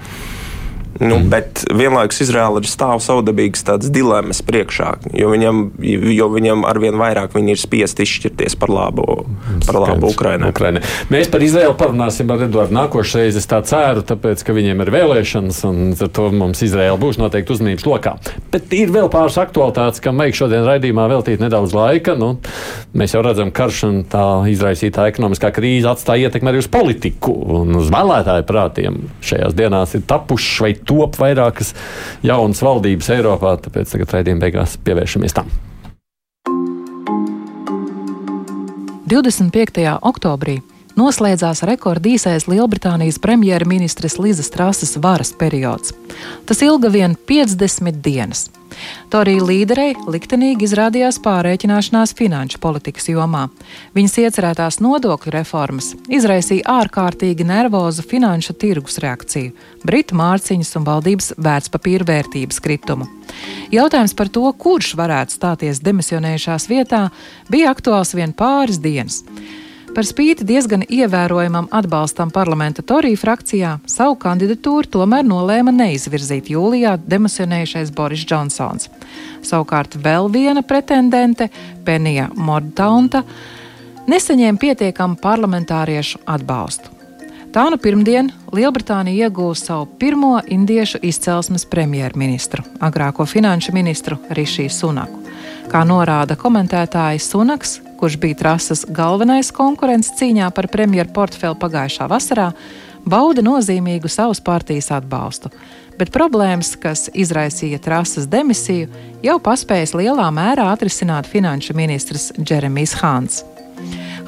Nu, 1.00 1.16
mm. 1.16 1.28
Bet 1.32 1.62
vienlaikus 1.72 2.20
Izraela 2.26 2.60
ir 2.60 2.68
stāv 2.68 3.00
savdabīgas 3.04 3.64
tādas 3.64 3.92
dilemmas 3.94 4.42
priekšā, 4.44 4.90
jo 5.16 5.30
viņam, 5.32 5.62
jo 5.80 6.26
viņam 6.34 6.66
arvien 6.68 6.98
vairāk 7.00 7.36
viņi 7.36 7.54
ir 7.54 7.60
spiest 7.60 8.02
izšķirties 8.04 8.58
par 8.60 8.72
labu, 8.74 9.06
par 9.64 9.80
labu 9.86 10.10
Ukrainai. 10.10 10.50
Ukraina. 10.52 10.82
Mēs 11.12 11.30
par 11.32 11.44
Izraelu 11.46 11.76
parunāsim 11.80 12.28
ar 12.34 12.44
Eduardu 12.44 12.76
nākošais, 12.76 13.38
es 13.40 13.48
tā 13.48 13.62
ceru, 13.64 14.04
tāpēc, 14.04 14.44
ka 14.44 14.56
viņiem 14.56 14.84
ir 14.84 14.92
vēlēšanas, 14.96 15.62
un 15.70 15.80
ar 15.94 16.12
to 16.12 16.28
mums 16.34 16.60
Izraela 16.66 17.00
būs 17.00 17.20
noteikti 17.22 17.56
uzmanības 17.56 17.88
lokā. 17.88 18.16
Bet 18.52 18.68
ir 18.76 18.92
vēl 18.92 19.08
pāris 19.12 19.38
aktualitātes, 19.40 20.02
kam 20.04 20.20
vajag 20.20 20.42
šodien 20.42 20.68
raidījumā 20.68 21.08
veltīt 21.14 21.40
nedaudz 21.40 21.72
laika. 21.76 22.16
Nu, 22.18 22.34
mēs 22.92 23.16
jau 23.16 23.24
redzam, 23.24 23.54
ka 23.54 23.60
karš 23.60 23.80
un 23.88 23.98
tā 24.08 24.24
izraisītā 24.48 25.06
ekonomiskā 25.10 25.50
krīze 25.52 25.90
atstāja 25.90 26.28
ietekmi 26.28 26.52
arī 26.52 26.62
uz 26.62 26.68
politiku 26.72 27.34
un 27.60 27.76
uz 27.80 27.90
vēlētāju 27.92 28.46
prātiem. 28.48 29.00
Šajās 29.24 29.56
dienās 29.58 29.92
ir 29.98 30.04
tapušas 30.08 30.62
vai 30.64 30.72
top 30.90 31.18
vairākas 31.20 31.72
jaunas 32.26 32.62
valdības 32.66 33.10
Eiropā, 33.14 33.56
tāpēc 33.64 33.94
tagad 33.94 34.16
raidījuma 34.18 34.48
beigās 34.48 34.78
pievēršamies 34.84 35.38
tam. 35.38 35.50
25. 39.10 39.86
oktobrī 40.06 40.60
noslēdzās 41.00 41.64
rekordīsais 41.68 42.46
Lielbritānijas 42.50 43.20
premjerministres 43.22 44.18
Lizas 44.20 44.52
Trases 44.52 44.96
varas 45.00 45.32
periods. 45.32 45.94
Tas 46.46 46.62
ilga 46.66 46.92
vien 46.92 47.16
50 47.28 48.02
dienas. 48.04 48.48
Torija 49.10 49.42
līderei 49.44 49.94
liktenīgi 50.10 50.66
izrādījās 50.68 51.18
pārreķināšanās 51.24 52.12
finanšu 52.18 52.60
politikas 52.62 53.08
jomā. 53.10 53.48
Viņas 53.96 54.16
iecerētās 54.24 54.78
nodokļu 54.84 55.32
reformas 55.34 55.92
izraisīja 56.08 56.78
ārkārtīgi 56.80 57.46
nervozu 57.48 58.04
finanšu 58.06 58.54
tirgus 58.60 59.00
reakciju, 59.02 59.54
britu 59.84 60.18
mārciņas 60.20 60.76
un 60.78 60.86
valdības 60.86 61.32
vērtspapīra 61.38 62.06
vērtības 62.12 62.62
kritumu. 62.62 63.08
Jautājums 63.74 64.14
par 64.18 64.30
to, 64.30 64.46
kurš 64.58 64.94
varētu 64.98 65.34
stāties 65.34 65.82
demisionējušās 65.86 66.68
vietā, 66.70 67.08
bija 67.50 67.74
aktuāls 67.74 68.14
vien 68.18 68.34
pāris 68.36 68.80
dienas. 68.82 69.24
Par 69.90 70.06
spīti 70.06 70.44
diezgan 70.46 70.84
ievērojamam 70.86 71.66
atbalstam 71.74 72.30
parlamenta 72.30 72.82
Torija 72.86 73.18
frakcijā, 73.18 73.72
savu 73.90 74.14
kandidatūru 74.22 74.86
tomēr 74.86 75.26
nolēma 75.26 75.74
neizvirzīt 75.74 76.52
jūlijā 76.52 76.92
demisionējušais 77.10 77.90
Boris 77.96 78.22
Džonsons. 78.22 78.86
Savukārt 79.42 79.98
vēl 79.98 80.30
viena 80.30 80.62
pretendente, 80.62 81.50
Penija 81.84 82.28
Mordtaunta, 82.36 83.24
nesaņēma 84.06 84.62
pietiekamu 84.62 85.18
parlamentāriešu 85.18 86.22
atbalstu. 86.22 86.94
Tā 87.50 87.66
nu 87.66 87.82
pirmdien 87.82 88.30
Lielbritānija 88.54 89.26
iegūs 89.26 89.64
savu 89.66 89.88
pirmo 89.98 90.36
indiešu 90.46 91.02
izcelsmes 91.02 91.66
premjerministru, 91.66 92.62
agrāko 92.78 93.26
finanšu 93.26 93.74
ministru 93.74 94.22
Rišiju 94.30 94.70
Sunaku. 94.70 95.18
Kā 95.70 95.82
norāda 95.82 96.38
komentētājs 96.38 97.26
Sunaks, 97.32 97.80
kurš 98.00 98.16
bija 98.20 98.38
trases 98.40 98.86
galvenais 98.88 99.52
konkurents 99.52 100.14
cīņā 100.16 100.48
par 100.56 100.70
premjeru 100.72 101.12
portfeli 101.12 101.58
pagājušā 101.60 102.08
vasarā, 102.08 102.50
bauda 103.04 103.44
nozīmīgu 103.44 104.08
savas 104.08 104.40
partijas 104.40 104.90
atbalstu. 104.96 105.52
Bet 106.00 106.12
problēmas, 106.14 106.72
kas 106.80 107.10
izraisīja 107.12 107.80
trases 107.84 108.28
demisiju, 108.30 108.88
jau 109.24 109.36
paspējas 109.44 109.92
lielā 109.98 110.30
mērā 110.32 110.70
atrisināt 110.72 111.28
finanšu 111.28 111.76
ministrs 111.76 112.30
Džeremijs 112.40 112.96
Hāns. 113.02 113.42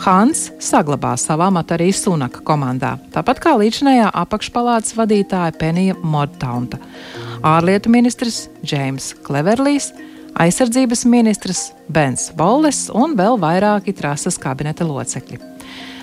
Hāns 0.02 0.48
saglabā 0.60 1.14
savu 1.20 1.46
amatu 1.46 1.76
arī 1.76 1.88
Sunaka 1.94 2.42
komandā, 2.44 2.96
tāpat 3.14 3.40
kā 3.40 3.52
līdzinējā 3.60 4.10
apakšpalātas 4.24 4.96
vadītāja 4.98 5.54
Penija 5.56 5.96
Mortaunta, 6.02 6.80
ārlietu 7.46 7.92
ministrs 7.92 8.48
Džeims 8.64 9.12
Kleverlijs 9.24 9.92
aizsardzības 10.40 11.04
ministrs 11.04 11.70
Bens 11.92 12.30
Bolles 12.36 12.86
un 12.94 13.16
vēl 13.18 13.38
vairāki 13.40 13.94
trases 13.96 14.38
kabineta 14.40 14.86
locekļi. 14.88 15.40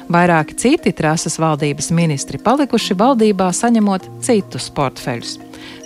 Vairāki 0.10 0.56
citi 0.58 0.92
trases 0.98 1.38
valdības 1.38 1.92
ministri 1.94 2.40
palikuši 2.42 2.98
valdībā 2.98 3.52
saņemot 3.54 4.08
citus 4.26 4.72
portfeļus. 4.74 5.36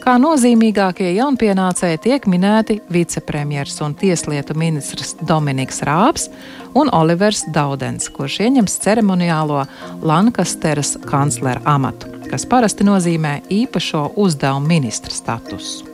Kā 0.04 0.16
nozīmīgākie 0.20 1.10
jaunpienācēji 1.18 2.00
tiek 2.06 2.26
minēti 2.32 2.80
vicepremjers 2.92 3.78
un 3.84 3.96
tieslietu 4.00 4.56
ministrs 4.60 5.16
Dominiks 5.28 5.80
Rāps 5.84 6.30
un 6.76 6.92
Olivers 6.96 7.44
Daudens, 7.56 8.10
kurš 8.16 8.42
ieņems 8.48 8.80
ceremoniālo 8.84 9.64
Lankasteras 10.04 10.98
kanclera 11.08 11.64
amatu, 11.76 12.12
kas 12.28 12.48
parasti 12.48 12.88
nozīmē 12.88 13.42
īpašo 13.52 14.10
uzdevumu 14.24 14.72
ministra 14.76 15.12
statusu. 15.12 15.93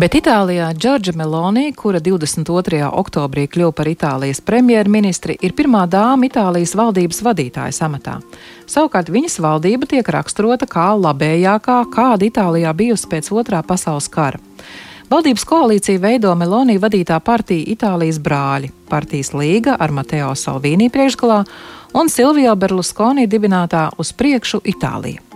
Bet 0.00 0.14
Itālijā 0.16 0.70
Džordža 0.72 1.12
Meloni, 1.12 1.74
kura 1.76 1.98
22. 2.00 2.86
oktobrī 2.88 3.42
kļuva 3.52 3.74
par 3.76 3.88
Itālijas 3.90 4.38
premjerministri, 4.40 5.34
ir 5.44 5.52
pirmā 5.52 5.82
dāma 5.92 6.24
Itālijas 6.24 6.72
valdības 6.78 7.20
vadītājas 7.26 7.82
amatā. 7.84 8.14
Savukārt 8.64 9.10
viņas 9.12 9.36
valdība 9.44 9.90
tiek 9.90 10.08
raksturota 10.08 10.64
kā 10.70 10.86
labējākā, 10.96 11.76
kāda 11.92 12.30
Itālijā 12.30 12.72
bijusi 12.80 13.10
pēc 13.12 13.28
otrā 13.42 13.60
pasaules 13.60 14.08
kara. 14.08 14.40
Valdības 15.12 15.44
koalīciju 15.52 16.00
veido 16.00 16.32
Meloni 16.32 16.80
vadītā 16.80 17.20
partija 17.20 17.68
Itālijas 17.74 18.22
brāļi, 18.24 18.72
partijas 18.88 19.34
līga 19.36 19.76
ar 19.76 19.92
Mateo 19.92 20.32
Salvini 20.32 20.88
priekšgalā 20.88 21.42
un 21.92 22.08
Silvio 22.08 22.56
Berlusconi 22.56 23.28
dibinātā 23.28 23.90
uz 24.00 24.14
priekšu 24.16 24.64
Itālija. 24.64 25.29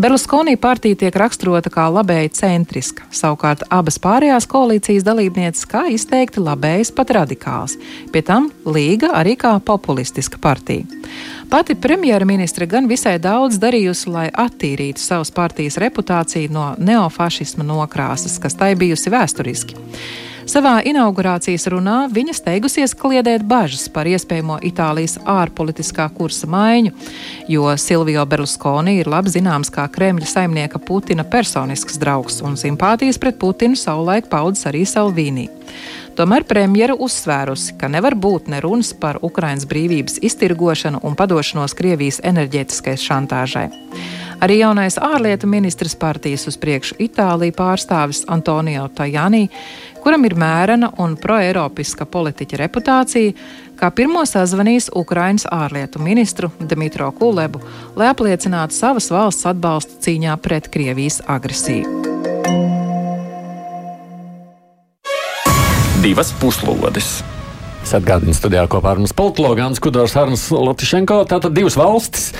Berluskonī 0.00 0.56
partija 0.56 0.96
tiek 0.96 1.16
raksturota 1.16 1.70
kā 1.72 1.86
labēji 1.92 2.32
centriska, 2.38 3.04
savukārt 3.12 3.66
abas 3.70 3.98
pārējās 4.00 4.46
koalīcijas 4.50 5.04
dalībnieces 5.04 5.66
kā 5.68 5.86
izteikti 5.92 6.40
labējas 6.40 6.92
pat 6.96 7.12
radikāls, 7.18 7.76
pie 8.12 8.22
tam 8.24 8.48
līga 8.64 9.12
arī 9.18 9.36
kā 9.40 9.56
populistiska 9.64 10.40
partija. 10.40 10.86
Pati 11.50 11.74
premjerministre 11.74 12.66
gan 12.70 12.86
visai 12.88 13.18
daudz 13.18 13.58
darījusi, 13.60 14.08
lai 14.14 14.26
attīrītu 14.30 15.02
savas 15.02 15.32
partijas 15.34 15.80
reputāciju 15.82 16.52
no 16.54 16.72
neofašisma 16.78 17.66
nokrāsas, 17.66 18.38
kas 18.40 18.54
tai 18.54 18.76
bijusi 18.78 19.10
vēsturiski. 19.10 19.78
Savā 20.48 20.78
inaugurācijas 20.86 21.66
runā 21.72 22.06
viņa 22.12 22.34
steigusies 22.36 22.94
kliedēt 22.96 23.44
bažas 23.48 23.88
par 23.92 24.08
iespējamo 24.08 24.56
Itālijas 24.64 25.18
ārpolitiskā 25.28 26.06
kursa 26.16 26.48
maiņu, 26.50 26.94
jo 27.52 27.68
Silvio 27.76 28.24
Berlusconi 28.26 28.96
ir 29.02 29.10
labi 29.10 29.32
zināms 29.34 29.72
kā 29.74 29.84
Kremļa 29.92 30.28
saimnieka 30.30 30.80
Putina 30.80 31.26
personisks 31.28 32.00
draugs 32.00 32.40
un 32.46 32.56
simpātijas 32.60 33.20
pret 33.20 33.38
Putinu 33.40 33.76
savulaik 33.76 34.30
paudzes 34.32 34.70
arī 34.70 34.86
Salvīnī. 34.88 35.48
Tomēr 36.18 36.44
premjera 36.44 36.96
uzsvērusi, 36.98 37.76
ka 37.80 37.88
nevar 37.88 38.16
būt 38.18 38.50
nerunas 38.52 38.90
par 38.92 39.20
Ukrainas 39.24 39.68
brīvības 39.68 40.18
iztirgošanu 40.26 41.00
un 41.06 41.14
padošanos 41.16 41.76
Krievijas 41.78 42.18
enerģētiskai 42.26 42.96
šantāžai. 43.00 43.68
Arī 44.40 44.58
jaunais 44.62 44.96
ārlietu 44.96 45.48
ministrs 45.48 45.94
partijas 46.00 46.46
uz 46.48 46.56
priekšu 46.60 46.96
Itālija 47.04 47.52
pārstāvis 47.56 48.22
Antonio 48.28 48.86
Tajani 48.96 49.46
kuram 50.02 50.24
ir 50.28 50.36
mērena 50.38 50.90
un 51.02 51.16
proeiropiska 51.20 52.06
politiķa 52.10 52.60
reputācija, 52.62 53.32
kā 53.80 53.90
pirmo 53.94 54.24
sazvanījis 54.28 54.90
Ukrainas 54.96 55.46
ārlietu 55.50 56.02
ministru 56.02 56.50
Dmitro 56.60 57.10
Kulebu, 57.16 57.62
lai 57.96 58.10
apliecinātu 58.12 58.76
savas 58.76 59.10
valsts 59.12 59.48
atbalstu 59.50 60.00
cīņā 60.06 60.36
pret 60.42 60.70
Krievijas 60.72 61.20
agresiju. 61.28 62.00
Divas 66.00 66.32
puslodes. 66.40 67.20
Es 67.80 67.90
atgādinu 67.96 68.32
studijā 68.36 68.66
kopā 68.72 68.94
ar 68.94 69.00
mums 69.00 69.12
politologu 69.16 69.64
Ants 69.64 69.80
Kudors, 69.82 70.16
Arns 70.16 70.46
Lotišenko. 70.52 71.22
Tātad 71.28 71.52
divas 71.56 71.76
valstis 71.80 72.30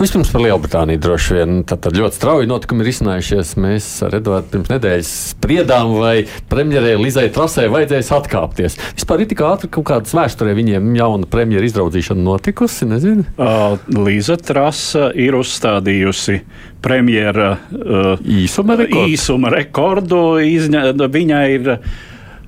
Vispirms 0.00 0.30
par 0.32 0.40
Lielbritāniju 0.40 0.96
droši 1.04 1.34
vien. 1.36 1.58
Tad, 1.68 1.82
tad 1.84 1.96
ļoti 1.98 2.16
strauji 2.16 2.48
notikumi 2.48 2.80
ir 2.80 2.88
izcinājušies. 2.88 3.50
Mēs 3.60 3.88
ar 4.06 4.14
Edvardu 4.16 4.48
pirms 4.54 4.70
nedēļas 4.72 5.10
spriedām, 5.34 5.92
vai 6.00 6.14
premjerei 6.48 6.94
Lizai 6.96 7.26
Trasē 7.34 7.66
vajadzēs 7.68 8.08
atkāpties. 8.16 8.78
Vispār 8.96 9.20
ir 9.20 9.28
tik 9.28 9.42
ātri 9.44 9.68
kaut 9.68 9.90
kādas 9.90 10.16
vēsturē 10.16 10.54
viņiem 10.56 10.94
jauna 10.96 11.28
premjera 11.28 11.68
izraudzīšana 11.68 12.24
notikusi. 12.24 12.88
Nezinu. 12.88 13.26
Uh, 13.36 13.76
Liza 13.92 14.38
Trasa 14.40 15.10
ir 15.12 15.36
uzstādījusi 15.36 16.38
premjera 16.80 17.50
uh, 17.58 18.14
īsuma 18.24 18.80
rekordu. 18.80 19.04
Īsuma 19.12 19.52
rekordu 19.52 20.22
izņa, 20.48 20.94
viņai 21.12 21.44
ir 21.58 21.74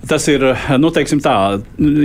Tas 0.08 0.24
ir, 0.26 0.42
nu, 0.82 0.90
teiksim 0.90 1.20
tā, 1.22 1.34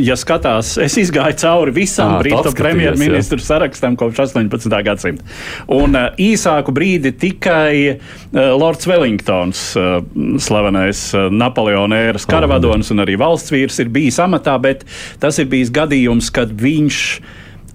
ja 0.06 0.14
skatās, 0.20 0.76
es 0.82 0.98
izgāju 1.02 1.34
cauri 1.42 1.74
visam 1.80 2.14
à, 2.14 2.20
Britu 2.22 2.52
premjerministru 2.58 3.42
sarakstam 3.42 3.98
kopš 3.98 4.22
18. 4.28 4.76
gadsimta. 4.86 5.26
Un 5.74 5.98
īsāku 6.22 6.76
brīdi 6.78 7.12
tikai 7.18 7.98
Lords 8.34 8.86
Wellingtons, 8.90 9.64
slavenais 10.46 11.02
Napoleona 11.34 12.04
ēras 12.12 12.30
karavadonis 12.30 12.94
un 12.94 13.02
arī 13.02 13.18
valsts 13.18 13.54
vīrs, 13.54 13.82
ir 13.82 13.90
bijis 13.94 14.22
amatā, 14.22 14.60
bet 14.62 14.86
tas 15.24 15.42
ir 15.42 15.50
bijis 15.50 15.74
gadījums, 15.74 16.30
kad 16.34 16.54
viņš 16.54 17.02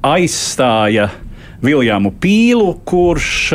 aizstāja 0.07 1.11
Viljamu 1.63 2.11
Pīlu, 2.23 2.73
kurš 2.87 3.53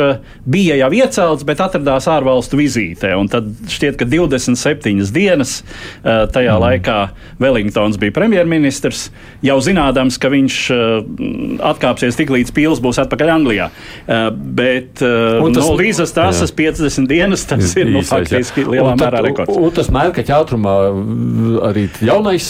bija 0.48 0.76
jau 0.78 0.88
iecelts, 0.96 1.44
bet 1.48 1.60
atradās 1.62 2.08
ārvalstu 2.10 2.58
vizītē. 2.60 3.12
Un 3.18 3.28
tad 3.30 3.50
šķiet, 3.68 3.98
ka 4.00 4.08
27 4.08 5.12
dienas 5.14 5.58
eh, 5.60 6.24
tajā 6.32 6.54
mm. 6.54 6.62
laikā 6.64 6.98
Wellingtons 7.42 7.98
bija 8.00 8.14
premjerministrs, 8.16 9.08
jau 9.44 9.58
zinādams, 9.64 10.18
ka 10.20 10.32
viņš 10.32 10.58
eh, 10.74 10.94
atkāpsies 11.70 12.18
tik 12.18 12.32
līdz 12.34 12.54
Pīls 12.56 12.82
būs 12.84 13.00
atpakaļ 13.04 13.34
Anglijā. 13.36 13.68
Bet 14.08 15.02
un 15.02 15.54
tas, 15.54 15.62
no 15.62 15.76
Līzas 15.78 16.12
tāsas 16.16 16.52
50 16.56 17.08
dienas 17.10 17.44
tas 17.48 17.74
ir 17.78 17.90
nu, 17.92 18.02
faktiski 18.06 18.64
lielā 18.66 18.94
un 18.94 19.02
mērā 19.02 19.22
rekords. 19.28 19.56
Un 19.58 19.74
tas 19.74 19.90
mērķa 19.92 20.38
ātrumā 20.38 20.74
arī 21.68 21.86
jaunais. 22.04 22.48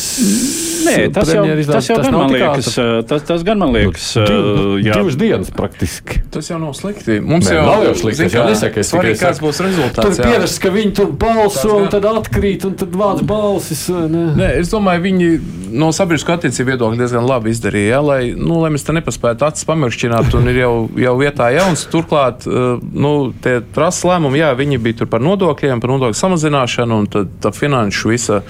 Nē, 0.89 0.95
tas 1.13 1.31
jau, 1.33 1.43
tas 1.69 1.89
jau 1.91 1.99
tas 1.99 2.07
gan 2.07 2.15
man 2.15 2.33
liekas, 2.33 2.71
tas, 3.11 3.25
tas 3.27 3.45
gan 3.47 3.61
man 3.61 3.75
liekas, 3.75 4.07
nu, 4.23 4.27
div, 4.29 4.87
jā. 4.87 4.95
divas 4.97 5.19
dienas 5.21 5.51
praktiski. 5.55 6.23
Tas 6.33 6.49
jau 6.49 6.61
nav 6.63 6.77
slikti. 6.79 7.19
Mums 7.25 7.49
Nē, 7.49 7.59
jau 7.59 7.65
nav 7.67 7.88
jau 7.89 7.97
slikti. 8.03 8.27
Es 8.29 8.37
jau 8.37 8.45
nesaku, 8.47 8.83
es 8.83 8.93
tikai 8.93 9.15
kāds 9.19 9.41
būs 9.43 9.61
rezultāts. 9.65 10.19
Tur 10.19 10.29
pierasts, 10.29 10.61
ka 10.63 10.73
viņi 10.75 10.95
tur 10.99 11.11
balso 11.25 11.79
un 11.81 11.89
tad 11.93 12.07
atkrīt 12.09 12.67
un 12.69 12.77
tad 12.79 12.95
vāc 12.99 13.23
balsis. 13.29 13.87
Ne? 13.89 14.25
Nē, 14.39 14.51
es 14.61 14.73
domāju, 14.73 15.05
viņi 15.09 15.31
no 15.73 15.91
sabiedrisko 15.95 16.37
attiecību 16.37 16.73
viedokļa 16.73 17.03
diezgan 17.03 17.29
labi 17.29 17.53
izdarīja, 17.53 17.99
ja? 17.99 18.01
lai, 18.05 18.21
nu, 18.37 18.61
lai 18.63 18.73
mēs 18.75 18.87
te 18.87 18.95
nepaspētu 18.97 19.49
acis 19.49 19.69
pamiršķināt 19.69 20.39
un 20.39 20.51
ir 20.53 20.63
jau, 20.63 20.73
jau 21.01 21.15
vietā 21.21 21.51
jauns. 21.55 21.85
Turklāt, 21.93 22.47
eh, 22.49 22.71
nu, 22.79 23.13
tie 23.45 23.59
trases 23.75 24.07
lēmumi, 24.09 24.43
jā, 24.43 24.55
viņi 24.59 24.81
bija 24.85 25.03
tur 25.03 25.13
par 25.13 25.25
nodokļiem, 25.25 25.83
par 25.83 25.95
nodokļu 25.95 26.19
samazināšanu 26.23 27.03
un 27.03 27.13
tad 27.13 27.39
tā 27.45 27.55
finanšu 27.55 28.15
visa 28.15 28.43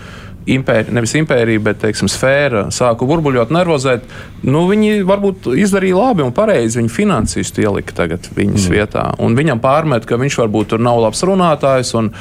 impērija, 0.54 0.94
nevis 0.96 1.14
impērija, 1.18 1.62
bet 1.68 1.80
teiksim, 1.82 2.10
sfēra 2.10 2.66
sāka 2.74 3.06
burbuļot, 3.08 3.52
nervozēt. 3.54 4.04
Nu, 4.48 4.64
viņi 4.70 5.02
varbūt 5.08 5.50
izdarīja 5.58 5.98
labi 5.98 6.24
un 6.26 6.34
pareizi. 6.36 6.80
Viņi 6.80 6.92
finansistu 6.94 7.64
ielika 7.64 7.96
tagad 8.02 8.28
viņas 8.36 8.68
mm. 8.68 8.74
vietā. 8.74 9.06
Un 9.24 9.36
viņam 9.38 9.62
pārmet, 9.64 10.08
ka 10.08 10.20
viņš 10.20 10.40
varbūt 10.42 10.74
tur 10.74 10.84
nav 10.84 11.02
labs 11.04 11.24
runātājs. 11.26 11.94
Un, 11.98 12.12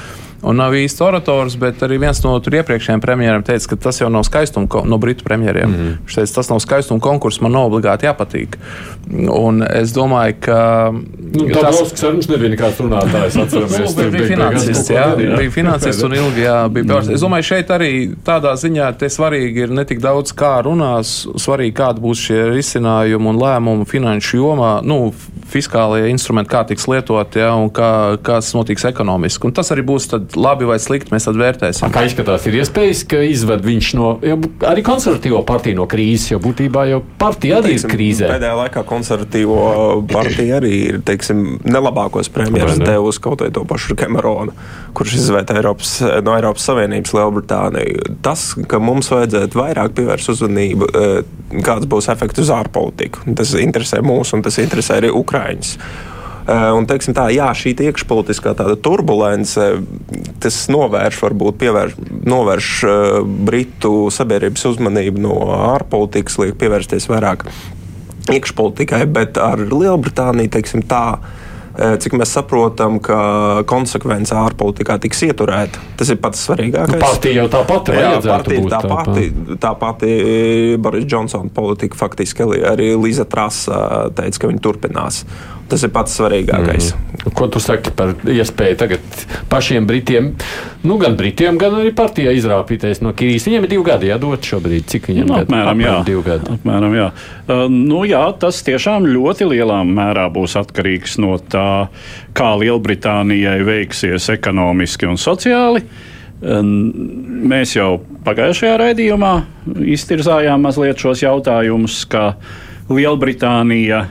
un 0.42 0.60
nav 0.60 0.76
īsti 0.78 1.04
orators, 1.04 1.56
bet 1.60 1.82
arī 1.86 1.98
viens 2.02 2.20
no 2.24 2.36
iepriekšējiem 2.38 3.02
premjeriem 3.02 3.44
teica, 3.48 3.72
ka 3.72 3.80
tas 3.88 4.02
jau 4.02 4.10
nav 4.14 4.26
skaistuma 4.28 4.84
no 4.86 5.00
britu 5.02 5.26
premjeriem. 5.26 5.70
Mm 5.70 5.76
-hmm. 5.76 5.98
Viņš 6.06 6.16
teica, 6.20 6.34
tas 6.36 6.50
nav 6.50 6.60
skaistuma 6.60 7.00
konkurss, 7.00 7.42
man 7.42 7.52
nav 7.52 7.72
obligāti 7.72 8.06
jāpatīk. 8.06 8.58
Un 9.32 9.64
es 9.64 9.94
domāju, 9.94 10.36
ka. 10.40 10.92
Nu, 11.34 11.48
tā 11.48 11.62
tas 11.62 11.92
Sarunas 11.96 12.28
nebija 12.28 12.50
nekāds 12.50 12.80
runātājs. 12.80 13.38
Atceramies, 13.44 13.96
bija, 13.96 14.10
bija 14.10 14.28
finansists, 14.28 14.90
jā, 14.90 15.06
jā. 15.20 15.38
bija 15.38 15.52
finansists 15.52 16.04
un 16.04 16.14
ilgi 16.14 16.42
jā, 16.42 16.70
bija 16.70 16.86
bērns. 16.86 17.10
Es 17.10 17.22
domāju, 17.22 17.44
šeit 17.44 17.70
arī 17.70 17.92
tādā 18.26 18.54
ziņā 18.56 18.92
te 18.98 19.10
svarīgi 19.10 19.68
ir 19.68 19.70
ne 19.72 19.86
tik 19.86 20.00
daudz 20.00 20.34
kā 20.36 20.62
runās, 20.64 21.28
svarīgi 21.36 21.74
kāda 21.74 22.04
būs 22.04 22.28
šie 22.28 22.50
risinājumi 22.52 23.28
un 23.28 23.42
lēmumi 23.42 23.86
finanšu 23.86 24.38
jomā, 24.38 24.82
nu, 24.84 25.14
fiskālie 25.48 26.12
instrumenti, 26.12 26.52
kā 26.52 26.64
tiks 26.68 26.88
lietoti, 26.92 27.42
ja, 27.42 27.54
un 27.58 27.72
kā, 27.74 28.18
kas 28.26 28.52
notiks 28.58 28.86
ekonomiski. 28.90 29.48
Un 29.50 29.56
tas 29.58 29.72
arī 29.74 29.86
būs 29.88 30.10
tad 30.12 30.38
labi 30.38 30.68
vai 30.68 30.80
slikti, 30.82 31.14
mēs 31.14 31.28
tad 31.30 31.40
vērtēsim. 31.40 31.92
Kā 31.94 32.04
izskatās, 32.08 32.48
ir 32.50 32.60
iespējas, 32.62 33.04
ka 33.10 33.22
izved 33.26 33.66
viņš 33.66 33.92
no 33.98 34.14
arī 34.68 34.84
konservatīvo 34.86 35.42
partiju 35.48 35.80
no 35.80 35.88
krīzes, 35.90 36.34
jo 36.34 36.42
būtībā 36.44 36.88
jau 36.92 37.02
partija 37.20 37.62
arī 37.62 37.76
teiksim, 37.76 37.90
ir 37.90 37.96
krīzē. 37.96 38.32
Pēdējā 38.34 38.58
laikā 38.62 38.84
konservatīvo 38.88 39.60
partija 40.12 40.60
arī 40.60 40.74
ir 40.92 41.02
teiksim, 41.08 41.46
nelabākos 41.68 42.32
premjerus 42.34 42.82
devusi 42.82 43.24
kaut 43.24 43.44
vai 43.44 43.52
to 43.54 43.64
pašu 43.68 43.98
Cameronu, 43.98 44.56
kurš 44.98 45.18
izvērta 45.22 45.58
Eiropas, 45.58 45.98
no 46.26 46.36
Eiropas 46.36 46.68
Savienības 46.68 47.14
Lielbritāniju. 47.18 48.18
Tas, 48.26 48.50
ka 48.70 48.80
mums 48.84 49.12
vajadzētu 49.14 49.60
vairāk 49.60 49.96
pievērst 49.98 50.34
uzmanību, 50.34 50.90
eh, 50.92 51.62
kāds 51.64 51.88
būs 51.90 52.10
efekts 52.14 52.44
uz 52.44 52.52
ārpolitiku, 52.54 53.24
tas 53.38 53.54
interesē 53.58 54.02
mūs 54.06 54.34
un 54.36 54.44
tas 54.46 54.58
interesē 54.62 55.02
arī 55.02 55.12
Ukraiņus. 55.14 55.37
Eh, 56.48 56.70
un, 56.72 56.86
teiksim, 56.88 57.12
tā, 57.12 57.26
jā, 57.36 57.50
šī 57.52 57.74
iekšpolitiskā 57.90 58.54
turbulence, 58.80 59.66
tas 60.40 60.60
novērš, 60.72 61.18
varbūt 61.26 61.58
pievērš, 61.60 61.98
novērš 62.24 62.70
uh, 62.88 63.18
Britu 63.50 64.08
sabiedrības 64.16 64.64
uzmanību 64.70 65.24
no 65.26 65.36
ārpolitikas, 65.74 66.38
liek 66.40 66.56
pievērsties 66.62 67.10
vairāk 67.12 67.44
iekšpolitikai, 68.32 69.02
bet 69.12 69.40
ar 69.44 69.60
Lielbritāniju, 69.60 70.54
teiksim, 70.56 70.86
tā 70.88 71.18
eh, 71.18 71.37
cik 71.78 72.16
mēs 72.18 72.34
saprotam, 72.38 72.98
ka 73.04 73.18
konsekvence 73.70 74.36
ārpolitikā 74.38 74.98
tiks 75.04 75.24
ieturēta. 75.28 75.82
Tas 76.00 76.12
ir 76.14 76.20
pats 76.22 76.42
svarīgākais. 76.48 76.96
Nu, 76.96 77.02
partija 77.04 77.44
jau 77.44 77.50
tā 77.54 77.62
pati 77.70 77.98
Jā, 77.98 78.14
partija, 78.24 78.64
tā, 78.72 78.80
tā, 78.82 78.96
pati, 78.96 79.28
tā 79.66 79.74
pati 79.82 80.16
Boris 80.82 81.06
Džonsona 81.06 81.54
politika 81.54 82.00
faktiski 82.00 82.48
arī 82.68 82.94
Līza 82.98 83.28
Trasa 83.30 84.10
teica, 84.18 84.44
ka 84.44 84.52
viņi 84.52 84.64
turpinās. 84.64 85.24
Tas 85.68 85.84
ir 85.84 85.92
pats 85.92 86.14
svarīgākais. 86.16 86.94
Mm. 86.94 87.32
Ko 87.36 87.50
tu 87.52 87.60
saki 87.60 87.92
par 87.96 88.14
iespēju 88.32 88.78
tagad 88.80 89.24
pašiem 89.52 89.88
Britiem, 89.88 90.30
nu, 90.88 90.96
gan 91.02 91.18
Britiem, 91.20 91.58
gan 91.60 91.76
arī 91.82 91.92
partijai 91.96 92.38
izrāpīties 92.40 93.02
no 93.04 93.12
Kīrijas? 93.18 93.48
Viņiem 93.50 93.68
ir 93.68 93.74
divi 93.74 93.84
gadi 93.90 94.12
jādod 94.12 94.48
šobrīd. 94.48 94.88
Cik 94.88 95.10
viņiem 95.12 95.28
nu, 95.28 95.38
apmēram, 95.42 95.84
gadi. 96.24 96.56
Apmēram, 96.56 96.96
jā. 96.96 97.08
Uh, 97.48 97.66
nu, 97.74 98.04
jā, 98.08 98.24
tas 98.40 98.62
tiešām 98.64 99.10
ļoti 99.12 99.50
lielā 99.52 99.82
mērā 99.88 100.30
būs 100.34 100.56
atkarīgs 100.62 101.18
no 101.24 101.36
tā, 101.40 101.88
kā 102.38 102.54
Lielbritānijai 102.64 103.60
veiksies 103.68 104.32
ekonomiski 104.38 105.10
un 105.10 105.20
sociāli. 105.20 105.84
Mēs 106.38 107.72
jau 107.74 107.96
pagājušajā 108.26 108.76
raidījumā 108.78 109.32
iztirzājām 109.98 110.62
mazliet 110.62 111.02
šos 111.02 111.24
jautājumus, 111.24 112.04
ka 112.12 112.36
Lielbritānija 112.94 114.04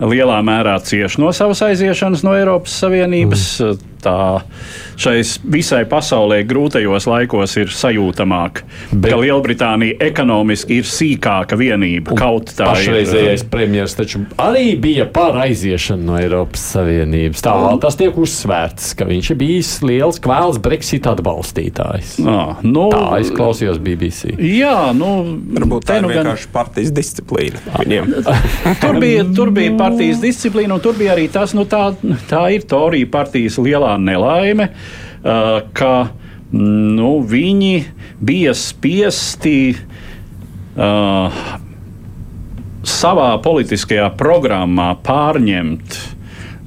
lielā 0.00 0.38
mērā 0.46 0.78
cieš 0.82 1.18
no 1.22 1.32
savas 1.36 1.62
aiziešanas 1.66 2.24
no 2.26 2.34
Eiropas 2.38 2.78
Savienības. 2.82 3.50
Mm 3.60 3.93
tā 4.04 4.16
šais 5.00 5.36
visai 5.50 5.82
pasaulē 5.90 6.42
grūtajos 6.48 7.08
laikos 7.10 7.56
ir 7.60 7.72
sajūtamāk, 7.74 8.62
Bet, 8.92 9.10
ka 9.10 9.18
Lielbritānija 9.18 9.98
ekonomiski 10.06 10.78
ir 10.80 10.88
sīkāka 10.88 11.58
vienība. 11.58 12.14
Kaut 12.18 12.52
tā 12.54 12.70
pašreizējais 12.70 13.46
premjerministrs 13.50 13.98
taču 13.98 14.22
arī 14.40 14.74
bija 14.80 15.06
par 15.10 15.38
aiziešanu 15.44 16.08
no 16.08 16.18
Eiropas 16.20 16.62
Savienības. 16.74 17.42
Tā 17.44 17.54
vēl 17.58 17.80
tas 17.82 17.98
tiek 17.98 18.16
uzsvērts, 18.20 18.92
ka 18.98 19.08
viņš 19.08 19.32
ir 19.32 19.40
bijis 19.40 19.72
liels 19.84 20.20
kvēls 20.22 20.60
Brexit 20.62 21.08
atbalstītājs. 21.10 22.16
À, 22.22 22.38
nu, 22.66 22.86
tā 22.92 23.20
es 23.22 23.32
klausījos 23.34 23.80
BBC. 23.82 24.34
Jā, 24.38 24.92
nu, 24.96 25.10
varbūt 25.58 25.88
tā 25.88 25.98
ir 25.98 26.06
nu 26.06 26.12
vienkārši 26.12 26.48
gan... 26.48 26.54
partijas 26.54 26.94
disciplīna. 26.94 27.62
tur, 28.82 29.00
bija, 29.02 29.26
tur 29.36 29.52
bija 29.54 29.74
partijas 29.78 30.22
disciplīna, 30.22 30.78
un 30.78 30.84
tur 30.84 30.96
bija 30.98 31.14
arī 31.16 31.26
tas, 31.32 31.54
nu, 31.56 31.66
tā, 31.68 31.86
tā 32.30 32.44
ir 32.54 32.66
Torija 32.70 33.10
partijas 33.10 33.58
lielā 33.62 33.93
nelaime, 34.00 34.68
ka 35.24 35.92
nu, 36.54 37.10
viņi 37.24 37.74
bija 38.24 38.52
spiesti 38.56 39.74
uh, 39.74 41.42
savā 42.84 43.30
politiskajā 43.42 44.10
programmā 44.18 44.92
pārņemt 45.04 45.98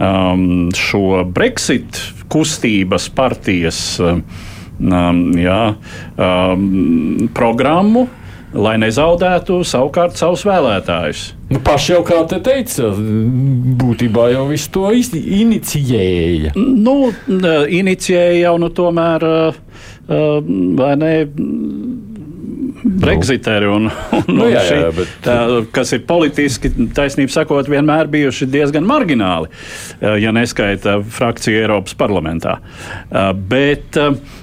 um, 0.02 0.46
šo 0.76 1.24
Brexit 1.34 2.02
kustības 2.32 3.08
partijas 3.16 3.80
um, 4.04 4.24
jā, 5.40 5.62
um, 6.18 7.30
programmu, 7.38 8.08
lai 8.58 8.78
nezaudētu 8.82 9.62
savukārt 9.68 10.20
savus 10.20 10.46
vēlētājus. 10.48 11.32
Nu, 11.48 11.62
paši 11.64 11.94
jau 11.94 12.02
kā 12.04 12.18
te 12.28 12.42
teica, 12.44 12.90
būtībā 13.80 14.26
jau 14.34 14.48
visu 14.50 14.72
to 14.76 14.90
inicijēja. 14.92 16.52
Nu, 16.58 17.14
inicijēja 17.80 18.42
jau 18.42 18.58
nu 18.60 18.68
tomēr, 18.76 19.24
vai 20.82 20.92
ne? 21.00 21.14
Brexiteri 22.84 23.66
un, 23.66 23.88
un, 24.14 24.24
nu, 24.30 24.48
jā, 24.52 24.62
jā, 24.62 24.90
bet... 24.94 25.14
tā, 25.26 25.36
kas 25.74 25.94
ir 25.96 26.04
politiski, 26.08 26.70
taisnība 26.96 27.34
sakot, 27.34 27.70
vienmēr 27.72 28.10
bijuši 28.12 28.48
diezgan 28.52 28.86
margināli, 28.88 29.50
ja 30.22 30.34
neskaita 30.36 31.00
frakciju 31.18 31.64
Eiropas 31.64 31.98
parlamentā. 31.98 32.58
Bet 33.50 33.98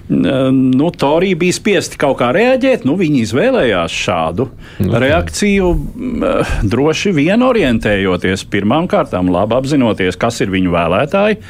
nu, 0.09 0.91
Torija 0.99 1.39
bija 1.41 1.57
spiesti 1.57 2.01
kaut 2.01 2.19
kā 2.21 2.33
reaģēt, 2.35 2.87
nu, 2.89 2.99
viņi 3.01 3.23
izvēlējās 3.29 4.01
šādu. 4.05 4.49
Nu, 4.83 4.99
reakciju, 5.05 5.71
droši 6.75 7.15
vien 7.17 7.47
orientējoties 7.47 8.47
pirmām 8.51 8.91
kārtām, 8.91 9.31
labi 9.35 9.59
apzinoties, 9.61 10.19
kas 10.21 10.43
ir 10.45 10.53
viņu 10.55 10.75
vēlētāji, 10.75 11.41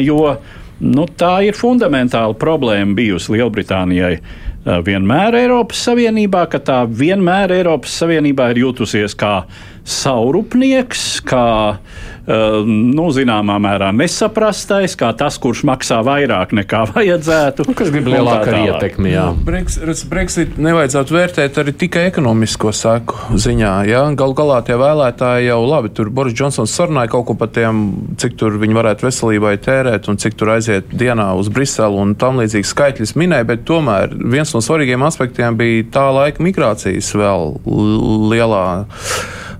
jo 0.00 0.36
nu, 0.84 1.04
tā 1.16 1.36
ir 1.46 1.56
fundamentāla 1.56 2.34
problēma 2.38 2.96
bijusi 2.96 3.36
Lielbritānijai 3.36 4.16
Eh, 4.16 4.43
vienmēr 4.64 5.36
Eiropas 5.42 5.82
Savienībā, 5.88 6.46
ka 6.52 6.60
tā 6.64 6.80
vienmēr 6.88 7.52
Eiropas 7.58 7.98
Savienībā 8.00 8.50
ir 8.54 8.64
jutusies 8.64 9.16
kā 9.18 9.42
saurupnieks, 9.84 11.20
kā 11.28 11.44
Ehm, 11.76 12.13
nu, 12.26 13.04
zināmā 13.12 13.58
mērā 13.60 13.90
nesaprastais, 13.92 14.94
kā 14.96 15.10
tas, 15.16 15.36
kurš 15.42 15.64
maksā 15.68 16.00
vairāk 16.06 16.54
nekā 16.56 16.84
vajadzētu. 16.94 17.66
Nu, 17.68 17.76
kas 17.76 17.90
grib 17.92 18.08
lielāku 18.08 18.54
ietekmi? 18.64 19.12
Jā. 19.12 19.26
Nu, 19.34 19.44
Brexit, 19.44 20.06
Brexit 20.10 20.56
nevajadzētu 20.60 21.16
vērtēt 21.18 21.60
arī 21.60 21.74
tikai 21.84 22.06
ekonomisko 22.08 22.72
seku 22.76 23.36
ziņā. 23.36 23.74
Ja? 23.90 24.04
Galu 24.16 24.36
galā 24.38 24.60
tie 24.64 24.78
vēlētāji 24.80 25.50
jau 25.50 25.60
labi, 25.68 25.92
tur 25.94 26.10
Boris 26.14 26.36
Džonsons 26.36 26.72
sarunāja 26.72 27.12
kaut 27.12 27.28
ko 27.28 27.38
par 27.38 27.52
tiem, 27.54 27.84
cik 28.20 28.38
tur 28.40 28.56
viņi 28.62 28.78
varētu 28.78 29.08
veselībai 29.08 29.56
tērēt 29.64 30.08
un 30.08 30.20
cik 30.20 30.38
tur 30.40 30.54
aiziet 30.56 30.92
dienā 30.94 31.30
uz 31.38 31.52
Briselu 31.52 32.00
un 32.00 32.16
tam 32.18 32.40
līdzīgi 32.40 32.70
skaitļus 32.72 33.16
minēja, 33.20 33.48
bet 33.52 33.66
tomēr 33.68 34.16
viens 34.16 34.54
no 34.56 34.64
svarīgiem 34.64 35.04
aspektiem 35.04 35.58
bija 35.60 35.88
tā 35.94 36.08
laika 36.14 36.44
migrācijas 36.44 37.12
vēl 37.18 37.58
lielā 38.32 38.66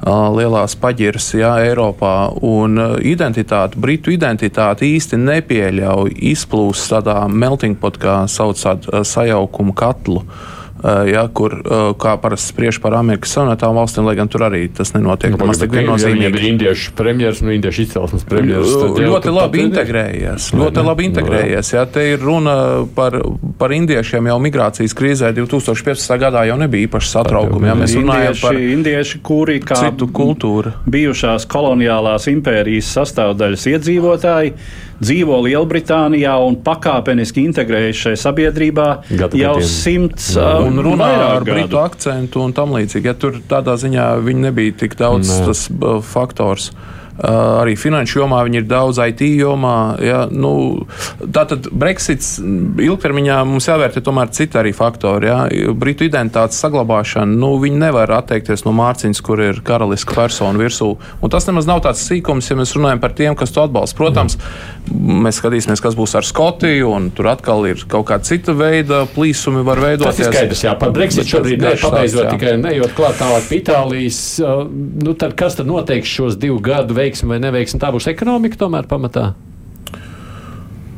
lielās 0.02 0.74
paģiras 0.80 1.30
jā, 1.38 1.52
Eiropā. 1.68 2.32
Un 2.42 2.80
identitāte, 3.02 3.78
britu 3.80 4.14
identitāte 4.14 4.88
īsti 4.88 5.20
nepieļauj 5.20 6.16
izplūst 6.34 6.92
tādā 6.94 7.20
melting 7.28 7.78
pot, 7.80 8.00
kā 8.02 8.24
sauc 8.30 8.60
sajaukumu 9.04 9.74
katlu. 9.78 10.24
Uh, 10.24 10.63
ja, 10.84 11.24
kur 11.32 11.54
eh, 11.56 11.82
kā 12.00 12.14
parasti 12.20 12.52
spriež 12.52 12.78
par 12.84 12.96
Amerikas 12.98 13.32
Savienotām 13.34 13.76
valstīm, 13.78 14.04
lai 14.08 14.16
gan 14.18 14.28
tur 14.28 14.44
arī 14.44 14.66
tas 14.74 14.92
nenotiek. 14.92 15.32
Nu, 15.32 15.48
tas 15.48 15.62
ir 15.64 15.72
viennozīmīgi. 15.72 16.40
Ir 16.40 16.46
indiešu 16.50 16.94
premjeras, 16.98 17.40
nu, 17.44 17.54
indiešu 17.56 17.84
izcelsmes 17.86 18.26
premjeras. 18.28 18.74
Ļoti 19.00 19.32
labi 19.32 19.64
integrējies. 19.64 20.50
Ļoti 20.60 20.84
labi 20.84 21.08
integrējies. 21.08 21.72
Ja, 21.76 21.86
te 21.88 22.04
ir 22.12 22.22
runa 22.24 22.56
par, 22.96 23.16
par 23.60 23.74
indiešiem 23.76 24.28
jau 24.28 24.38
migrācijas 24.44 24.96
krīzē 24.98 25.32
2015. 25.36 26.16
gadā 26.20 26.44
jau 26.50 26.58
nebija 26.60 26.90
īpaši 26.90 27.12
satraukumi. 27.16 27.70
Ja, 27.70 27.78
mēs 27.78 27.96
runājam 27.98 28.40
par 28.42 28.60
indieši, 28.60 29.22
kuri 29.24 29.60
kā 29.64 29.80
citu 29.86 30.10
kultūru. 30.14 30.74
Bijušās 30.90 31.48
koloniālās 31.50 32.28
impērijas 32.32 32.92
sastāvdaļas 32.98 33.70
iedzīvotāji 33.72 34.56
dzīvo 35.04 35.38
Lielbritānijā 35.46 36.34
un 36.46 36.56
pakāpeniski 36.64 37.44
integrējas 37.48 38.00
šajā 38.06 38.20
sabiedrībā 38.24 38.88
Gadu 39.12 39.38
jau 39.40 39.54
gadiem. 39.58 39.68
simts 39.70 40.32
uh, 40.36 40.58
un 40.64 40.80
runā 40.84 41.10
ar 41.28 41.44
gadu. 41.44 41.52
britu 41.54 41.80
akcentu 41.82 42.42
un 42.44 42.52
tam 42.56 42.74
līdzīgi. 42.76 43.06
Ja 43.12 43.14
tur 43.14 43.38
tādā 43.50 43.76
ziņā 43.80 44.08
viņi 44.24 44.46
nebija 44.48 44.76
tik 44.84 44.96
daudz 45.00 45.30
Nē. 45.30 45.40
tas 45.48 45.66
faktors. 46.10 46.70
Arī 47.14 47.76
finanšu 47.78 48.18
jomā, 48.24 48.40
viņi 48.42 48.58
ir 48.58 48.64
daudz 48.66 48.98
IT 48.98 49.20
jomā. 49.38 49.94
Ja, 50.02 50.24
nu, 50.26 50.82
tātad 51.22 51.68
Brexits 51.70 52.40
ilgtermiņā 52.42 53.36
mums 53.46 53.68
jāvērtē 53.70 54.02
tomēr 54.02 54.32
citi 54.34 54.58
arī 54.58 54.72
faktori. 54.74 55.30
Ja. 55.30 55.44
Britu 55.78 56.08
identitātes 56.08 56.58
saglabāšana, 56.64 57.38
nu, 57.38 57.52
viņi 57.62 57.78
nevar 57.84 58.10
atteikties 58.18 58.66
no 58.66 58.72
mārciņas, 58.74 59.22
kur 59.22 59.42
ir 59.46 59.60
karaliska 59.62 60.16
persona 60.16 60.58
virsū. 60.58 60.90
Un 61.22 61.30
tas 61.30 61.46
nemaz 61.46 61.68
nav 61.70 61.84
tāds 61.86 62.02
sīkums, 62.02 62.50
ja 62.50 62.58
mēs 62.58 62.74
runājam 62.74 63.04
par 63.04 63.14
tiem, 63.14 63.38
kas 63.38 63.54
to 63.54 63.62
atbalsta. 63.62 63.94
Protams, 64.00 64.34
mm. 64.90 65.22
mēs 65.28 65.38
skatīsimies, 65.38 65.84
kas 65.84 65.94
būs 65.94 66.16
ar 66.18 66.26
Skotiju, 66.26 66.90
un 66.96 67.08
tur 67.14 67.30
atkal 67.30 67.62
ir 67.70 67.86
kaut 67.86 68.08
kāda 68.10 68.26
cita 68.26 68.56
veida 68.58 69.04
plīsumi 69.14 69.62
var 69.62 69.78
veidoties. 69.86 70.18
Tas 70.18 70.24
ir 70.24 70.32
skaidrs, 70.32 70.64
jā, 70.66 70.74
par 70.82 70.90
Brexit 70.98 71.30
šobrīd 71.30 71.62
nepabeidzot 71.62 72.34
tikai 72.34 72.58
nejot 72.58 72.98
klāt 72.98 73.22
tālāk 73.22 73.46
pie 73.46 73.62
Itālijas. 73.62 74.20
Nu, 74.42 75.14
tad 75.14 75.38
kas 75.38 75.60
tad 75.60 75.70
noteiks 75.70 76.10
šos 76.10 76.42
divu 76.42 76.58
gadu 76.58 76.90
veidu? 76.96 77.03
Veiksmi 77.04 77.34
vai 77.34 77.42
neveiksmi, 77.44 77.80
tā 77.82 77.92
būs 77.94 78.08
ekonomika 78.12 78.60
tomēr 78.64 78.88
pamatā? 78.90 79.32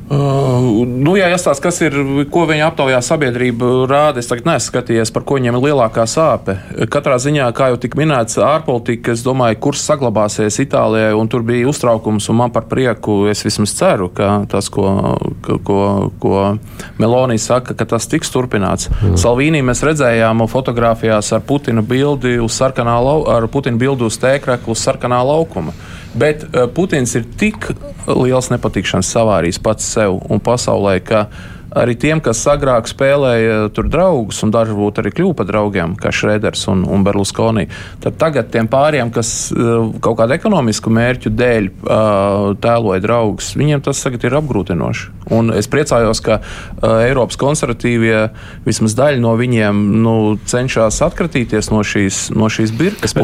Uh, 0.06 0.84
nu, 0.86 1.16
jā, 1.18 1.26
jāstāsta, 1.32 1.64
kas 1.64 1.80
ir, 1.82 1.94
ko 2.30 2.44
viņa 2.46 2.68
aptaujā 2.70 3.00
sabiedrība 3.02 3.70
rāda. 3.90 4.22
Es 4.22 4.30
tagad 4.30 4.46
neesmu 4.46 4.70
skatījies, 4.70 5.10
par 5.10 5.24
ko 5.26 5.38
viņiem 5.40 5.58
ir 5.58 5.64
lielākā 5.64 6.04
sāpe. 6.06 6.54
Katrā 6.92 7.16
ziņā, 7.22 7.48
kā 7.56 7.72
jau 7.72 7.80
tika 7.82 7.98
minēts, 7.98 8.38
ārpolitika, 8.38 9.16
es 9.16 9.24
domāju, 9.26 9.58
kurs 9.66 9.82
saglabāsies 9.82 10.60
Itālijai, 10.62 11.10
un 11.18 11.26
tur 11.32 11.42
bija 11.46 11.66
uztraukums, 11.72 12.30
un 12.30 12.38
man 12.38 12.54
par 12.54 12.68
prieku, 12.70 13.24
es 13.32 13.42
vismaz 13.46 13.74
ceru, 13.74 14.06
ka 14.14 14.44
tas, 14.50 14.70
ko, 14.70 14.86
ko, 15.42 15.80
ko 16.22 16.46
Melonija 17.02 17.42
saka, 17.42 17.74
ka 17.74 17.90
tas 17.96 18.06
tiks 18.06 18.30
turpināts. 18.30 18.92
Mm. 19.00 19.18
Salvīnī 19.18 19.64
mēs 19.66 19.82
redzējām 19.86 20.46
fotografijās 20.52 21.34
ar 21.34 21.42
Putina 21.46 21.82
bildi 21.82 22.38
uz 22.42 22.54
sarkanā, 22.54 22.94
ar 23.34 23.50
Putina 23.50 23.82
bildi 23.82 24.06
uz 24.06 24.22
tēkrakla 24.22 24.70
uz 24.70 24.86
sarkanā 24.86 25.18
laukuma. 25.26 25.74
Bet 26.16 26.46
uh, 26.48 26.64
Putins 26.72 27.12
ir 27.18 27.26
tik 27.38 27.68
liels 28.08 28.48
nepatikšanas 28.52 29.10
savārījis 29.12 29.60
pats 29.62 29.88
sev 29.96 30.16
un 30.32 30.40
pasaulē, 30.40 30.98
ka 31.04 31.26
arī 31.74 31.96
tiem, 31.98 32.20
kas 32.24 32.42
agrāk 32.50 32.88
spēlēja 32.90 33.70
tur 33.74 33.88
draugus, 33.90 34.42
un 34.46 34.52
varbūt 34.54 35.00
arī 35.02 35.12
kļuva 35.16 35.36
par 35.40 35.48
draugiem, 35.50 35.96
kā 36.00 36.12
Šrēders 36.14 36.66
un, 36.72 36.84
un 36.88 37.04
Berlusconi, 37.06 37.66
tad 38.02 38.18
tagad 38.20 38.50
tiem 38.54 38.70
pāriem, 38.70 39.10
kas 39.14 39.50
uh, 39.54 39.90
kaut 40.04 40.20
kādu 40.20 40.36
ekonomisku 40.36 40.92
mērķu 40.94 41.32
dēļ 41.34 41.68
uh, 41.70 42.54
tēloja 42.62 43.02
draugus, 43.04 43.54
viņiem 43.58 43.84
tas 43.86 44.02
tagad 44.04 44.26
ir 44.28 44.38
apgrūtinoši. 44.40 45.12
Un 45.34 45.50
es 45.50 45.66
priecājos, 45.66 46.20
ka 46.22 46.38
uh, 46.38 47.00
Eiropas 47.02 47.38
konservatīvie 47.40 48.28
vismaz 48.66 48.94
daļa 48.98 49.18
no 49.22 49.34
viņiem 49.38 49.80
nu, 50.04 50.16
cenšas 50.46 51.00
atkratīties 51.02 51.72
no 51.74 51.82
šīs, 51.86 52.28
no 52.36 52.50
šīs 52.52 52.74
birkas. 52.76 53.16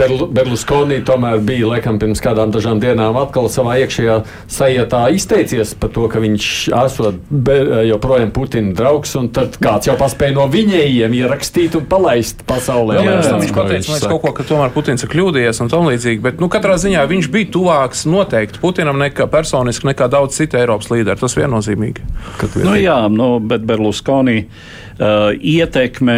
Berlu, 0.00 0.26
Berlusconi 0.34 0.98
tomēr 1.06 1.38
bija 1.46 1.70
laikam 1.70 2.00
pirms 2.02 2.22
kādām 2.24 2.50
dažām 2.54 2.82
dienām 2.82 3.16
atkal 3.20 3.46
savā 3.52 3.78
iekšējā 3.84 4.18
sajūtā 4.52 5.04
izteicies 5.14 5.76
par 5.78 5.92
to, 5.94 6.08
ka 6.10 6.22
viņš 6.22 6.50
esot 6.82 7.22
joprojām 7.90 8.32
Putina 8.34 8.74
draugs, 8.76 9.14
un 9.18 9.28
tad 9.34 9.58
kāds 9.62 9.88
jau 9.88 9.96
paspēja 9.98 10.36
no 10.36 10.46
viņiem 10.52 11.14
ierakstīt 11.16 11.76
un 11.78 11.86
palaist 11.90 12.42
pasaulē. 12.48 13.00
Jā, 13.00 13.18
jā, 13.20 13.36
viņš 13.42 13.54
pateica 13.56 14.00
kaut 14.06 14.22
ko, 14.24 14.32
ka 14.36 14.46
tomēr 14.46 14.72
Putins 14.74 15.06
ir 15.06 15.12
kļūdījies 15.12 15.62
un 15.64 15.72
tam 15.72 15.90
līdzīgi, 15.90 16.22
bet 16.24 16.42
nu, 16.42 16.50
katrā 16.52 16.78
ziņā 16.82 17.04
viņš 17.10 17.30
bija 17.34 17.52
tuvāks 17.56 18.06
noteikti 18.10 18.62
Putinam 18.62 18.98
nekā 19.02 19.28
personiski 19.32 19.90
nekā 19.90 20.10
daudz 20.12 20.38
citu 20.38 20.60
Eiropas 20.60 20.90
līderu. 20.92 21.20
Tas 21.20 21.36
viennozīmīgi. 21.38 22.04
Nu, 22.62 22.74
jā, 22.78 22.98
nu, 23.12 23.36
bet 23.42 23.64
Berlusconi. 23.66 24.44
Uh, 24.96 25.34
ietekme 25.44 26.14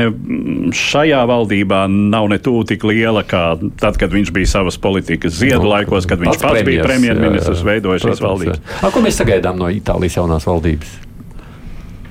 šajā 0.76 1.24
valdībā 1.26 1.80
nav 1.90 2.28
ne 2.30 2.38
tuvu 2.42 2.62
tik 2.70 2.86
liela 2.86 3.24
kā 3.26 3.56
tad, 3.80 3.98
kad 3.98 4.14
viņš 4.14 4.30
bija 4.36 4.52
savas 4.52 4.78
politikas 4.78 5.34
ziedu 5.40 5.64
no, 5.64 5.72
laikos, 5.74 6.06
kad 6.06 6.22
viņš 6.22 6.36
pats, 6.36 6.46
pats 6.46 6.68
bija 6.68 6.86
premjerministrs, 6.86 7.66
veidoja 7.66 8.04
šīs 8.06 8.22
valdības. 8.22 8.62
A, 8.78 8.92
ko 8.94 9.02
mēs 9.02 9.18
sagaidām 9.18 9.58
no 9.58 9.72
Itālijas 9.74 10.20
jaunās 10.20 10.46
valdības? 10.46 11.07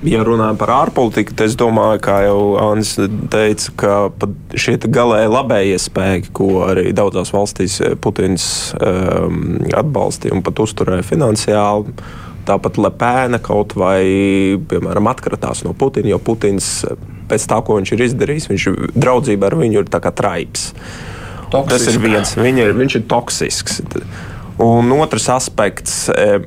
Ja 0.06 0.22
runājam 0.22 0.58
par 0.60 0.70
ārpolitiku, 0.76 1.34
tad 1.34 1.48
es 1.50 1.56
domāju, 1.58 1.98
kā 2.04 2.20
jau 2.22 2.38
Annis 2.62 2.92
teica, 3.32 3.72
ka 3.80 4.28
šie 4.54 4.76
galēji 4.84 5.32
labējie 5.32 5.80
spēki, 5.82 6.30
ko 6.38 6.48
arī 6.68 6.92
daudzās 6.94 7.32
valstīs 7.34 7.80
Putins 8.04 8.46
um, 8.78 9.58
atbalstīja 9.74 10.36
un 10.36 10.44
pat 10.46 10.62
uzturēja 10.62 11.06
finansiāli, 11.08 11.96
Tāpat 12.48 12.78
Lepēna 12.80 13.42
kaut 13.44 13.74
vai, 13.76 14.00
piemēram, 14.70 15.10
atkratās 15.10 15.60
no 15.66 15.74
Putina, 15.76 16.14
jo 16.14 16.20
Putins 16.22 16.80
pēc 17.28 17.44
tā, 17.50 17.58
ko 17.64 17.76
viņš 17.76 17.92
ir 17.92 18.04
izdarījis, 18.06 18.48
viņš 18.48 18.66
draudzība 18.96 19.50
ar 19.50 19.56
viņu 19.60 19.82
ir 19.82 19.90
tā 19.92 20.00
kā 20.04 20.14
traips. 20.16 20.70
Toksisks. 21.52 21.74
Tas 21.74 21.90
ir 21.90 22.00
viens, 22.04 22.32
ir, 22.62 22.72
viņš 22.76 22.96
ir 23.00 23.04
toksisks. 23.08 23.82
Un 24.64 24.92
otrs 24.96 25.28
aspekts. 25.32 26.06
E, 26.12 26.40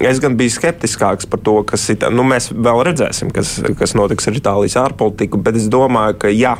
es 0.00 0.20
gan 0.22 0.36
biju 0.38 0.52
skeptiskāks 0.54 1.28
par 1.30 1.42
to, 1.44 1.58
kas 1.68 1.86
ir. 1.92 2.04
Nu, 2.14 2.26
mēs 2.28 2.50
vēl 2.52 2.84
redzēsim, 2.90 3.32
kas, 3.34 3.56
kas 3.78 3.96
notiks 3.98 4.28
ar 4.30 4.38
Itālijas 4.38 4.78
ārpolitiku, 4.80 5.40
bet 5.44 5.58
es 5.60 5.68
domāju, 5.72 6.18
ka 6.24 6.32
jā, 6.32 6.56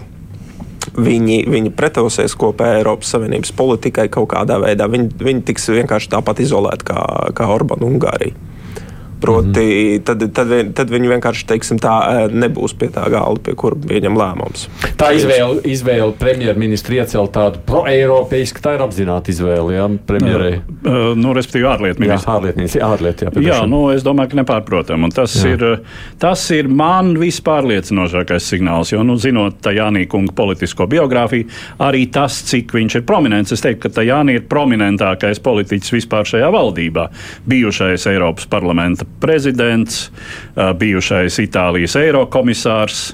viņi, 0.95 1.45
viņi 1.51 1.73
pretosies 1.77 2.37
kopējai 2.39 2.81
Eiropas 2.83 3.15
Savienības 3.15 3.55
politikai 3.57 4.09
kaut 4.13 4.31
kādā 4.35 4.59
veidā. 4.63 4.89
Viņi, 4.91 5.13
viņi 5.21 5.47
tiks 5.51 5.71
vienkārši 5.73 6.13
tāpat 6.17 6.43
izolēti 6.45 6.91
kā, 6.91 7.01
kā 7.37 7.49
Orbāna 7.55 7.89
Ungārija. 7.89 8.37
Proti, 9.25 9.65
mm. 9.65 10.03
tad, 10.05 10.25
tad, 10.37 10.53
tad 10.77 10.91
viņi 10.93 11.09
vienkārši 11.15 11.47
teiksim, 11.49 11.79
tā, 11.81 11.95
nebūs 12.29 12.75
pie 12.77 12.91
tā 12.93 13.07
galda, 13.13 13.41
pie 13.47 13.55
kura 13.57 13.79
pieņem 13.81 14.19
lēmums. 14.21 14.67
Tā 15.01 15.15
izvēle, 15.17 15.63
izvēle 15.73 16.13
premjerministra 16.21 17.01
iecelt 17.01 17.33
tādu 17.33 17.63
pro-eiropeisku, 17.65 18.61
tā 18.65 18.77
ir 18.77 18.85
apzināta 18.85 19.33
izvēle. 19.33 19.79
Jā, 19.79 19.87
premjerei. 20.09 20.59
Uh, 20.85 21.15
nu, 21.17 21.33
respektīvi, 21.37 21.69
ārlietu 21.71 22.05
ministrs. 22.05 22.27
Jā, 22.29 22.35
ārlietu 22.37 22.61
ministrs. 22.61 22.83
Jā, 23.41 23.47
jā 23.49 23.71
nu, 23.71 23.81
es 23.95 24.05
domāju, 24.05 24.35
ka 24.35 24.41
nepārprotam. 24.43 25.09
Un 25.09 25.15
tas, 25.15 25.39
jā. 25.41 25.55
ir, 25.55 25.65
tas 26.21 26.45
ir 26.55 26.69
man 26.69 27.15
vispārliecinošākais 27.21 28.51
signāls, 28.53 28.93
jo, 28.93 29.01
nu, 29.07 29.17
zinot 29.21 29.57
tā 29.65 29.73
Jānī 29.79 30.05
kunga 30.11 30.37
politisko 30.37 30.87
biogrāfiju, 30.93 31.49
arī 31.89 32.05
tas, 32.13 32.43
cik 32.51 32.77
viņš 32.77 33.01
ir 33.01 33.07
prominents, 33.09 33.57
es 33.57 33.65
teiktu, 33.65 33.87
ka 33.87 33.95
tā 34.01 34.07
Jānī 34.07 34.37
ir 34.39 34.47
prominentākais 34.53 35.41
politiķis 35.45 35.97
vispār 35.97 36.29
šajā 36.29 36.53
valdībā, 36.55 37.09
bijušais 37.49 38.05
Eiropas 38.13 38.49
parlamenta 38.51 39.09
prezidents, 39.23 40.09
bijušais 40.55 41.39
Itālijas 41.43 41.97
eirokomisārs 42.01 43.05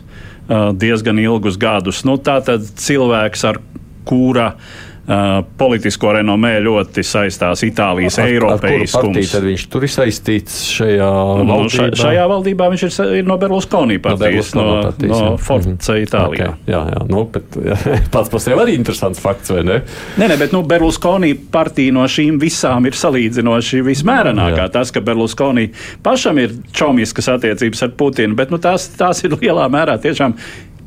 diezgan 0.80 1.18
ilgus 1.22 1.58
gadus. 1.60 2.04
Nu, 2.08 2.16
tā 2.18 2.40
tad 2.42 2.64
cilvēks, 2.80 3.44
ar 3.46 3.60
kura 4.08 4.48
uh, 4.54 4.78
Uh, 5.10 5.40
politisko 5.58 6.12
renomē 6.14 6.52
ļoti 6.62 7.02
saistās 7.02 7.64
Itālijas 7.66 8.20
eiropeiskums. 8.22 9.32
Tad 9.32 9.42
viņš 9.42 9.64
tur 9.72 9.82
ir 9.82 9.90
saistīts 9.90 10.60
šajā 10.76 11.08
nu, 11.40 11.46
valdībā? 11.48 11.88
Nu, 11.90 11.98
šajā 11.98 12.26
valdībā 12.30 12.68
viņš 12.70 12.84
ir, 12.86 12.92
ir 13.18 13.26
no 13.26 13.34
Berlusconi 13.40 13.96
partijas, 14.04 14.52
no, 14.54 14.68
no, 14.68 14.76
partijas, 14.86 15.16
no 15.16 15.32
Forza 15.42 15.72
mm. 15.72 15.98
Itālijā. 16.04 16.52
Okay. 16.54 16.70
Jā, 16.70 16.84
jā, 16.94 17.02
nu, 17.10 17.24
bet 17.34 17.58
jā, 17.58 17.80
pats 18.14 18.30
par 18.30 18.44
sevi 18.44 18.62
arī 18.62 18.78
interesants 18.78 19.18
fakts, 19.24 19.50
vai 19.50 19.66
ne? 19.66 19.82
Nē, 20.20 20.30
nē, 20.30 20.38
bet 20.44 20.54
nu, 20.54 20.62
Berlusconi 20.70 21.34
partija 21.58 21.98
no 21.98 22.06
šīm 22.06 22.38
visām 22.38 22.86
ir 22.86 22.94
salīdzinoši 23.02 23.82
vismērenākā. 23.90 24.62
Jā. 24.68 24.72
Tas, 24.78 24.94
ka 24.94 25.02
Berlusconi 25.02 25.72
pašam 26.06 26.38
ir 26.38 26.54
čomiskas 26.70 27.32
attiecības 27.34 27.88
ar 27.88 27.96
Putinu, 27.98 28.38
bet 28.38 28.54
nu, 28.54 28.62
tās, 28.62 28.92
tās 28.94 29.26
ir 29.26 29.34
lielā 29.40 29.66
mērā 29.74 29.98
tiešām 30.06 30.38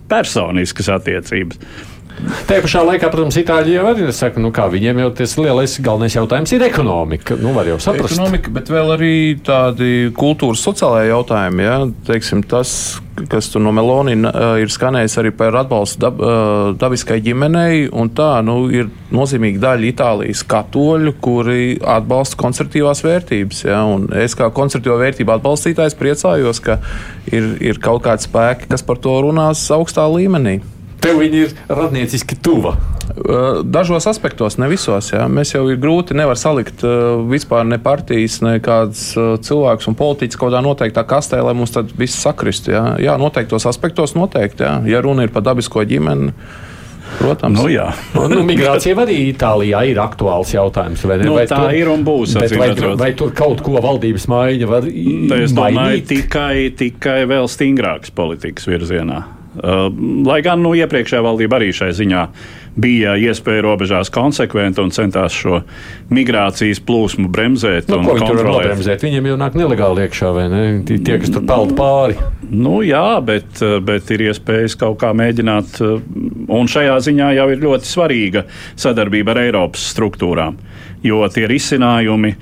personiskas 0.07 0.93
attiecības. 0.95 1.91
Tajā 2.47 2.64
pašā 2.64 2.82
laikā, 2.88 3.09
protams, 3.11 3.38
Itāļi 3.39 3.74
jau 3.76 3.86
arī 3.89 4.05
saka, 4.16 4.39
nu 4.41 4.51
kā 4.55 4.68
viņiem 4.72 4.99
jau 5.01 5.09
tas 5.18 5.34
lielais 5.39 5.74
galvenais 5.84 6.16
jautājums 6.16 6.53
ir 6.55 6.64
ekonomika. 6.68 7.36
Nu, 7.39 7.51
var 7.55 7.68
jau 7.68 7.80
saprast. 7.84 8.16
Ekonomika, 8.16 8.51
bet 8.53 8.70
vēl 8.72 8.91
arī 8.95 9.16
tādi 9.43 10.11
kultūras 10.16 10.64
sociālajie 10.64 11.09
jautājumi. 11.09 11.66
Ja? 11.66 11.78
Teiksim, 12.07 12.43
tas, 12.47 12.74
kas 13.32 13.49
tur 13.51 13.64
no 13.66 13.74
Melonija 13.76 14.34
ir 14.61 14.72
skanējis 14.72 15.18
arī 15.20 15.34
par 15.36 15.57
atbalstu 15.64 16.03
dab, 16.05 16.22
dabiskai 16.80 17.20
ģimenei, 17.26 17.88
tā 18.16 18.30
nu, 18.45 18.59
ir 18.72 18.91
nozīmīga 19.14 19.64
daļa 19.66 19.89
Itālijas 19.89 20.45
katoļu, 20.53 21.16
kuri 21.24 21.64
atbalsta 21.95 22.39
konservatīvās 22.39 23.03
vērtības. 23.03 23.66
Ja? 23.68 23.82
Un 23.89 24.07
es 24.24 24.38
kā 24.39 24.51
konservatīvo 24.53 24.99
vērtību 25.01 25.36
atbalstītājs 25.39 25.97
priecājos, 25.99 26.64
ka 26.64 26.80
ir, 27.32 27.55
ir 27.59 27.82
kaut 27.84 28.05
kādi 28.07 28.30
spēki, 28.30 28.72
kas 28.72 28.86
par 28.86 29.01
to 29.03 29.18
runās 29.26 29.66
augstā 29.76 30.07
līmenī. 30.14 30.61
Tev 31.04 31.20
viņa 31.20 31.39
ir 31.41 31.54
radnieciski 31.68 32.38
tuva. 32.39 32.78
Dažos 33.68 34.08
aspektos, 34.08 34.56
ne 34.62 34.70
visos. 34.72 35.12
Jā. 35.12 35.26
Mēs 35.28 35.51
jau 35.54 35.66
ir 35.68 35.80
grūti 35.82 36.16
nevar 36.16 36.39
salikt 36.39 36.86
vispār 37.30 37.68
ne 37.68 37.80
partijas, 37.84 38.39
ne 38.45 38.56
kāds 38.64 39.10
cilvēks 39.43 39.89
un 39.91 39.97
politiķis 39.99 40.39
kaut 40.39 40.49
kādā 40.49 40.64
noteiktā 40.64 41.04
kastē, 41.08 41.41
lai 41.43 41.56
mums 41.58 41.76
tad 41.76 41.91
viss 41.99 42.24
sakristu. 42.24 42.72
Jā, 42.74 42.86
jā 43.04 43.18
noteiktos 43.20 43.68
aspektos 43.70 44.16
noteikti. 44.16 44.64
Jā. 44.64 44.78
Ja 44.89 45.04
runa 45.04 45.28
ir 45.28 45.36
par 45.36 45.43
dabisko 45.45 45.84
ģimeni. 45.88 46.32
Protams, 47.14 47.60
nu, 47.60 47.68
jā. 47.70 47.89
nu, 48.32 48.39
migrācija 48.47 48.95
arī 49.04 49.20
Itālijā 49.28 49.84
ir 49.91 49.99
aktuāls 50.01 50.56
jautājums. 50.56 51.04
Vai, 51.06 51.20
nu, 51.22 51.36
vai 51.38 51.43
tā 51.51 51.60
tur, 51.60 51.76
ir 51.78 51.91
un 51.91 52.01
būs. 52.08 52.34
Vai, 52.39 52.72
vai 52.97 53.12
tur 53.20 53.36
kaut 53.38 53.62
ko 53.66 53.78
valdības 53.84 54.26
maiņa 54.32 54.72
var 54.72 54.88
izdarīt? 54.89 55.45
Es 55.45 55.54
domāju, 55.54 56.01
tikai, 56.10 56.56
tikai 56.80 57.20
vēl 57.30 57.51
stingrākas 57.51 58.16
politikas 58.16 58.66
virzienā. 58.72 59.22
Uh, 59.54 59.86
lai 60.26 60.39
gan 60.41 60.64
nu, 60.66 60.72
iepriekšējā 60.74 61.22
valdība 61.22 61.60
arī 61.60 61.68
šai 61.78 61.91
ziņā 61.93 62.22
bija 62.74 63.12
iespēja 63.22 63.62
robežās 63.62 64.10
konsekventi 64.14 64.82
un 64.82 64.89
centās 64.95 65.36
šo 65.38 65.60
migrācijas 66.10 66.82
plūsmu 66.82 67.30
bremzēt. 67.30 67.91
Nu, 67.91 67.99
ko 68.01 68.16
viņi 68.18 68.30
tur 68.32 68.39
var 68.39 68.49
nobremzēt? 68.49 69.06
Viņiem 69.06 69.30
jau 69.30 69.36
nāk 69.38 69.58
nelegāli 69.60 70.08
iekšā, 70.08 70.32
vai 70.34 70.47
ne? 70.49 70.64
Tie, 70.89 71.20
kas 71.22 71.36
tur 71.36 71.45
peld 71.45 71.76
pāri. 71.78 72.18
Nu, 72.49 72.80
jā, 72.86 73.06
bet, 73.26 73.62
uh, 73.62 73.78
bet 73.86 74.10
ir 74.16 74.26
iespējas 74.32 74.78
kaut 74.82 74.97
kā 75.04 75.14
mēģināt, 75.18 75.78
uh, 75.86 76.01
un 76.58 76.74
šajā 76.74 76.97
ziņā 77.06 77.30
jau 77.38 77.47
ir 77.54 77.64
ļoti 77.68 77.91
svarīga 77.91 78.47
sadarbība 78.74 79.36
ar 79.36 79.43
Eiropas 79.45 79.86
struktūrām, 79.93 80.58
jo 81.06 81.22
tie 81.34 81.45
risinājumi 81.51 82.34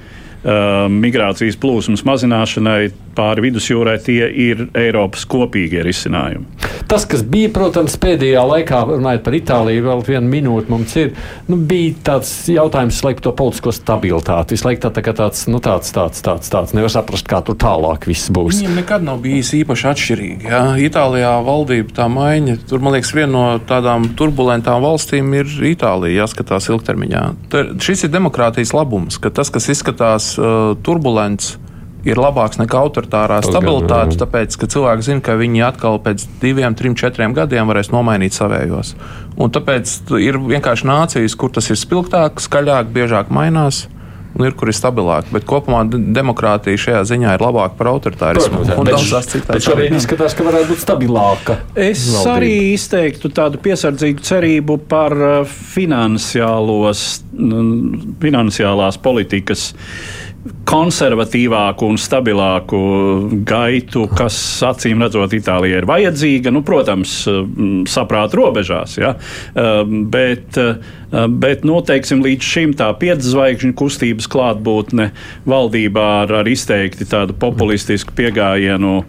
migrācijas 0.44 1.60
plūsmas 1.62 2.02
mazināšanai 2.08 2.92
pāri 3.16 3.44
vidusjūrai, 3.48 3.98
tie 4.02 4.26
ir 4.26 4.68
Eiropas 4.78 5.26
kopīgie 5.30 5.84
risinājumi. 5.86 6.48
Tas, 6.92 7.06
kas 7.08 7.22
bija, 7.28 7.52
protams, 7.54 7.94
pēdējā 8.02 8.42
laikā, 8.48 8.82
runājot 8.90 9.24
par 9.24 9.36
Itāliju, 9.38 9.84
vēl 9.86 10.02
vienu 10.08 10.32
minūti 10.32 10.72
mums 10.72 10.96
ir, 11.00 11.12
nu, 11.48 11.60
bija 11.68 11.94
tāds 12.12 12.32
jautājums 12.52 13.00
par 13.04 13.22
to 13.24 13.34
politisko 13.38 13.74
stabilitāti. 13.76 14.56
Visu 14.58 14.68
laiku 14.68 14.84
tā, 14.84 14.92
tā, 14.96 15.14
tāds, 15.16 15.46
nu, 15.52 15.62
tāds, 15.64 15.92
tāds, 15.96 16.24
tāds, 16.26 16.52
tāds, 16.52 16.74
nevar 16.76 16.92
saprast, 16.92 17.28
kā 17.30 17.42
tur 17.46 17.56
tālāk 17.60 18.08
viss 18.10 18.32
būs. 18.34 18.60
Viņiem 18.60 18.82
nekad 18.82 19.06
nav 19.08 19.22
bijis 19.24 19.54
īpaši 19.60 19.88
atšķirīgi. 19.92 20.50
Ja? 20.50 20.64
Itālijā 20.82 21.36
valdība 21.46 21.96
tā 22.02 22.08
maiņa, 22.12 22.58
tur, 22.72 22.84
man 22.84 22.98
liekas, 22.98 23.14
viena 23.16 23.32
no 23.32 23.46
tādām 23.68 24.10
turbulentām 24.20 24.84
valstīm 24.84 25.32
ir 25.38 25.52
Itālija, 25.72 26.26
jāskatās 26.26 26.72
ilgtermiņā. 26.72 27.24
Tur, 27.52 27.74
šis 27.84 28.08
ir 28.08 28.14
demokrātijas 28.16 28.74
labums, 28.76 29.20
ka 29.22 29.32
tas, 29.32 29.52
kas 29.54 29.70
izskatās 29.72 30.31
turbulents, 30.86 31.56
ir 32.08 32.18
labāks 32.18 32.60
nekā 32.62 32.80
autoritārā 32.82 33.40
stabilitāte, 33.46 34.18
tāpēc, 34.22 34.58
ka 34.58 34.70
cilvēki 34.74 35.06
zina, 35.06 35.24
ka 35.26 35.38
viņi 35.40 35.64
atkal 35.68 36.00
pēc 36.02 36.26
diviem, 36.42 36.76
trim, 36.78 36.96
četriem 36.98 37.36
gadiem 37.38 37.70
varēs 37.70 37.92
nomainīt 37.94 38.36
savējos. 38.38 38.96
Un 39.38 39.54
tāpēc 39.54 39.94
ir 40.22 40.40
vienkārši 40.42 40.90
nācijas, 40.90 41.38
kur 41.38 41.54
tas 41.54 41.70
ir 41.70 41.80
spilgtāk, 41.80 42.42
skaļāk, 42.42 42.90
biežāk 42.96 43.34
mainās. 43.34 43.86
Un 44.32 44.46
ir, 44.48 44.54
kur 44.56 44.70
ir 44.72 44.76
stabilāk, 44.78 45.28
bet 45.34 45.44
kopumā 45.48 45.82
demokrātija 45.92 46.80
šajā 46.80 47.02
ziņā 47.10 47.34
ir 47.36 47.42
labāka 47.44 47.76
par 47.80 47.90
autoritārismu. 47.92 48.64
Bet 48.80 49.66
šobrīd 49.66 49.98
izskatās, 49.98 50.36
ka 50.38 50.46
varētu 50.48 50.72
būt 50.72 50.82
stabilāka. 50.86 51.58
Es 51.76 52.06
valdība. 52.08 52.36
arī 52.38 52.54
izteiktu 52.78 53.28
tādu 53.36 53.60
piesardzīgu 53.66 54.20
cerību 54.24 54.80
par 54.92 55.12
uh, 55.20 55.44
finansiālās 58.24 58.98
politikas 59.04 59.68
konservatīvāku 60.42 61.86
un 61.92 62.00
stabilāku 62.02 62.80
gaitu, 63.46 64.08
kas 64.18 64.36
acīm 64.66 65.04
redzot 65.04 65.36
Itālijai 65.38 65.82
ir 65.82 65.88
vajadzīga. 65.90 66.54
Nu, 66.54 66.64
protams, 66.66 67.14
saprāta 67.92 68.40
robežās, 68.40 68.96
ja? 68.98 69.14
bet, 70.14 70.58
bet 71.44 71.68
noteiksim, 71.68 72.24
līdz 72.26 72.50
šim 72.54 72.74
tā 72.80 72.90
piedzvaigžņu 72.98 73.76
kustības 73.78 74.30
klātbūtne 74.32 75.12
valdībā 75.50 76.08
ar, 76.24 76.36
ar 76.42 76.50
izteikti 76.50 77.06
tādu 77.10 77.38
populistisku 77.38 78.18
pieejamību, 78.18 79.06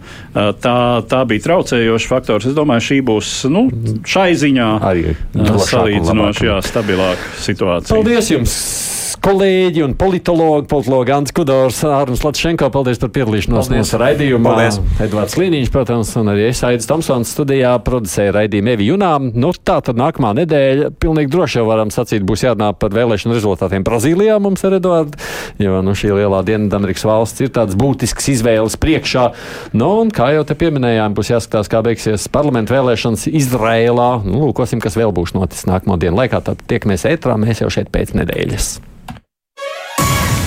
tā, 0.61 0.77
tā 1.09 1.25
bija 1.29 1.47
traucējošs 1.49 2.09
faktors. 2.13 2.49
Es 2.51 2.57
domāju, 2.57 2.89
šī 2.91 3.01
būs 3.09 3.35
nu, 3.53 3.67
šai 4.05 4.31
ziņā 4.37 4.71
arī 4.85 5.15
salīdzinoši 5.33 6.57
stabilāka 6.69 7.37
situācija. 7.41 7.95
Paldies 7.95 8.35
jums! 8.35 8.92
Kolēģi 9.23 9.83
un 9.85 9.93
politologi, 9.95 10.67
politologi 10.67 11.13
Ants 11.15 11.33
Kudors, 11.35 11.79
Arnus 11.87 12.23
Latšenko. 12.25 12.67
Paldies 12.73 12.99
par 12.99 13.11
piedalīšanos 13.15 13.69
mūsu 13.71 13.99
raidījumā. 14.01 14.51
Paldies. 14.57 14.79
Edvards 15.03 15.37
Līniņš, 15.39 15.71
protams, 15.73 16.11
un 16.19 16.31
arī 16.33 16.49
es 16.49 16.61
Aidis 16.67 16.89
Tomsons 16.89 17.31
studijā 17.31 17.71
producēju 17.85 18.35
raidījumu 18.35 18.73
Evi 18.73 18.89
Junām. 18.91 19.31
Nu, 19.39 19.53
tā 19.55 19.79
tad 19.85 19.99
nākamā 19.99 20.33
nedēļa, 20.41 20.91
pilnīgi 21.01 21.31
droši 21.31 21.61
jau 21.61 21.65
varam 21.69 21.93
sacīt, 21.93 22.25
būs 22.27 22.43
jārunā 22.45 22.73
par 22.79 22.95
vēlēšanu 22.95 23.37
rezultātiem 23.37 23.87
Brazīlijā 23.87 24.37
mums 24.43 24.65
ar 24.67 24.77
Edvardu, 24.79 25.19
jo 25.63 25.81
nu, 25.85 25.95
šī 25.97 26.13
lielā 26.19 26.43
Dienvidamerikas 26.47 27.07
valsts 27.07 27.45
ir 27.45 27.53
tāds 27.55 27.79
būtisks 27.79 28.31
izvēles 28.35 28.75
priekšā. 28.81 29.29
Nu, 29.77 29.93
un 30.03 30.11
kā 30.13 30.33
jau 30.35 30.43
te 30.47 30.57
pieminējām, 30.59 31.15
būs 31.15 31.31
jāskatās, 31.31 31.71
kā 31.71 31.83
beigsies 31.85 32.27
parlamentu 32.33 32.75
vēlēšanas 32.75 33.29
Izrēlā. 33.31 34.09
Nu, 34.27 34.49
lūkosim, 34.49 34.83
kas 34.83 34.99
vēl 34.99 35.15
būs 35.15 35.37
noticis 35.37 35.69
nākamo 35.69 35.99
dienu 36.01 36.19
laikā. 36.19 36.43
Tad 36.43 36.65
tiekamies 36.67 37.07
ētrā, 37.13 37.39
mēs 37.39 37.63
jau 37.63 37.71
šeit 37.71 37.93
pēc 37.93 38.17
nedēļas 38.19 38.73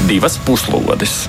divas 0.06 0.38
puslodes. 0.38 1.28